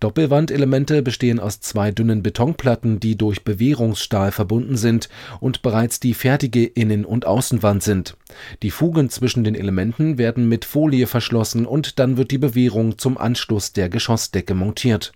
Doppelwandelemente 0.00 1.02
bestehen 1.02 1.40
aus 1.40 1.60
zwei 1.60 1.90
dünnen 1.90 2.22
Betonplatten, 2.22 3.00
die 3.00 3.16
durch 3.16 3.44
Bewährungsstahl 3.44 4.30
verbunden 4.30 4.76
sind 4.76 5.08
und 5.40 5.62
bereits 5.62 6.00
die 6.00 6.14
fertige 6.14 6.66
Innen- 6.66 7.04
und 7.04 7.26
Außenwand 7.26 7.82
sind. 7.82 8.16
Die 8.62 8.70
Fugen 8.70 9.08
zwischen 9.10 9.44
den 9.44 9.54
Elementen 9.54 10.18
werden 10.18 10.48
mit 10.48 10.64
Folie 10.64 11.06
verschlossen 11.06 11.66
und 11.66 11.98
dann 11.98 12.16
wird 12.16 12.30
die 12.30 12.38
Bewährung 12.38 12.98
zum 12.98 13.16
Anschluss 13.16 13.72
der 13.72 13.88
Geschossdecke 13.88 14.54
montiert. 14.54 15.12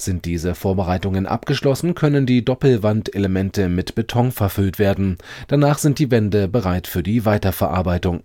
Sind 0.00 0.24
diese 0.24 0.54
Vorbereitungen 0.54 1.26
abgeschlossen, 1.26 1.96
können 1.96 2.24
die 2.24 2.44
Doppelwandelemente 2.44 3.68
mit 3.68 3.96
Beton 3.96 4.30
verfüllt 4.30 4.78
werden. 4.78 5.18
Danach 5.48 5.78
sind 5.78 5.98
die 5.98 6.10
Wände 6.12 6.46
bereit 6.46 6.86
für 6.86 7.02
die 7.02 7.24
Weiterverarbeitung. 7.24 8.22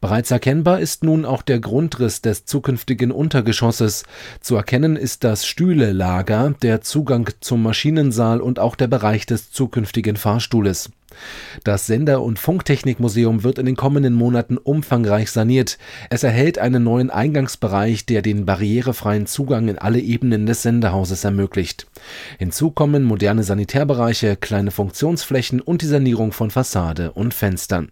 Bereits 0.00 0.30
erkennbar 0.30 0.80
ist 0.80 1.04
nun 1.04 1.24
auch 1.24 1.42
der 1.42 1.58
Grundriss 1.58 2.20
des 2.20 2.44
zukünftigen 2.44 3.10
Untergeschosses. 3.10 4.04
Zu 4.40 4.56
erkennen 4.56 4.96
ist 4.96 5.24
das 5.24 5.46
Stühlelager, 5.46 6.54
der 6.62 6.82
Zugang 6.82 7.30
zum 7.40 7.62
Maschinensaal 7.62 8.40
und 8.40 8.58
auch 8.58 8.76
der 8.76 8.88
Bereich 8.88 9.26
des 9.26 9.50
zukünftigen 9.50 10.16
Fahrstuhles. 10.16 10.90
Das 11.64 11.86
Sender- 11.86 12.22
und 12.22 12.38
Funktechnikmuseum 12.38 13.44
wird 13.44 13.58
in 13.58 13.66
den 13.66 13.76
kommenden 13.76 14.14
Monaten 14.14 14.58
umfangreich 14.58 15.30
saniert. 15.30 15.78
Es 16.10 16.22
erhält 16.22 16.58
einen 16.58 16.82
neuen 16.82 17.10
Eingangsbereich, 17.10 18.06
der 18.06 18.22
den 18.22 18.46
barrierefreien 18.46 19.26
Zugang 19.26 19.68
in 19.68 19.78
alle 19.78 20.00
Ebenen 20.00 20.46
des 20.46 20.62
Sendehauses 20.62 21.24
ermöglicht. 21.24 21.86
Hinzu 22.38 22.70
kommen 22.70 23.04
moderne 23.04 23.42
Sanitärbereiche, 23.42 24.36
kleine 24.36 24.70
Funktionsflächen 24.70 25.60
und 25.60 25.82
die 25.82 25.86
Sanierung 25.86 26.32
von 26.32 26.50
Fassade 26.50 27.12
und 27.12 27.34
Fenstern. 27.34 27.90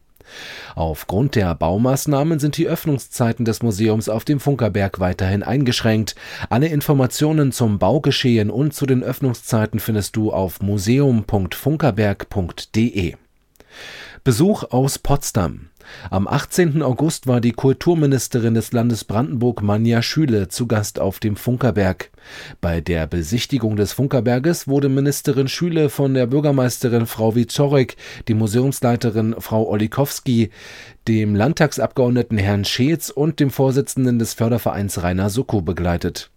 Aufgrund 0.75 1.35
der 1.35 1.55
Baumaßnahmen 1.55 2.39
sind 2.39 2.57
die 2.57 2.67
Öffnungszeiten 2.67 3.45
des 3.45 3.63
Museums 3.63 4.09
auf 4.09 4.25
dem 4.25 4.41
Funkerberg 4.41 5.01
weiterhin 5.01 5.43
eingeschränkt. 5.43 6.15
Alle 6.51 6.69
Informationen 6.69 7.53
zum 7.53 7.79
Baugeschehen 7.79 8.51
und 8.51 8.73
zu 8.75 8.87
den 8.87 9.03
Öffnungszeiten 9.03 9.81
findest 9.81 10.17
du 10.17 10.33
auf 10.33 10.63
museum.funkerberg.de. 10.63 13.15
Besuch 14.25 14.65
aus 14.65 14.99
Potsdam. 14.99 15.69
Am 16.11 16.27
18. 16.27 16.83
August 16.83 17.27
war 17.27 17.41
die 17.41 17.53
Kulturministerin 17.53 18.55
des 18.55 18.73
Landes 18.73 19.05
Brandenburg 19.05 19.63
Manja 19.63 20.03
Schüle 20.03 20.49
zu 20.49 20.67
Gast 20.67 21.01
auf 21.01 21.21
dem 21.21 21.37
Funkerberg. 21.37 22.11
Bei 22.61 22.81
der 22.81 23.07
Besichtigung 23.07 23.77
des 23.77 23.93
Funkerberges 23.93 24.69
wurde 24.69 24.89
Ministerin 24.89 25.49
Schüle 25.49 25.91
von 25.91 26.15
der 26.15 26.27
Bürgermeisterin 26.27 27.07
Frau 27.07 27.35
Wiczorek, 27.35 27.97
die 28.29 28.35
Museumsleiterin 28.35 29.37
Frau 29.39 29.69
Olikowski, 29.69 30.51
dem 31.07 31.35
Landtagsabgeordneten 31.35 32.39
Herrn 32.39 32.65
Scheetz 32.65 33.11
und 33.11 33.41
dem 33.41 33.51
Vorsitzenden 33.51 34.19
des 34.19 34.35
Fördervereins 34.35 35.03
Rainer 35.03 35.31
Suckow 35.31 35.63
begleitet. 35.63 36.31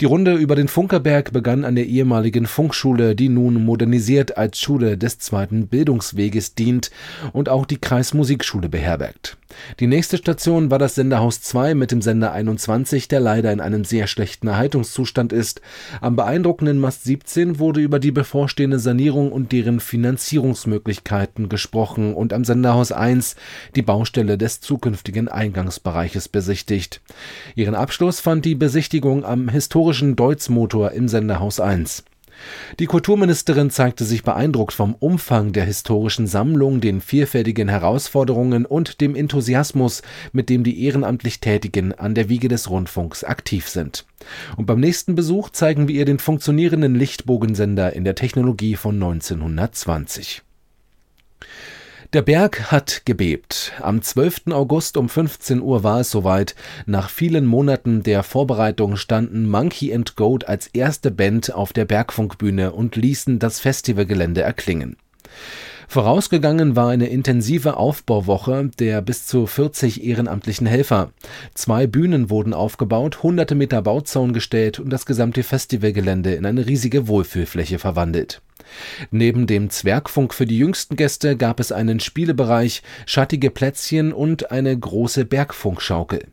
Die 0.00 0.04
Runde 0.06 0.34
über 0.34 0.56
den 0.56 0.68
Funkerberg 0.68 1.32
begann 1.32 1.64
an 1.64 1.74
der 1.74 1.86
ehemaligen 1.86 2.46
Funkschule, 2.46 3.14
die 3.14 3.28
nun 3.28 3.64
modernisiert 3.64 4.36
als 4.36 4.60
Schule 4.60 4.96
des 4.96 5.18
zweiten 5.18 5.66
Bildungsweges 5.68 6.54
dient 6.54 6.90
und 7.32 7.48
auch 7.48 7.66
die 7.66 7.78
Kreismusikschule 7.78 8.68
beherbergt. 8.68 9.36
Die 9.78 9.86
nächste 9.86 10.16
Station 10.16 10.70
war 10.70 10.78
das 10.78 10.94
Senderhaus 10.94 11.40
2 11.42 11.74
mit 11.74 11.90
dem 11.90 12.02
Sender 12.02 12.32
21, 12.32 13.08
der 13.08 13.20
leider 13.20 13.52
in 13.52 13.60
einem 13.60 13.84
sehr 13.84 14.06
schlechten 14.06 14.48
Erhaltungszustand 14.48 15.32
ist. 15.32 15.60
Am 16.00 16.16
beeindruckenden 16.16 16.78
Mast 16.78 17.04
17 17.04 17.58
wurde 17.58 17.80
über 17.80 17.98
die 17.98 18.12
bevorstehende 18.12 18.78
Sanierung 18.78 19.32
und 19.32 19.52
deren 19.52 19.80
Finanzierungsmöglichkeiten 19.80 21.48
gesprochen 21.48 22.14
und 22.14 22.32
am 22.32 22.44
Senderhaus 22.44 22.92
1 22.92 23.36
die 23.74 23.82
Baustelle 23.82 24.38
des 24.38 24.60
zukünftigen 24.60 25.28
Eingangsbereiches 25.28 26.28
besichtigt. 26.28 27.00
Ihren 27.54 27.74
Abschluss 27.74 28.20
fand 28.20 28.44
die 28.44 28.54
Besichtigung 28.54 29.24
am 29.24 29.48
historischen 29.48 30.16
Deutz-Motor 30.16 30.92
im 30.92 31.08
Senderhaus 31.08 31.60
1. 31.60 32.04
Die 32.78 32.86
Kulturministerin 32.86 33.70
zeigte 33.70 34.04
sich 34.04 34.22
beeindruckt 34.22 34.72
vom 34.72 34.94
Umfang 34.94 35.52
der 35.52 35.64
historischen 35.64 36.26
Sammlung, 36.26 36.80
den 36.80 37.00
vielfältigen 37.00 37.68
Herausforderungen 37.68 38.66
und 38.66 39.00
dem 39.00 39.14
Enthusiasmus, 39.14 40.02
mit 40.32 40.48
dem 40.48 40.64
die 40.64 40.84
ehrenamtlich 40.84 41.40
Tätigen 41.40 41.92
an 41.92 42.14
der 42.14 42.28
Wiege 42.28 42.48
des 42.48 42.70
Rundfunks 42.70 43.24
aktiv 43.24 43.68
sind. 43.68 44.06
Und 44.56 44.66
beim 44.66 44.80
nächsten 44.80 45.14
Besuch 45.14 45.50
zeigen 45.50 45.88
wir 45.88 45.94
ihr 45.94 46.04
den 46.04 46.18
funktionierenden 46.18 46.94
Lichtbogensender 46.94 47.92
in 47.94 48.04
der 48.04 48.14
Technologie 48.14 48.76
von 48.76 48.94
1920. 48.94 50.42
Der 52.12 52.22
Berg 52.22 52.72
hat 52.72 53.02
gebebt. 53.04 53.72
Am 53.80 54.02
12. 54.02 54.48
August 54.50 54.96
um 54.96 55.08
15 55.08 55.62
Uhr 55.62 55.84
war 55.84 56.00
es 56.00 56.10
soweit. 56.10 56.56
Nach 56.84 57.08
vielen 57.08 57.46
Monaten 57.46 58.02
der 58.02 58.24
Vorbereitung 58.24 58.96
standen 58.96 59.48
Monkey 59.48 59.94
and 59.94 60.16
Goat 60.16 60.48
als 60.48 60.66
erste 60.66 61.12
Band 61.12 61.54
auf 61.54 61.72
der 61.72 61.84
Bergfunkbühne 61.84 62.72
und 62.72 62.96
ließen 62.96 63.38
das 63.38 63.60
Festivalgelände 63.60 64.42
erklingen. 64.42 64.96
Vorausgegangen 65.86 66.74
war 66.74 66.88
eine 66.88 67.06
intensive 67.06 67.76
Aufbauwoche 67.76 68.72
der 68.80 69.02
bis 69.02 69.28
zu 69.28 69.46
40 69.46 70.02
ehrenamtlichen 70.02 70.66
Helfer. 70.66 71.12
Zwei 71.54 71.86
Bühnen 71.86 72.28
wurden 72.28 72.54
aufgebaut, 72.54 73.22
hunderte 73.22 73.54
Meter 73.54 73.82
Bauzaun 73.82 74.32
gestellt 74.32 74.80
und 74.80 74.90
das 74.90 75.06
gesamte 75.06 75.44
Festivalgelände 75.44 76.34
in 76.34 76.44
eine 76.44 76.66
riesige 76.66 77.06
Wohlfühlfläche 77.06 77.78
verwandelt. 77.78 78.42
Neben 79.10 79.46
dem 79.46 79.70
Zwergfunk 79.70 80.34
für 80.34 80.46
die 80.46 80.58
jüngsten 80.58 80.96
Gäste 80.96 81.36
gab 81.36 81.60
es 81.60 81.72
einen 81.72 82.00
Spielebereich, 82.00 82.82
schattige 83.06 83.50
Plätzchen 83.50 84.12
und 84.12 84.50
eine 84.50 84.78
große 84.78 85.24
Bergfunkschaukel. 85.24 86.26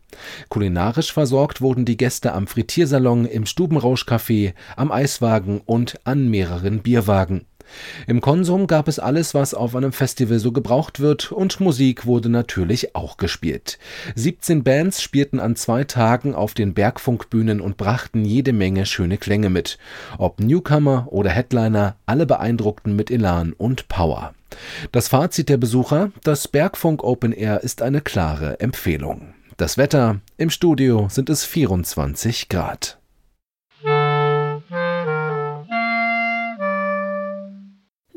Kulinarisch 0.49 1.13
versorgt 1.13 1.61
wurden 1.61 1.85
die 1.85 1.97
Gäste 1.97 2.33
am 2.33 2.47
Frittiersalon, 2.47 3.25
im 3.25 3.45
Stubenrauschcafé, 3.45 4.53
am 4.75 4.91
Eiswagen 4.91 5.61
und 5.65 5.99
an 6.05 6.29
mehreren 6.29 6.79
Bierwagen. 6.79 7.45
Im 8.07 8.21
Konsum 8.21 8.67
gab 8.67 8.87
es 8.87 8.99
alles, 8.99 9.33
was 9.33 9.53
auf 9.53 9.75
einem 9.75 9.91
Festival 9.91 10.39
so 10.39 10.51
gebraucht 10.51 10.99
wird, 10.99 11.31
und 11.31 11.59
Musik 11.59 12.05
wurde 12.05 12.29
natürlich 12.29 12.95
auch 12.95 13.17
gespielt. 13.17 13.79
17 14.15 14.63
Bands 14.63 15.01
spielten 15.01 15.39
an 15.39 15.55
zwei 15.55 15.83
Tagen 15.83 16.35
auf 16.35 16.53
den 16.53 16.73
Bergfunkbühnen 16.73 17.61
und 17.61 17.77
brachten 17.77 18.25
jede 18.25 18.53
Menge 18.53 18.85
schöne 18.85 19.17
Klänge 19.17 19.49
mit. 19.49 19.77
Ob 20.17 20.39
Newcomer 20.39 21.07
oder 21.09 21.29
Headliner, 21.29 21.95
alle 22.05 22.25
beeindruckten 22.25 22.95
mit 22.95 23.11
Elan 23.11 23.53
und 23.53 23.87
Power. 23.87 24.33
Das 24.91 25.09
Fazit 25.09 25.49
der 25.49 25.57
Besucher, 25.57 26.11
das 26.23 26.47
Bergfunk 26.47 27.03
Open 27.03 27.33
Air 27.33 27.61
ist 27.63 27.81
eine 27.81 28.01
klare 28.01 28.59
Empfehlung. 28.59 29.33
Das 29.57 29.77
Wetter, 29.77 30.21
im 30.37 30.49
Studio 30.49 31.07
sind 31.09 31.29
es 31.29 31.43
24 31.43 32.47
Grad. 32.47 32.99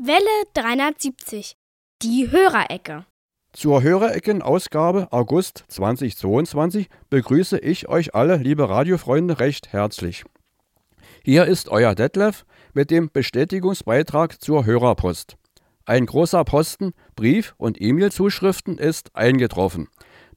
Welle 0.02 0.46
370. 0.54 1.56
Die 2.00 2.30
Hörerecke. 2.30 3.04
Zur 3.52 3.82
Hörerecken-Ausgabe 3.82 5.08
August 5.10 5.64
2022 5.68 6.88
begrüße 7.10 7.58
ich 7.58 7.86
euch 7.90 8.14
alle, 8.14 8.38
liebe 8.38 8.66
Radiofreunde, 8.66 9.40
recht 9.40 9.74
herzlich. 9.74 10.24
Hier 11.22 11.44
ist 11.44 11.68
euer 11.68 11.94
Detlef 11.94 12.46
mit 12.72 12.90
dem 12.90 13.10
Bestätigungsbeitrag 13.12 14.40
zur 14.40 14.64
Hörerpost. 14.64 15.36
Ein 15.84 16.06
großer 16.06 16.44
Posten 16.44 16.94
Brief- 17.14 17.54
und 17.58 17.78
E-Mail-Zuschriften 17.78 18.78
ist 18.78 19.14
eingetroffen. 19.14 19.88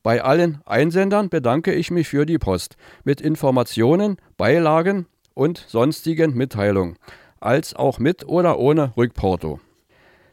Bei 0.01 0.25
allen 0.25 0.61
Einsendern 0.65 1.29
bedanke 1.29 1.73
ich 1.73 1.89
mich 1.89 2.09
für 2.09 2.25
die 2.25 2.37
Post 2.37 2.75
mit 3.05 3.21
Informationen, 3.21 4.17
Beilagen 4.35 5.05
und 5.33 5.63
sonstigen 5.69 6.33
Mitteilungen, 6.33 6.97
als 7.43 7.75
auch 7.75 7.99
mit 7.99 8.27
oder 8.27 8.59
ohne 8.59 8.95
Rückporto. 8.95 9.59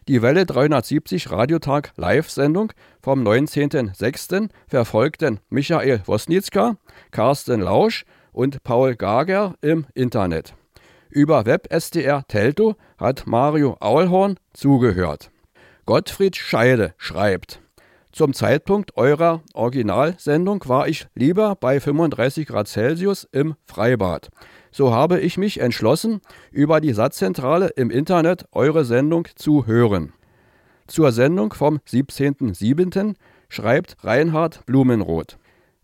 Die 0.09 0.23
Welle 0.23 0.47
370 0.47 1.31
Radiotag 1.31 1.93
Live-Sendung 1.97 2.73
vom 3.01 3.23
19.06. 3.23 4.49
verfolgten 4.67 5.41
Michael 5.51 6.03
Wosnitzka, 6.07 6.77
Carsten 7.11 7.61
Lausch 7.61 8.05
und 8.33 8.63
Paul 8.65 8.97
Gager 8.97 9.55
im 9.61 9.87
Internet. 9.95 10.55
Über 11.11 11.45
WebSDR 11.45 12.25
Telto 12.29 12.77
hat 12.99 13.27
Mario 13.27 13.77
Aulhorn 13.81 14.37
zugehört. 14.53 15.31
Gottfried 15.85 16.37
Scheide 16.37 16.95
schreibt: 16.99 17.61
Zum 18.13 18.33
Zeitpunkt 18.33 18.97
eurer 18.97 19.43
Originalsendung 19.55 20.65
war 20.67 20.89
ich 20.89 21.07
lieber 21.15 21.57
bei 21.57 21.81
35 21.81 22.47
Grad 22.47 22.69
Celsius 22.69 23.29
im 23.33 23.57
Freibad. 23.67 24.31
So 24.71 24.93
habe 24.93 25.21
ich 25.21 25.37
mich 25.37 25.61
entschlossen, 25.61 26.21
über 26.53 26.81
die 26.81 26.93
Satzzentrale 26.93 27.69
im 27.69 27.91
Internet 27.91 28.47
eure 28.53 28.85
Sendung 28.85 29.27
zu 29.35 29.67
hören. 29.67 30.13
Zur 30.87 31.13
Sendung 31.13 31.53
vom 31.53 31.79
17.07. 31.89 33.15
schreibt 33.49 33.97
Reinhard 34.05 34.65
Blumenroth. 34.67 35.39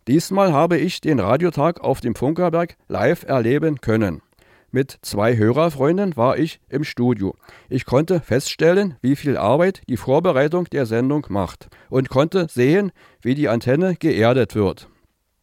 Diesmal 0.08 0.52
habe 0.52 0.78
ich 0.78 1.00
den 1.00 1.18
Radiotag 1.18 1.80
auf 1.80 2.00
dem 2.00 2.14
Funkerberg 2.14 2.76
live 2.88 3.24
erleben 3.24 3.80
können. 3.80 4.22
Mit 4.70 4.98
zwei 5.02 5.36
Hörerfreunden 5.36 6.16
war 6.16 6.38
ich 6.38 6.60
im 6.68 6.84
Studio. 6.84 7.34
Ich 7.68 7.86
konnte 7.86 8.20
feststellen, 8.20 8.96
wie 9.00 9.16
viel 9.16 9.36
Arbeit 9.36 9.82
die 9.88 9.96
Vorbereitung 9.96 10.66
der 10.66 10.86
Sendung 10.86 11.26
macht 11.28 11.68
und 11.88 12.08
konnte 12.08 12.46
sehen, 12.48 12.92
wie 13.20 13.34
die 13.34 13.48
Antenne 13.48 13.96
geerdet 13.96 14.54
wird. 14.54 14.88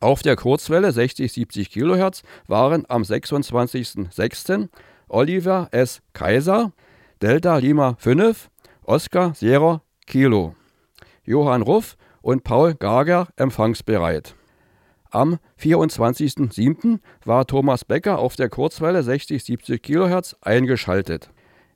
Auf 0.03 0.21
der 0.21 0.35
Kurzwelle 0.35 0.89
60-70 0.89 1.69
kHz 1.71 2.23
waren 2.47 2.83
am 2.89 3.03
26.06. 3.03 4.67
Oliver 5.07 5.69
S. 5.71 6.01
Kaiser, 6.11 6.73
Delta 7.21 7.55
Lima 7.55 7.95
5, 7.99 8.49
Oscar 8.83 9.33
Sierra 9.33 9.81
Kilo, 10.05 10.55
Johann 11.23 11.61
Ruff 11.61 11.95
und 12.21 12.43
Paul 12.43 12.75
Gager 12.75 13.29
empfangsbereit. 13.37 14.35
Am 15.09 15.39
24.07. 15.57 16.99
war 17.23 17.47
Thomas 17.47 17.85
Becker 17.85 18.19
auf 18.19 18.35
der 18.35 18.49
Kurzwelle 18.49 18.99
60-70 18.99 19.77
kHz 19.77 20.35
eingeschaltet. 20.41 21.29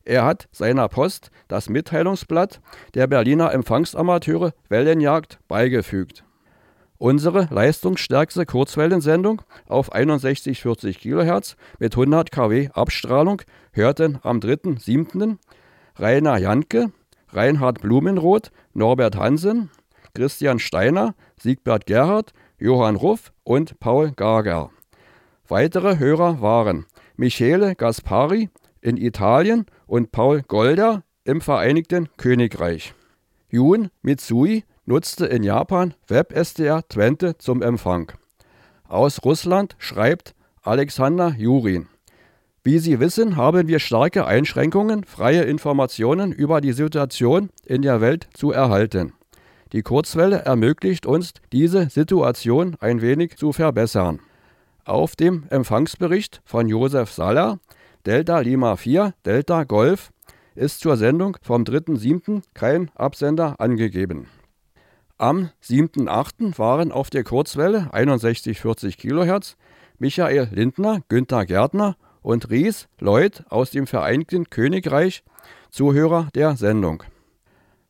Er 0.03 0.25
hat 0.25 0.49
seiner 0.51 0.89
Post 0.89 1.31
das 1.47 1.69
Mitteilungsblatt 1.69 2.59
der 2.93 3.07
Berliner 3.07 3.53
Empfangsamateure 3.53 4.51
Wellenjagd 4.67 5.39
beigefügt. 5.47 6.25
Unsere 6.99 7.47
leistungsstärkste 7.51 8.45
Kurzwellensendung 8.45 9.43
auf 9.67 9.89
6140 9.93 10.99
kHz 10.99 11.55
mit 11.79 11.93
100 11.93 12.31
kW 12.31 12.69
Abstrahlung 12.73 13.43
hörten 13.71 14.19
am 14.23 14.39
3.7. 14.39 15.37
Rainer 15.97 16.37
Janke, 16.37 16.91
Reinhard 17.29 17.81
Blumenroth, 17.81 18.51
Norbert 18.73 19.15
Hansen, 19.15 19.69
Christian 20.15 20.57
Steiner, 20.57 21.13
Siegbert 21.39 21.85
Gerhard, 21.85 22.33
Johann 22.57 22.95
Ruff 22.95 23.31
und 23.43 23.79
Paul 23.79 24.11
Gager. 24.15 24.71
Weitere 25.47 25.99
Hörer 25.99 26.41
waren 26.41 26.85
Michele 27.15 27.75
Gaspari 27.75 28.49
in 28.81 28.97
Italien 28.97 29.67
und 29.85 30.11
Paul 30.11 30.41
Golder 30.41 31.03
im 31.23 31.41
Vereinigten 31.41 32.09
Königreich. 32.17 32.95
Jun 33.49 33.89
Mitsui 34.01 34.63
nutzte 34.87 35.25
in 35.25 35.43
Japan 35.43 35.93
WebSDR 36.07 36.87
Twente 36.87 37.37
zum 37.37 37.61
Empfang. 37.61 38.11
Aus 38.87 39.23
Russland 39.23 39.75
schreibt 39.79 40.33
Alexander 40.63 41.35
Jurin. 41.37 41.87
Wie 42.63 42.79
Sie 42.79 42.99
wissen, 42.99 43.35
haben 43.35 43.67
wir 43.67 43.79
starke 43.79 44.25
Einschränkungen, 44.25 45.03
freie 45.03 45.43
Informationen 45.43 46.31
über 46.31 46.61
die 46.61 46.71
Situation 46.71 47.49
in 47.65 47.81
der 47.81 47.99
Welt 47.99 48.29
zu 48.33 48.51
erhalten. 48.51 49.13
Die 49.73 49.81
Kurzwelle 49.81 50.39
ermöglicht 50.39 51.05
uns, 51.05 51.33
diese 51.51 51.89
Situation 51.89 52.77
ein 52.79 53.01
wenig 53.01 53.35
zu 53.35 53.51
verbessern. 53.51 54.21
Auf 54.85 55.17
dem 55.17 55.43
Empfangsbericht 55.49 56.41
von 56.45 56.69
Josef 56.69 57.11
Saller, 57.11 57.59
Delta 58.05 58.39
Lima 58.39 58.77
4, 58.77 59.13
Delta 59.25 59.65
Golf, 59.65 60.11
ist 60.55 60.79
zur 60.79 60.95
Sendung 60.95 61.37
vom 61.41 61.63
3.7. 61.63 62.41
kein 62.53 62.89
Absender 62.95 63.59
angegeben. 63.59 64.27
Am 65.19 65.49
7.8. 65.63 66.59
waren 66.59 66.91
auf 66.91 67.09
der 67.09 67.23
Kurzwelle 67.23 67.89
6140 67.91 68.99
kHz 68.99 69.57
Michael 69.97 70.47
Lindner, 70.51 71.01
Günther 71.09 71.47
Gärtner 71.47 71.97
und 72.21 72.51
Ries 72.51 72.87
Lloyd 72.99 73.43
aus 73.49 73.71
dem 73.71 73.87
Vereinigten 73.87 74.51
Königreich 74.51 75.23
Zuhörer 75.71 76.27
der 76.35 76.55
Sendung. 76.55 77.01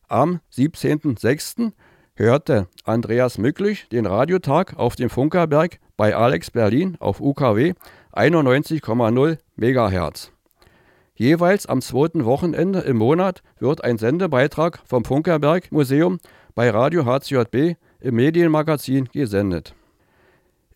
Am 0.08 0.40
17.06. 0.56 1.74
hörte 2.16 2.70
Andreas 2.86 3.38
Mücklich 3.38 3.90
den 3.90 4.06
Radiotag 4.06 4.78
auf 4.78 4.96
dem 4.96 5.10
Funkerberg 5.10 5.80
bei 5.98 6.16
Alex 6.16 6.52
Berlin 6.52 6.96
auf 7.02 7.20
UKW 7.20 7.74
91,0 8.14 9.38
MHz. 9.58 10.32
Jeweils 11.18 11.66
am 11.66 11.82
zweiten 11.82 12.26
Wochenende 12.26 12.82
im 12.82 12.98
Monat 12.98 13.42
wird 13.58 13.84
ein 13.84 13.98
Sendebeitrag 13.98 14.80
vom 14.86 15.04
Funkerberg 15.04 15.72
Museum 15.72 16.20
bei 16.54 16.70
Radio 16.70 17.06
HCJB 17.06 17.76
im 18.00 18.16
Medienmagazin 18.16 19.10
gesendet. 19.12 19.74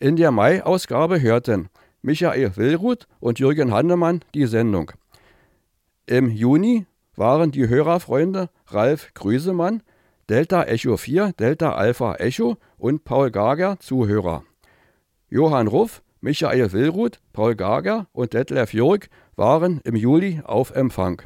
In 0.00 0.16
der 0.16 0.32
Mai-Ausgabe 0.32 1.20
hörten 1.20 1.68
Michael 2.02 2.56
Willruth 2.56 3.06
und 3.20 3.38
Jürgen 3.38 3.72
Hannemann 3.72 4.24
die 4.34 4.46
Sendung. 4.46 4.90
Im 6.06 6.28
Juni 6.28 6.86
waren 7.14 7.52
die 7.52 7.68
Hörerfreunde 7.68 8.50
Ralf 8.66 9.14
Grüsemann, 9.14 9.84
Delta 10.28 10.64
Echo 10.64 10.96
4, 10.96 11.34
Delta 11.38 11.74
Alpha 11.74 12.16
Echo 12.16 12.56
und 12.78 13.04
Paul 13.04 13.30
Gager 13.30 13.78
Zuhörer. 13.78 14.42
Johann 15.30 15.68
Ruff, 15.68 16.02
Michael 16.20 16.72
Willruth, 16.72 17.20
Paul 17.32 17.54
Gager 17.54 18.08
und 18.12 18.32
Detlef 18.32 18.74
Jörg 18.74 19.08
waren 19.36 19.80
im 19.84 19.96
Juli 19.96 20.40
auf 20.44 20.70
Empfang. 20.70 21.22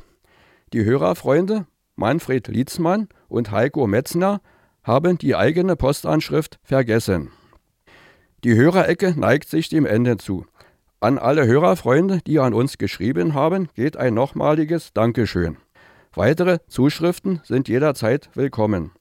Die 0.72 0.84
Hörerfreunde 0.84 1.66
Manfred 1.96 2.48
Lietzmann 2.48 3.08
und 3.28 3.50
Heiko 3.50 3.86
Metzner 3.86 4.40
haben 4.84 5.18
die 5.18 5.34
eigene 5.34 5.76
Postanschrift 5.76 6.58
vergessen. 6.62 7.30
Die 8.44 8.54
Hörerecke 8.54 9.18
neigt 9.18 9.48
sich 9.48 9.68
dem 9.68 9.86
Ende 9.86 10.18
zu. 10.18 10.46
An 11.00 11.18
alle 11.18 11.46
Hörerfreunde, 11.46 12.20
die 12.26 12.38
an 12.38 12.54
uns 12.54 12.78
geschrieben 12.78 13.34
haben, 13.34 13.68
geht 13.74 13.96
ein 13.96 14.14
nochmaliges 14.14 14.92
Dankeschön. 14.92 15.56
Weitere 16.14 16.58
Zuschriften 16.68 17.40
sind 17.44 17.68
jederzeit 17.68 18.30
willkommen. 18.34 18.92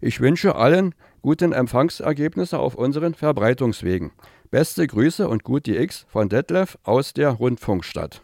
Ich 0.00 0.20
wünsche 0.20 0.56
allen 0.56 0.94
guten 1.22 1.52
Empfangsergebnisse 1.52 2.58
auf 2.58 2.74
unseren 2.74 3.14
Verbreitungswegen. 3.14 4.12
Beste 4.50 4.86
Grüße 4.86 5.28
und 5.28 5.44
gut 5.44 5.66
die 5.66 5.76
X 5.76 6.06
von 6.08 6.28
Detlef 6.28 6.78
aus 6.82 7.12
der 7.12 7.30
Rundfunkstadt. 7.30 8.22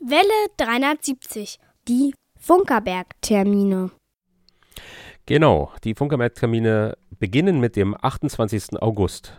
Welle 0.00 0.48
370. 0.58 1.58
Die 1.88 2.14
Funkerberg-Termine. 2.38 3.90
Genau, 5.26 5.72
die 5.84 5.94
Funkermärktermine 5.94 6.98
beginnen 7.18 7.60
mit 7.60 7.76
dem 7.76 7.96
28. 7.98 8.82
August. 8.82 9.32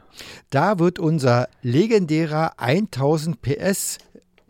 Da 0.50 0.80
wird 0.80 0.98
unser 0.98 1.48
legendärer 1.62 2.60
1000 2.60 3.40
PS 3.44 4.00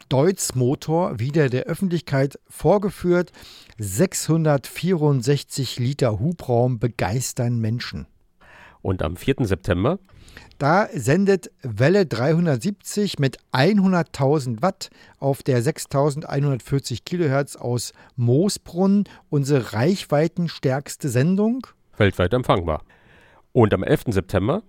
Deutz-Motor 0.08 1.20
wieder 1.20 1.50
der 1.50 1.64
Öffentlichkeit 1.64 2.40
vorgeführt. 2.48 3.34
664 3.78 5.78
Liter 5.80 6.20
Hubraum 6.20 6.80
begeistern 6.80 7.60
Menschen. 7.60 8.08
Und 8.82 9.02
am 9.02 9.18
4. 9.18 9.36
September 9.40 10.00
Da 10.58 10.88
sendet 10.94 11.52
Welle 11.64 12.06
370 12.06 13.20
mit 13.20 13.40
100.000 13.52 14.62
Watt 14.62 14.90
auf 15.20 15.44
der 15.44 15.62
6.140 15.62 17.00
Kilohertz 17.04 17.58
aus 17.58 17.92
Moosbrunn 18.16 19.04
unsere 19.30 19.74
reichweitenstärkste 19.74 21.10
Sendung. 21.10 21.68
weltweit 21.98 22.34
empfangbar. 22.34 22.84
Und 23.52 23.74
am 23.74 23.84
11. 23.84 24.04
September 24.10 24.64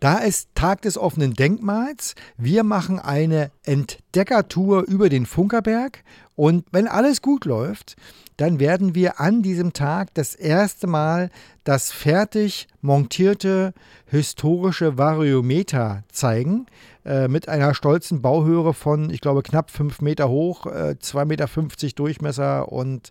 Da 0.00 0.18
ist 0.18 0.48
Tag 0.54 0.80
des 0.82 0.96
offenen 0.96 1.34
Denkmals. 1.34 2.14
Wir 2.38 2.62
machen 2.64 2.98
eine 2.98 3.50
Entdeckertour 3.64 4.84
über 4.84 5.10
den 5.10 5.26
Funkerberg. 5.26 6.04
Und 6.38 6.66
wenn 6.70 6.86
alles 6.86 7.20
gut 7.20 7.46
läuft, 7.46 7.96
dann 8.36 8.60
werden 8.60 8.94
wir 8.94 9.18
an 9.18 9.42
diesem 9.42 9.72
Tag 9.72 10.14
das 10.14 10.36
erste 10.36 10.86
Mal 10.86 11.30
das 11.64 11.90
fertig 11.90 12.68
montierte 12.80 13.74
historische 14.06 14.96
Variometer 14.96 16.04
zeigen. 16.12 16.66
Äh, 17.04 17.26
mit 17.26 17.48
einer 17.48 17.74
stolzen 17.74 18.22
Bauhöhe 18.22 18.72
von, 18.72 19.10
ich 19.10 19.20
glaube, 19.20 19.42
knapp 19.42 19.72
5 19.72 20.00
Meter 20.00 20.28
hoch, 20.28 20.66
äh, 20.66 20.94
2,50 21.00 21.24
Meter 21.24 21.94
Durchmesser 21.96 22.70
und 22.70 23.10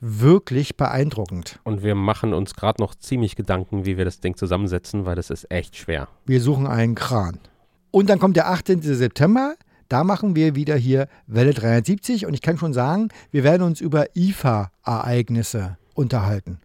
wirklich 0.00 0.78
beeindruckend. 0.78 1.60
und 1.64 1.82
wir 1.82 1.94
machen 1.94 2.32
uns 2.32 2.54
gerade 2.54 2.80
noch 2.80 2.94
ziemlich 2.94 3.36
Gedanken, 3.36 3.84
wie 3.84 3.98
wir 3.98 4.06
das 4.06 4.20
Ding 4.20 4.34
zusammensetzen, 4.34 5.04
weil 5.04 5.16
das 5.16 5.28
ist 5.28 5.50
echt 5.50 5.76
schwer. 5.76 6.08
Wir 6.24 6.40
suchen 6.40 6.66
einen 6.66 6.94
Kran. 6.94 7.38
Und 7.90 8.08
dann 8.08 8.18
kommt 8.18 8.36
der 8.36 8.48
18. 8.48 8.80
September. 8.80 9.56
Da 9.92 10.04
machen 10.04 10.34
wir 10.34 10.54
wieder 10.54 10.74
hier 10.74 11.06
Welle 11.26 11.52
370 11.52 12.24
und 12.24 12.32
ich 12.32 12.40
kann 12.40 12.56
schon 12.56 12.72
sagen, 12.72 13.08
wir 13.30 13.44
werden 13.44 13.60
uns 13.62 13.78
über 13.82 14.06
IFA-Ereignisse 14.16 15.76
unterhalten, 15.92 16.60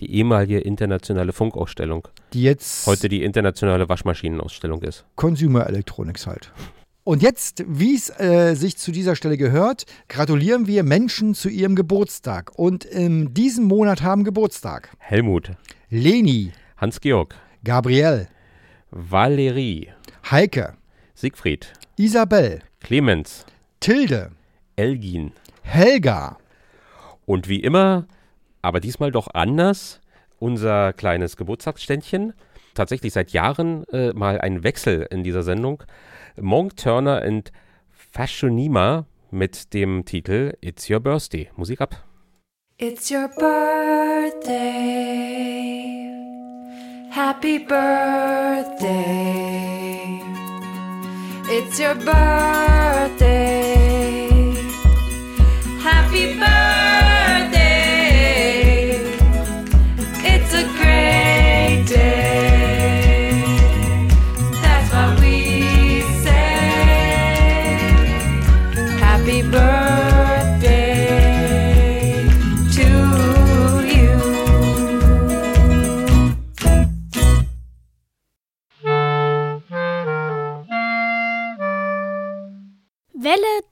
Die 0.00 0.12
ehemalige 0.12 0.58
internationale 0.58 1.32
Funkausstellung. 1.32 2.08
die 2.32 2.42
jetzt 2.42 2.88
Heute 2.88 3.08
die 3.08 3.22
internationale 3.22 3.88
Waschmaschinenausstellung 3.88 4.82
ist. 4.82 5.04
Consumer 5.14 5.68
Electronics 5.68 6.26
halt. 6.26 6.50
Und 7.04 7.22
jetzt, 7.22 7.62
wie 7.68 7.94
es 7.94 8.10
äh, 8.18 8.56
sich 8.56 8.76
zu 8.78 8.90
dieser 8.90 9.14
Stelle 9.14 9.36
gehört, 9.36 9.86
gratulieren 10.08 10.66
wir 10.66 10.82
Menschen 10.82 11.34
zu 11.34 11.48
ihrem 11.48 11.76
Geburtstag. 11.76 12.50
Und 12.56 12.84
in 12.84 13.32
diesem 13.32 13.66
Monat 13.66 14.02
haben 14.02 14.24
Geburtstag 14.24 14.90
Helmut, 14.98 15.52
Leni, 15.88 16.50
Hans-Georg, 16.78 17.36
Gabriel, 17.62 18.26
Valerie, 18.90 19.90
Heike, 20.28 20.74
Siegfried, 21.14 21.72
Isabel, 21.96 22.60
Clemens, 22.82 23.46
Tilde, 23.80 24.32
Elgin. 24.76 25.32
Helga, 25.62 26.38
Und 27.24 27.48
wie 27.48 27.60
immer, 27.60 28.06
aber 28.60 28.80
diesmal 28.80 29.12
doch 29.12 29.28
anders, 29.32 30.00
unser 30.40 30.92
kleines 30.92 31.36
Geburtstagsständchen. 31.36 32.32
Tatsächlich 32.74 33.12
seit 33.12 33.30
Jahren 33.30 33.84
äh, 33.92 34.12
mal 34.12 34.40
ein 34.40 34.64
Wechsel 34.64 35.06
in 35.10 35.22
dieser 35.22 35.44
Sendung. 35.44 35.84
Monk 36.40 36.76
Turner 36.76 37.22
and 37.22 37.52
Fashionima 37.90 39.06
mit 39.30 39.72
dem 39.72 40.04
Titel 40.04 40.54
It's 40.60 40.90
Your 40.90 41.00
Birthday. 41.00 41.48
Musik 41.56 41.80
ab. 41.80 42.04
It's 42.78 43.10
your 43.10 43.28
birthday. 43.28 44.58
Happy 47.10 47.58
birthday. 47.60 49.71
It's 51.54 51.78
your 51.78 51.94
birthday. 51.94 53.26
Happy 55.82 56.38
birthday. 56.38 56.61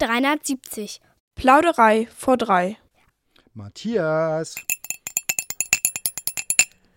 370. 0.01 1.01
Plauderei 1.35 2.09
vor 2.17 2.37
drei. 2.39 2.79
Matthias. 3.53 4.55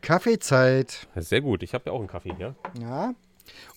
Kaffeezeit. 0.02 1.08
Sehr 1.16 1.42
gut, 1.42 1.64
ich 1.64 1.74
habe 1.74 1.86
ja 1.88 1.92
auch 1.92 2.00
einen 2.00 2.08
Kaffee 2.08 2.34
hier. 2.38 2.56
Ja. 2.80 3.14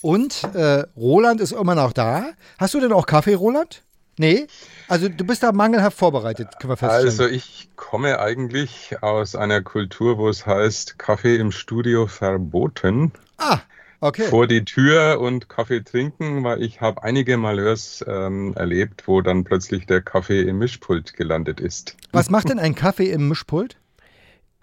Und 0.00 0.44
äh, 0.54 0.84
Roland 0.96 1.40
ist 1.40 1.52
immer 1.52 1.74
noch 1.74 1.92
da. 1.92 2.30
Hast 2.58 2.74
du 2.74 2.80
denn 2.80 2.92
auch 2.92 3.06
Kaffee, 3.06 3.34
Roland? 3.34 3.82
Nee? 4.18 4.46
Also 4.88 5.08
du 5.08 5.24
bist 5.24 5.42
da 5.42 5.52
mangelhaft 5.52 5.98
vorbereitet, 5.98 6.58
können 6.60 6.72
wir 6.72 6.76
feststellen. 6.76 7.08
Also 7.08 7.26
ich 7.26 7.68
komme 7.76 8.18
eigentlich 8.20 9.02
aus 9.02 9.34
einer 9.34 9.60
Kultur, 9.62 10.18
wo 10.18 10.28
es 10.28 10.46
heißt, 10.46 10.98
Kaffee 10.98 11.36
im 11.36 11.50
Studio 11.50 12.06
verboten. 12.06 13.12
ah, 13.38 13.58
okay. 14.06 14.28
Vor 14.28 14.46
die 14.46 14.64
Tür 14.64 15.20
und 15.20 15.48
Kaffee 15.48 15.82
trinken, 15.82 16.44
weil 16.44 16.62
ich 16.62 16.80
habe 16.80 17.02
einige 17.02 17.36
Malheurs 17.36 18.04
ähm, 18.06 18.54
erlebt, 18.56 19.06
wo 19.06 19.20
dann 19.20 19.44
plötzlich 19.44 19.86
der 19.86 20.00
Kaffee 20.00 20.42
im 20.42 20.58
Mischpult 20.58 21.14
gelandet 21.14 21.60
ist. 21.60 21.96
Was 22.12 22.30
macht 22.30 22.48
denn 22.48 22.58
ein 22.58 22.74
Kaffee 22.74 23.10
im 23.10 23.28
Mischpult? 23.28 23.78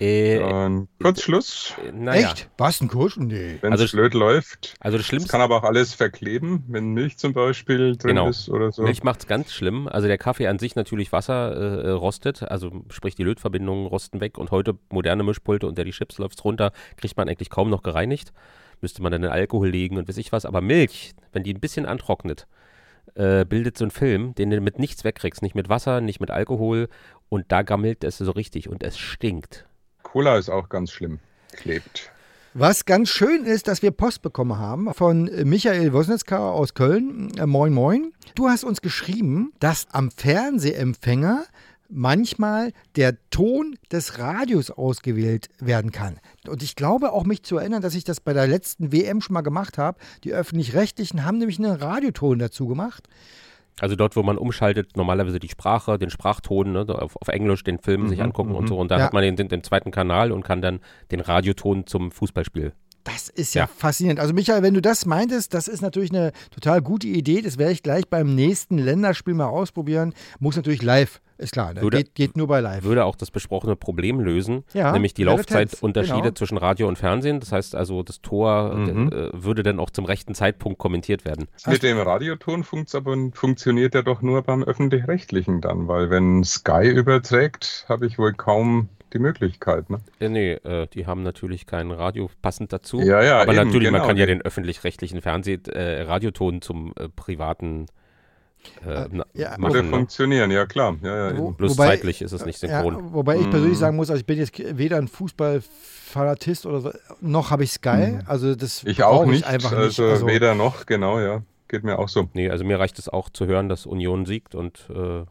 Äh, 0.04 0.40
Dann 0.40 0.88
Kurzschluss, 1.02 1.74
naja. 1.94 2.32
Echt? 2.32 2.50
Was, 2.58 2.82
ein 2.82 2.88
Kurs? 2.90 3.16
Nee. 3.18 3.58
wenn 3.62 3.72
es 3.74 3.80
Also- 3.82 3.98
blöd 3.98 4.14
läuft. 4.14 4.76
Also 4.80 4.98
das 4.98 5.04
Es 5.06 5.08
Schlimmste. 5.08 5.30
kann 5.32 5.42
aber 5.42 5.58
auch 5.58 5.64
alles 5.64 5.94
verkleben, 5.94 6.64
wenn 6.68 6.94
Milch 6.94 7.18
zum 7.18 7.34
Beispiel 7.34 7.96
drin 7.96 8.10
Genau. 8.16 8.28
ist 8.30 8.50
oder 8.50 8.72
so. 8.72 8.84
Milch 8.84 9.04
macht's 9.04 9.28
ganz 9.28 9.54
schlimm. 9.54 9.88
Also 9.88 10.08
der 10.08 10.18
Kaffee 10.18 10.48
an 10.48 10.60
sich 10.60 10.76
natürlich 10.76 11.12
Wasser 11.12 11.56
äh, 11.56 11.88
äh, 11.88 11.90
rostet, 11.92 12.44
also 12.44 12.84
sprich 12.90 13.16
die 13.16 13.24
Lötverbindungen 13.24 13.86
rosten 13.88 14.20
weg 14.20 14.38
und 14.38 14.52
heute 14.52 14.78
moderne 14.90 15.24
Mischpulte, 15.24 15.68
unter 15.68 15.84
die 15.84 15.92
Chips 15.92 16.18
läuft's 16.18 16.44
runter, 16.44 16.72
kriegt 16.98 17.16
man 17.18 17.30
eigentlich 17.30 17.50
kaum 17.50 17.70
noch 17.70 17.84
gereinigt. 17.84 18.34
Müsste 18.82 19.02
man 19.02 19.12
dann 19.14 19.24
in 19.24 19.30
Alkohol 19.30 19.70
legen 19.70 19.98
und 19.98 20.10
weiß 20.10 20.18
ich 20.18 20.32
was. 20.34 20.46
Aber 20.46 20.60
Milch, 20.60 21.14
wenn 21.32 21.44
die 21.44 21.54
ein 21.54 21.62
bisschen 21.62 21.86
antrocknet, 21.86 22.48
äh, 23.16 23.46
bildet 23.46 23.78
so 23.78 23.86
einen 23.86 23.92
Film, 23.92 24.36
den 24.36 24.50
du 24.50 24.60
mit 24.60 24.80
nichts 24.80 25.04
wegkriegst. 25.06 25.42
Nicht 25.42 25.56
mit 25.56 25.70
Wasser, 25.70 26.02
nicht 26.02 26.20
mit 26.20 26.32
Alkohol. 26.32 26.90
Und 27.30 27.46
da 27.52 27.62
gammelt 27.62 28.04
es 28.04 28.18
so 28.18 28.32
richtig 28.32 28.68
und 28.70 28.84
es 28.84 28.98
stinkt. 28.98 29.66
Cola 30.14 30.38
ist 30.38 30.52
auch 30.52 30.70
ganz 30.70 30.92
schlimm. 30.92 31.18
Klebt. 31.54 32.12
Was 32.54 32.86
ganz 32.86 33.10
schön 33.10 33.46
ist, 33.46 33.68
dass 33.68 33.82
wir 33.82 33.90
Post 33.90 34.22
bekommen 34.22 34.60
haben 34.60 34.94
von 34.94 35.24
Michael 35.44 35.92
Wosnitzka 35.92 36.52
aus 36.52 36.76
Köln. 36.76 37.36
Äh, 37.36 37.48
moin, 37.48 37.74
moin. 37.74 38.14
Du 38.36 38.48
hast 38.48 38.64
uns 38.64 38.82
geschrieben, 38.82 39.54
dass 39.60 39.88
am 39.90 40.12
Fernsehempfänger 40.12 41.46
manchmal 41.90 42.74
der 42.96 43.18
Ton 43.32 43.76
des 43.92 44.20
Radios 44.20 44.70
ausgewählt 44.70 45.50
werden 45.58 45.92
kann. 45.92 46.20
Und 46.48 46.62
ich 46.62 46.76
glaube 46.76 47.12
auch 47.12 47.24
mich 47.24 47.42
zu 47.42 47.58
erinnern, 47.58 47.82
dass 47.82 47.96
ich 47.96 48.04
das 48.04 48.20
bei 48.20 48.34
der 48.34 48.46
letzten 48.46 48.92
WM 48.92 49.20
schon 49.20 49.34
mal 49.34 49.42
gemacht 49.42 49.80
habe. 49.80 49.98
Die 50.24 50.34
öffentlich-rechtlichen 50.34 51.26
haben 51.26 51.40
nämlich 51.40 51.58
einen 51.58 51.74
Radioton 51.74 52.38
dazu 52.38 52.68
gemacht. 52.68 53.10
Also 53.80 53.96
dort, 53.96 54.16
wo 54.16 54.24
man 54.24 54.38
umschaltet, 54.38 54.96
normalerweise 54.96 55.40
die 55.40 55.50
Sprache, 55.50 55.98
den 55.98 56.10
Sprachton, 56.12 56.72
ne, 56.74 56.86
auf, 56.88 57.16
auf 57.20 57.28
Englisch 57.28 57.64
den 57.64 57.80
Film 57.80 58.08
sich 58.08 58.22
angucken 58.22 58.54
und 58.56 58.68
so. 58.68 58.78
Und 58.78 58.92
da 58.92 58.98
Ja. 59.00 59.06
hat 59.06 59.14
man 59.14 59.24
den, 59.24 59.36
den, 59.36 59.48
den 59.48 59.64
zweiten 59.64 59.90
Kanal 59.92 60.32
und 60.32 60.44
kann 60.44 60.62
dann 60.62 60.80
den 61.12 61.20
Radioton 61.20 61.88
zum 61.88 62.12
Fußballspiel. 62.12 62.74
Das 63.04 63.28
ist 63.30 63.54
ja, 63.54 63.64
Ja. 63.64 63.68
faszinierend. 63.76 64.20
Also 64.20 64.34
Michael, 64.34 64.64
wenn 64.64 64.74
du 64.74 64.82
das 64.82 65.06
meintest, 65.06 65.54
das 65.54 65.68
ist 65.68 65.82
natürlich 65.82 66.12
eine 66.12 66.32
total 66.52 66.82
gute 66.82 67.08
Idee. 67.08 67.42
Das 67.42 67.58
werde 67.58 67.74
ich 67.74 67.84
gleich 67.84 68.08
beim 68.10 68.34
nächsten 68.34 68.78
Länderspiel 68.78 69.34
mal 69.34 69.48
ausprobieren. 69.48 70.14
Muss 70.40 70.56
natürlich 70.56 70.82
live, 70.82 71.20
ist 71.38 71.52
klar. 71.52 71.74
Ne? 71.74 71.82
Würde- 71.82 71.98
Geht, 71.98 72.16
geht 72.16 72.38
nur 72.38 72.48
bei 72.48 72.62
live. 72.62 72.84
würde 72.84 73.04
auch 73.04 73.16
das 73.18 73.30
besprochene 73.30 73.76
Problem 73.76 74.22
lösen, 74.22 74.64
Ja, 74.74 74.94
nämlich 74.94 75.14
die 75.14 75.24
Laufzeitunterschiede 75.26 76.22
genau. 76.22 76.34
zwischen 76.34 76.58
Radio 76.58 76.88
und 76.88 76.98
Fernsehen. 76.98 77.42
Das 77.42 77.52
heißt 77.52 77.76
also, 77.76 78.04
das 78.04 78.22
Tor 78.22 78.74
Mhm. 78.76 79.10
äh, 79.12 79.30
würde 79.34 79.64
dann 79.64 79.80
auch 79.80 79.90
zum 79.90 80.06
rechten 80.06 80.34
Zeitpunkt 80.34 80.80
kommentiert 80.80 81.26
werden. 81.26 81.48
Mit 81.68 81.84
dem 81.84 81.98
Radioton 81.98 82.64
funktioniert 82.64 83.96
er 83.96 84.04
doch 84.04 84.22
nur 84.22 84.42
beim 84.44 84.64
Öffentlich-Rechtlichen 84.64 85.60
dann, 85.60 85.90
weil 85.90 86.10
wenn 86.10 86.44
Sky 86.46 86.88
überträgt, 86.90 87.86
habe 87.90 88.06
ich 88.08 88.18
wohl 88.18 88.34
kaum 88.34 88.88
die 89.14 89.20
Möglichkeit. 89.20 89.90
Ne? 89.90 90.00
Äh, 90.20 90.30
nee, 90.30 90.52
äh, 90.54 90.88
die 90.88 91.06
haben 91.06 91.24
natürlich 91.24 91.66
kein 91.66 91.92
Radio 91.92 92.30
passend 92.42 92.74
dazu. 92.74 93.00
Ja, 93.00 93.24
ja, 93.24 93.42
aber 93.42 93.54
eben, 93.54 93.66
natürlich, 93.66 93.92
man 93.92 94.02
genau. 94.02 94.08
kann 94.08 94.18
ja 94.18 94.26
den 94.26 94.42
öffentlich-rechtlichen 94.42 95.22
Fernseh-Radioton 95.22 96.62
zum 96.62 96.94
äh, 96.98 97.10
privaten 97.10 97.86
äh, 98.86 99.08
na, 99.12 99.26
ja, 99.34 99.58
machen. 99.58 99.74
Würde 99.74 99.84
Ne? 99.88 99.90
funktionieren, 99.90 100.50
ja 100.52 100.66
klar. 100.66 100.96
Ja, 101.04 101.30
ja, 101.32 101.38
Wo-. 101.38 101.52
Bloß 101.52 101.74
Wobei- 101.78 101.88
zeitlich 101.88 102.22
ist 102.22 102.32
es 102.32 102.46
nicht 102.46 102.60
synchron. 102.60 102.94
Ja, 102.96 103.14
wobei 103.14 103.36
ich 103.38 103.50
persönlich 103.50 103.78
Mhm. 103.78 103.82
sagen 103.82 103.96
muss, 103.98 104.10
also 104.10 104.20
ich 104.22 104.26
bin 104.26 104.38
jetzt 104.38 104.58
weder 104.78 104.98
ein 104.98 105.08
Fußballfanatist 105.10 106.66
oder 106.66 106.80
so, 106.82 106.92
noch 107.22 107.52
habe 107.52 107.64
ich 107.64 107.72
Sky. 107.72 108.20
Also 108.26 108.56
das 108.56 108.84
ich 108.86 109.04
auch 109.04 109.26
nicht, 109.26 109.46
einfach 109.46 109.72
also, 109.74 110.04
nicht. 110.04 110.12
Also, 110.12 110.28
weder 110.28 110.56
noch, 110.56 110.86
genau, 110.86 111.20
ja. 111.20 111.42
Geht 111.68 111.84
mir 111.84 111.98
auch 111.98 112.08
so. 112.10 112.30
Nee, 112.34 112.50
also 112.50 112.64
mir 112.64 112.80
reicht 112.80 113.00
es 113.00 113.10
auch 113.10 113.30
zu 113.30 113.48
hören, 113.48 113.68
dass 113.68 113.86
Union 113.86 114.26
siegt 114.26 114.54
und 114.54 114.88
äh, 114.94 115.24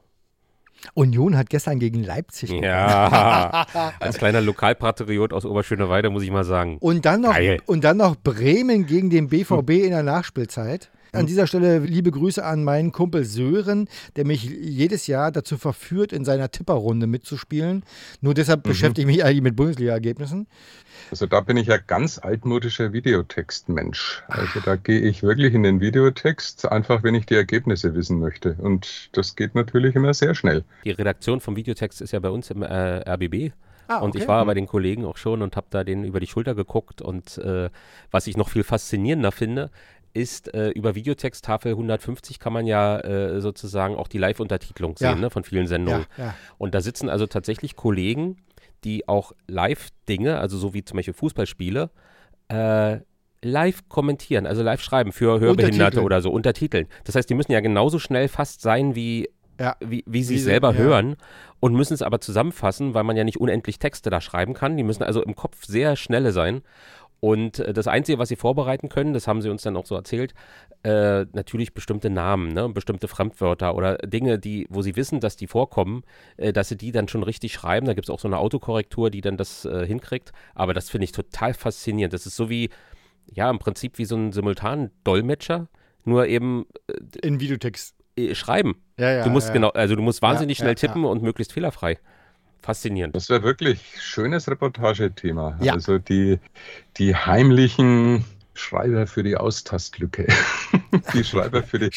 Union 0.94 1.36
hat 1.36 1.50
gestern 1.50 1.78
gegen 1.78 2.02
Leipzig 2.02 2.50
gewonnen. 2.50 2.64
ja, 2.64 3.66
als 4.00 4.18
kleiner 4.18 4.40
Lokalpatriot 4.40 5.32
aus 5.32 5.44
Oberschöneweide 5.44 6.10
muss 6.10 6.22
ich 6.22 6.30
mal 6.30 6.44
sagen. 6.44 6.78
Und 6.78 7.04
dann 7.04 7.22
noch 7.22 7.34
Geil. 7.34 7.60
und 7.66 7.84
dann 7.84 7.96
noch 7.96 8.16
Bremen 8.16 8.86
gegen 8.86 9.10
den 9.10 9.28
BVB 9.28 9.70
in 9.70 9.90
der 9.90 10.02
Nachspielzeit. 10.02 10.90
An 11.14 11.26
dieser 11.26 11.46
Stelle 11.46 11.80
liebe 11.80 12.10
Grüße 12.10 12.42
an 12.42 12.64
meinen 12.64 12.90
Kumpel 12.90 13.26
Sören, 13.26 13.86
der 14.16 14.26
mich 14.26 14.44
jedes 14.44 15.06
Jahr 15.06 15.30
dazu 15.30 15.58
verführt, 15.58 16.10
in 16.10 16.24
seiner 16.24 16.50
Tipperrunde 16.50 17.06
mitzuspielen. 17.06 17.84
Nur 18.22 18.32
deshalb 18.32 18.62
beschäftige 18.62 19.02
ich 19.02 19.16
mich 19.16 19.24
eigentlich 19.24 19.42
mit 19.42 19.54
Bundesliga-Ergebnissen. 19.54 20.46
Also 21.10 21.26
da 21.26 21.42
bin 21.42 21.58
ich 21.58 21.66
ja 21.66 21.76
ganz 21.76 22.18
altmodischer 22.18 22.94
Videotextmensch. 22.94 24.22
Also 24.28 24.60
da 24.60 24.76
gehe 24.76 25.00
ich 25.00 25.22
wirklich 25.22 25.52
in 25.52 25.64
den 25.64 25.80
Videotext, 25.80 26.72
einfach 26.72 27.02
wenn 27.02 27.14
ich 27.14 27.26
die 27.26 27.34
Ergebnisse 27.34 27.94
wissen 27.94 28.18
möchte. 28.18 28.54
Und 28.54 29.10
das 29.12 29.36
geht 29.36 29.54
natürlich 29.54 29.94
immer 29.94 30.14
sehr 30.14 30.34
schnell. 30.34 30.64
Die 30.84 30.92
Redaktion 30.92 31.40
vom 31.40 31.56
Videotext 31.56 32.00
ist 32.00 32.12
ja 32.12 32.20
bei 32.20 32.30
uns 32.30 32.50
im 32.50 32.62
äh, 32.62 32.66
RBB. 33.06 33.52
Ah, 33.88 33.98
Und 33.98 34.10
okay. 34.10 34.20
ich 34.20 34.28
war 34.28 34.46
bei 34.46 34.54
den 34.54 34.66
Kollegen 34.66 35.04
auch 35.04 35.18
schon 35.18 35.42
und 35.42 35.56
habe 35.56 35.66
da 35.68 35.84
denen 35.84 36.04
über 36.04 36.20
die 36.20 36.26
Schulter 36.26 36.54
geguckt. 36.54 37.02
Und 37.02 37.36
äh, 37.38 37.68
was 38.10 38.26
ich 38.26 38.38
noch 38.38 38.48
viel 38.48 38.64
faszinierender 38.64 39.32
finde, 39.32 39.70
ist, 40.14 40.52
äh, 40.54 40.68
über 40.70 40.94
Videotexttafel 40.94 41.72
150 41.72 42.38
kann 42.38 42.52
man 42.52 42.66
ja 42.66 42.98
äh, 43.00 43.40
sozusagen 43.40 43.96
auch 43.96 44.08
die 44.08 44.18
Live-Untertitelung 44.18 44.94
Ja. 44.98 45.12
sehen 45.12 45.20
ne, 45.20 45.30
von 45.30 45.44
vielen 45.44 45.66
Sendungen. 45.66 46.06
Ja, 46.16 46.24
ja. 46.26 46.34
Und 46.58 46.74
da 46.74 46.80
sitzen 46.80 47.08
also 47.08 47.26
tatsächlich 47.26 47.76
Kollegen, 47.76 48.36
die 48.84 49.08
auch 49.08 49.32
Live-Dinge, 49.48 50.38
also 50.38 50.58
so 50.58 50.74
wie 50.74 50.84
zum 50.84 50.96
Beispiel 50.96 51.14
Fußballspiele, 51.14 51.90
äh, 52.48 52.98
live 53.44 53.88
kommentieren, 53.88 54.46
also 54.46 54.62
live 54.62 54.80
schreiben 54.82 55.12
für 55.12 55.40
Hörbehinderte 55.40 56.02
oder 56.02 56.20
so, 56.20 56.30
untertiteln. 56.30 56.86
Das 57.04 57.14
heißt, 57.16 57.28
die 57.28 57.34
müssen 57.34 57.52
ja 57.52 57.60
genauso 57.60 57.98
schnell 57.98 58.28
fast 58.28 58.60
sein, 58.60 58.94
wie, 58.94 59.28
Ja. 59.58 59.76
wie, 59.80 60.04
wie 60.06 60.22
sie 60.22 60.36
es 60.36 60.44
selber 60.44 60.72
ja. 60.72 60.78
hören 60.78 61.16
und 61.58 61.74
müssen 61.74 61.94
es 61.94 62.02
aber 62.02 62.20
zusammenfassen, 62.20 62.94
weil 62.94 63.04
man 63.04 63.16
ja 63.16 63.24
nicht 63.24 63.40
unendlich 63.40 63.78
Texte 63.78 64.10
da 64.10 64.20
schreiben 64.20 64.54
kann. 64.54 64.76
Die 64.76 64.82
müssen 64.84 65.02
also 65.02 65.22
im 65.22 65.34
Kopf 65.34 65.64
sehr 65.64 65.96
schnelle 65.96 66.32
sein. 66.32 66.62
Und 67.24 67.60
äh, 67.60 67.72
das 67.72 67.86
Einzige, 67.86 68.18
was 68.18 68.28
sie 68.30 68.36
vorbereiten 68.36 68.88
können, 68.88 69.12
das 69.12 69.28
haben 69.28 69.42
sie 69.42 69.48
uns 69.48 69.62
dann 69.62 69.76
auch 69.76 69.86
so 69.86 69.94
erzählt, 69.94 70.34
äh, 70.82 71.24
natürlich 71.32 71.72
bestimmte 71.72 72.10
Namen, 72.10 72.52
ne, 72.52 72.68
bestimmte 72.68 73.06
Fremdwörter 73.06 73.76
oder 73.76 73.96
Dinge, 73.98 74.40
die, 74.40 74.66
wo 74.68 74.82
sie 74.82 74.96
wissen, 74.96 75.20
dass 75.20 75.36
die 75.36 75.46
vorkommen, 75.46 76.02
äh, 76.36 76.52
dass 76.52 76.68
sie 76.68 76.76
die 76.76 76.90
dann 76.90 77.06
schon 77.06 77.22
richtig 77.22 77.52
schreiben. 77.52 77.86
Da 77.86 77.94
gibt 77.94 78.06
es 78.06 78.10
auch 78.10 78.18
so 78.18 78.26
eine 78.26 78.38
Autokorrektur, 78.38 79.08
die 79.08 79.20
dann 79.20 79.36
das 79.36 79.64
äh, 79.64 79.86
hinkriegt. 79.86 80.32
Aber 80.56 80.74
das 80.74 80.90
finde 80.90 81.04
ich 81.04 81.12
total 81.12 81.54
faszinierend. 81.54 82.12
Das 82.12 82.26
ist 82.26 82.34
so 82.34 82.50
wie, 82.50 82.70
ja, 83.32 83.48
im 83.48 83.60
Prinzip 83.60 83.98
wie 83.98 84.04
so 84.04 84.16
ein 84.16 84.32
Simultan-Dolmetscher, 84.32 85.68
nur 86.04 86.26
eben 86.26 86.66
In 87.22 87.38
Videotext. 87.38 87.94
äh, 88.16 88.34
schreiben. 88.34 88.82
Ja, 88.98 89.12
ja, 89.12 89.22
du 89.22 89.30
musst 89.30 89.46
ja. 89.46 89.52
genau, 89.54 89.68
also 89.68 89.94
du 89.94 90.02
musst 90.02 90.22
wahnsinnig 90.22 90.58
schnell 90.58 90.74
tippen 90.74 91.04
und 91.04 91.22
möglichst 91.22 91.52
fehlerfrei. 91.52 91.98
Faszinierend. 92.62 93.14
Das 93.16 93.28
wäre 93.28 93.42
wirklich 93.42 93.80
schönes 94.00 94.48
Reportagethema. 94.48 95.58
Ja. 95.60 95.72
Also 95.72 95.98
die, 95.98 96.38
die 96.96 97.14
heimlichen 97.14 98.24
Schreiber 98.54 99.06
für 99.06 99.22
die 99.22 99.36
Austastlücke. 99.36 100.26
die 101.14 101.24
Schreiber 101.24 101.62
für 101.62 101.78
die. 101.80 101.90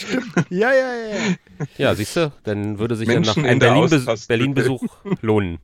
Ja, 0.50 0.72
ja, 0.74 0.94
ja. 0.96 1.36
ja. 1.78 1.96
Siehst 1.96 2.16
du, 2.16 2.32
dann 2.44 2.80
würde 2.80 2.96
sich 2.96 3.08
Menschen 3.08 3.46
ja 3.46 3.56
nach 3.56 3.62
in 3.62 3.64
einem 3.64 4.18
Berlin-Besuch 4.28 4.84
lohnen. 5.22 5.60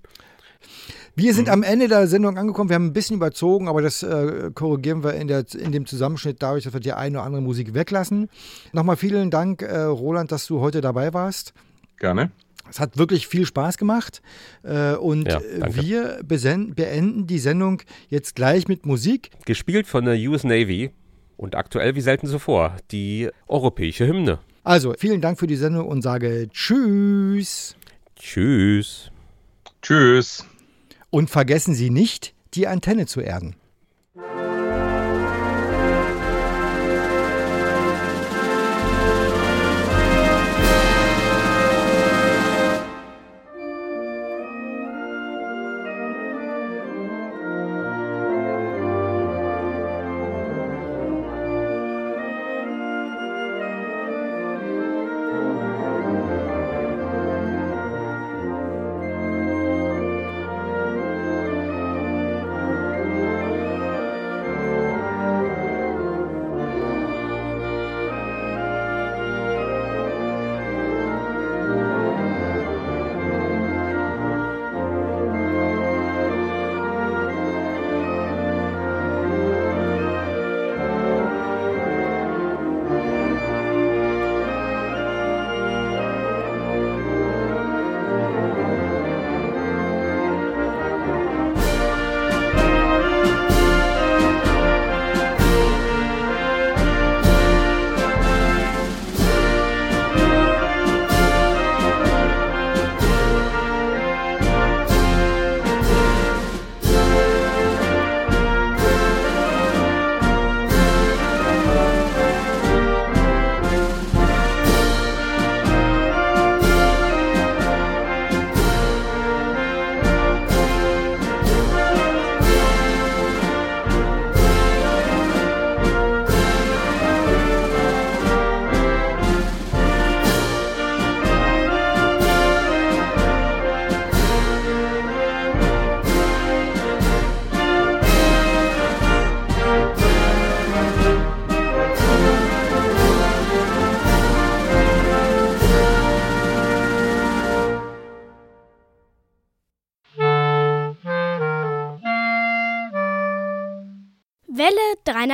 Wir 1.15 1.31
Mhm. 1.31 1.35
sind 1.35 1.49
am 1.49 1.63
Ende 1.63 1.87
der 1.87 2.07
Sendung 2.07 2.37
angekommen. 2.37 2.69
Wir 2.69 2.75
haben 2.75 2.85
ein 2.87 2.93
bisschen 2.93 3.17
überzogen, 3.17 3.67
aber 3.67 3.81
das 3.81 4.03
äh, 4.03 4.51
korrigieren 4.53 5.03
wir 5.03 5.15
in, 5.15 5.27
der, 5.27 5.45
in 5.57 5.71
dem 5.71 5.85
Zusammenschnitt 5.85 6.37
dadurch, 6.41 6.63
dass 6.63 6.73
wir 6.73 6.79
die 6.79 6.93
eine 6.93 7.17
oder 7.17 7.25
andere 7.25 7.41
Musik 7.41 7.73
weglassen. 7.73 8.29
Nochmal 8.71 8.95
vielen 8.97 9.29
Dank, 9.29 9.61
äh, 9.61 9.81
Roland, 9.81 10.31
dass 10.31 10.47
du 10.47 10.59
heute 10.61 10.79
dabei 10.81 11.13
warst. 11.13 11.53
Gerne. 11.97 12.31
Es 12.71 12.79
hat 12.79 12.97
wirklich 12.97 13.27
viel 13.27 13.45
Spaß 13.45 13.77
gemacht. 13.77 14.21
Äh, 14.63 14.95
und 14.95 15.27
Ja, 15.27 15.39
äh, 15.39 15.75
wir 15.75 16.19
beenden 16.23 17.27
die 17.27 17.39
Sendung 17.39 17.81
jetzt 18.09 18.35
gleich 18.35 18.67
mit 18.67 18.85
Musik. 18.85 19.29
Gespielt 19.45 19.87
von 19.87 20.05
der 20.05 20.15
US 20.29 20.43
Navy 20.43 20.91
und 21.37 21.55
aktuell 21.55 21.95
wie 21.95 22.01
selten 22.01 22.27
zuvor 22.27 22.77
die 22.91 23.29
europäische 23.47 24.07
Hymne. 24.07 24.39
Also, 24.63 24.93
vielen 24.97 25.21
Dank 25.21 25.39
für 25.39 25.47
die 25.47 25.55
Sendung 25.55 25.87
und 25.87 26.01
sage 26.01 26.47
Tschüss. 26.49 27.75
Tschüss. 28.15 29.11
Tschüss. 29.81 30.45
Und 31.09 31.29
vergessen 31.29 31.73
Sie 31.73 31.89
nicht, 31.89 32.33
die 32.53 32.67
Antenne 32.67 33.05
zu 33.07 33.21
erden. 33.21 33.55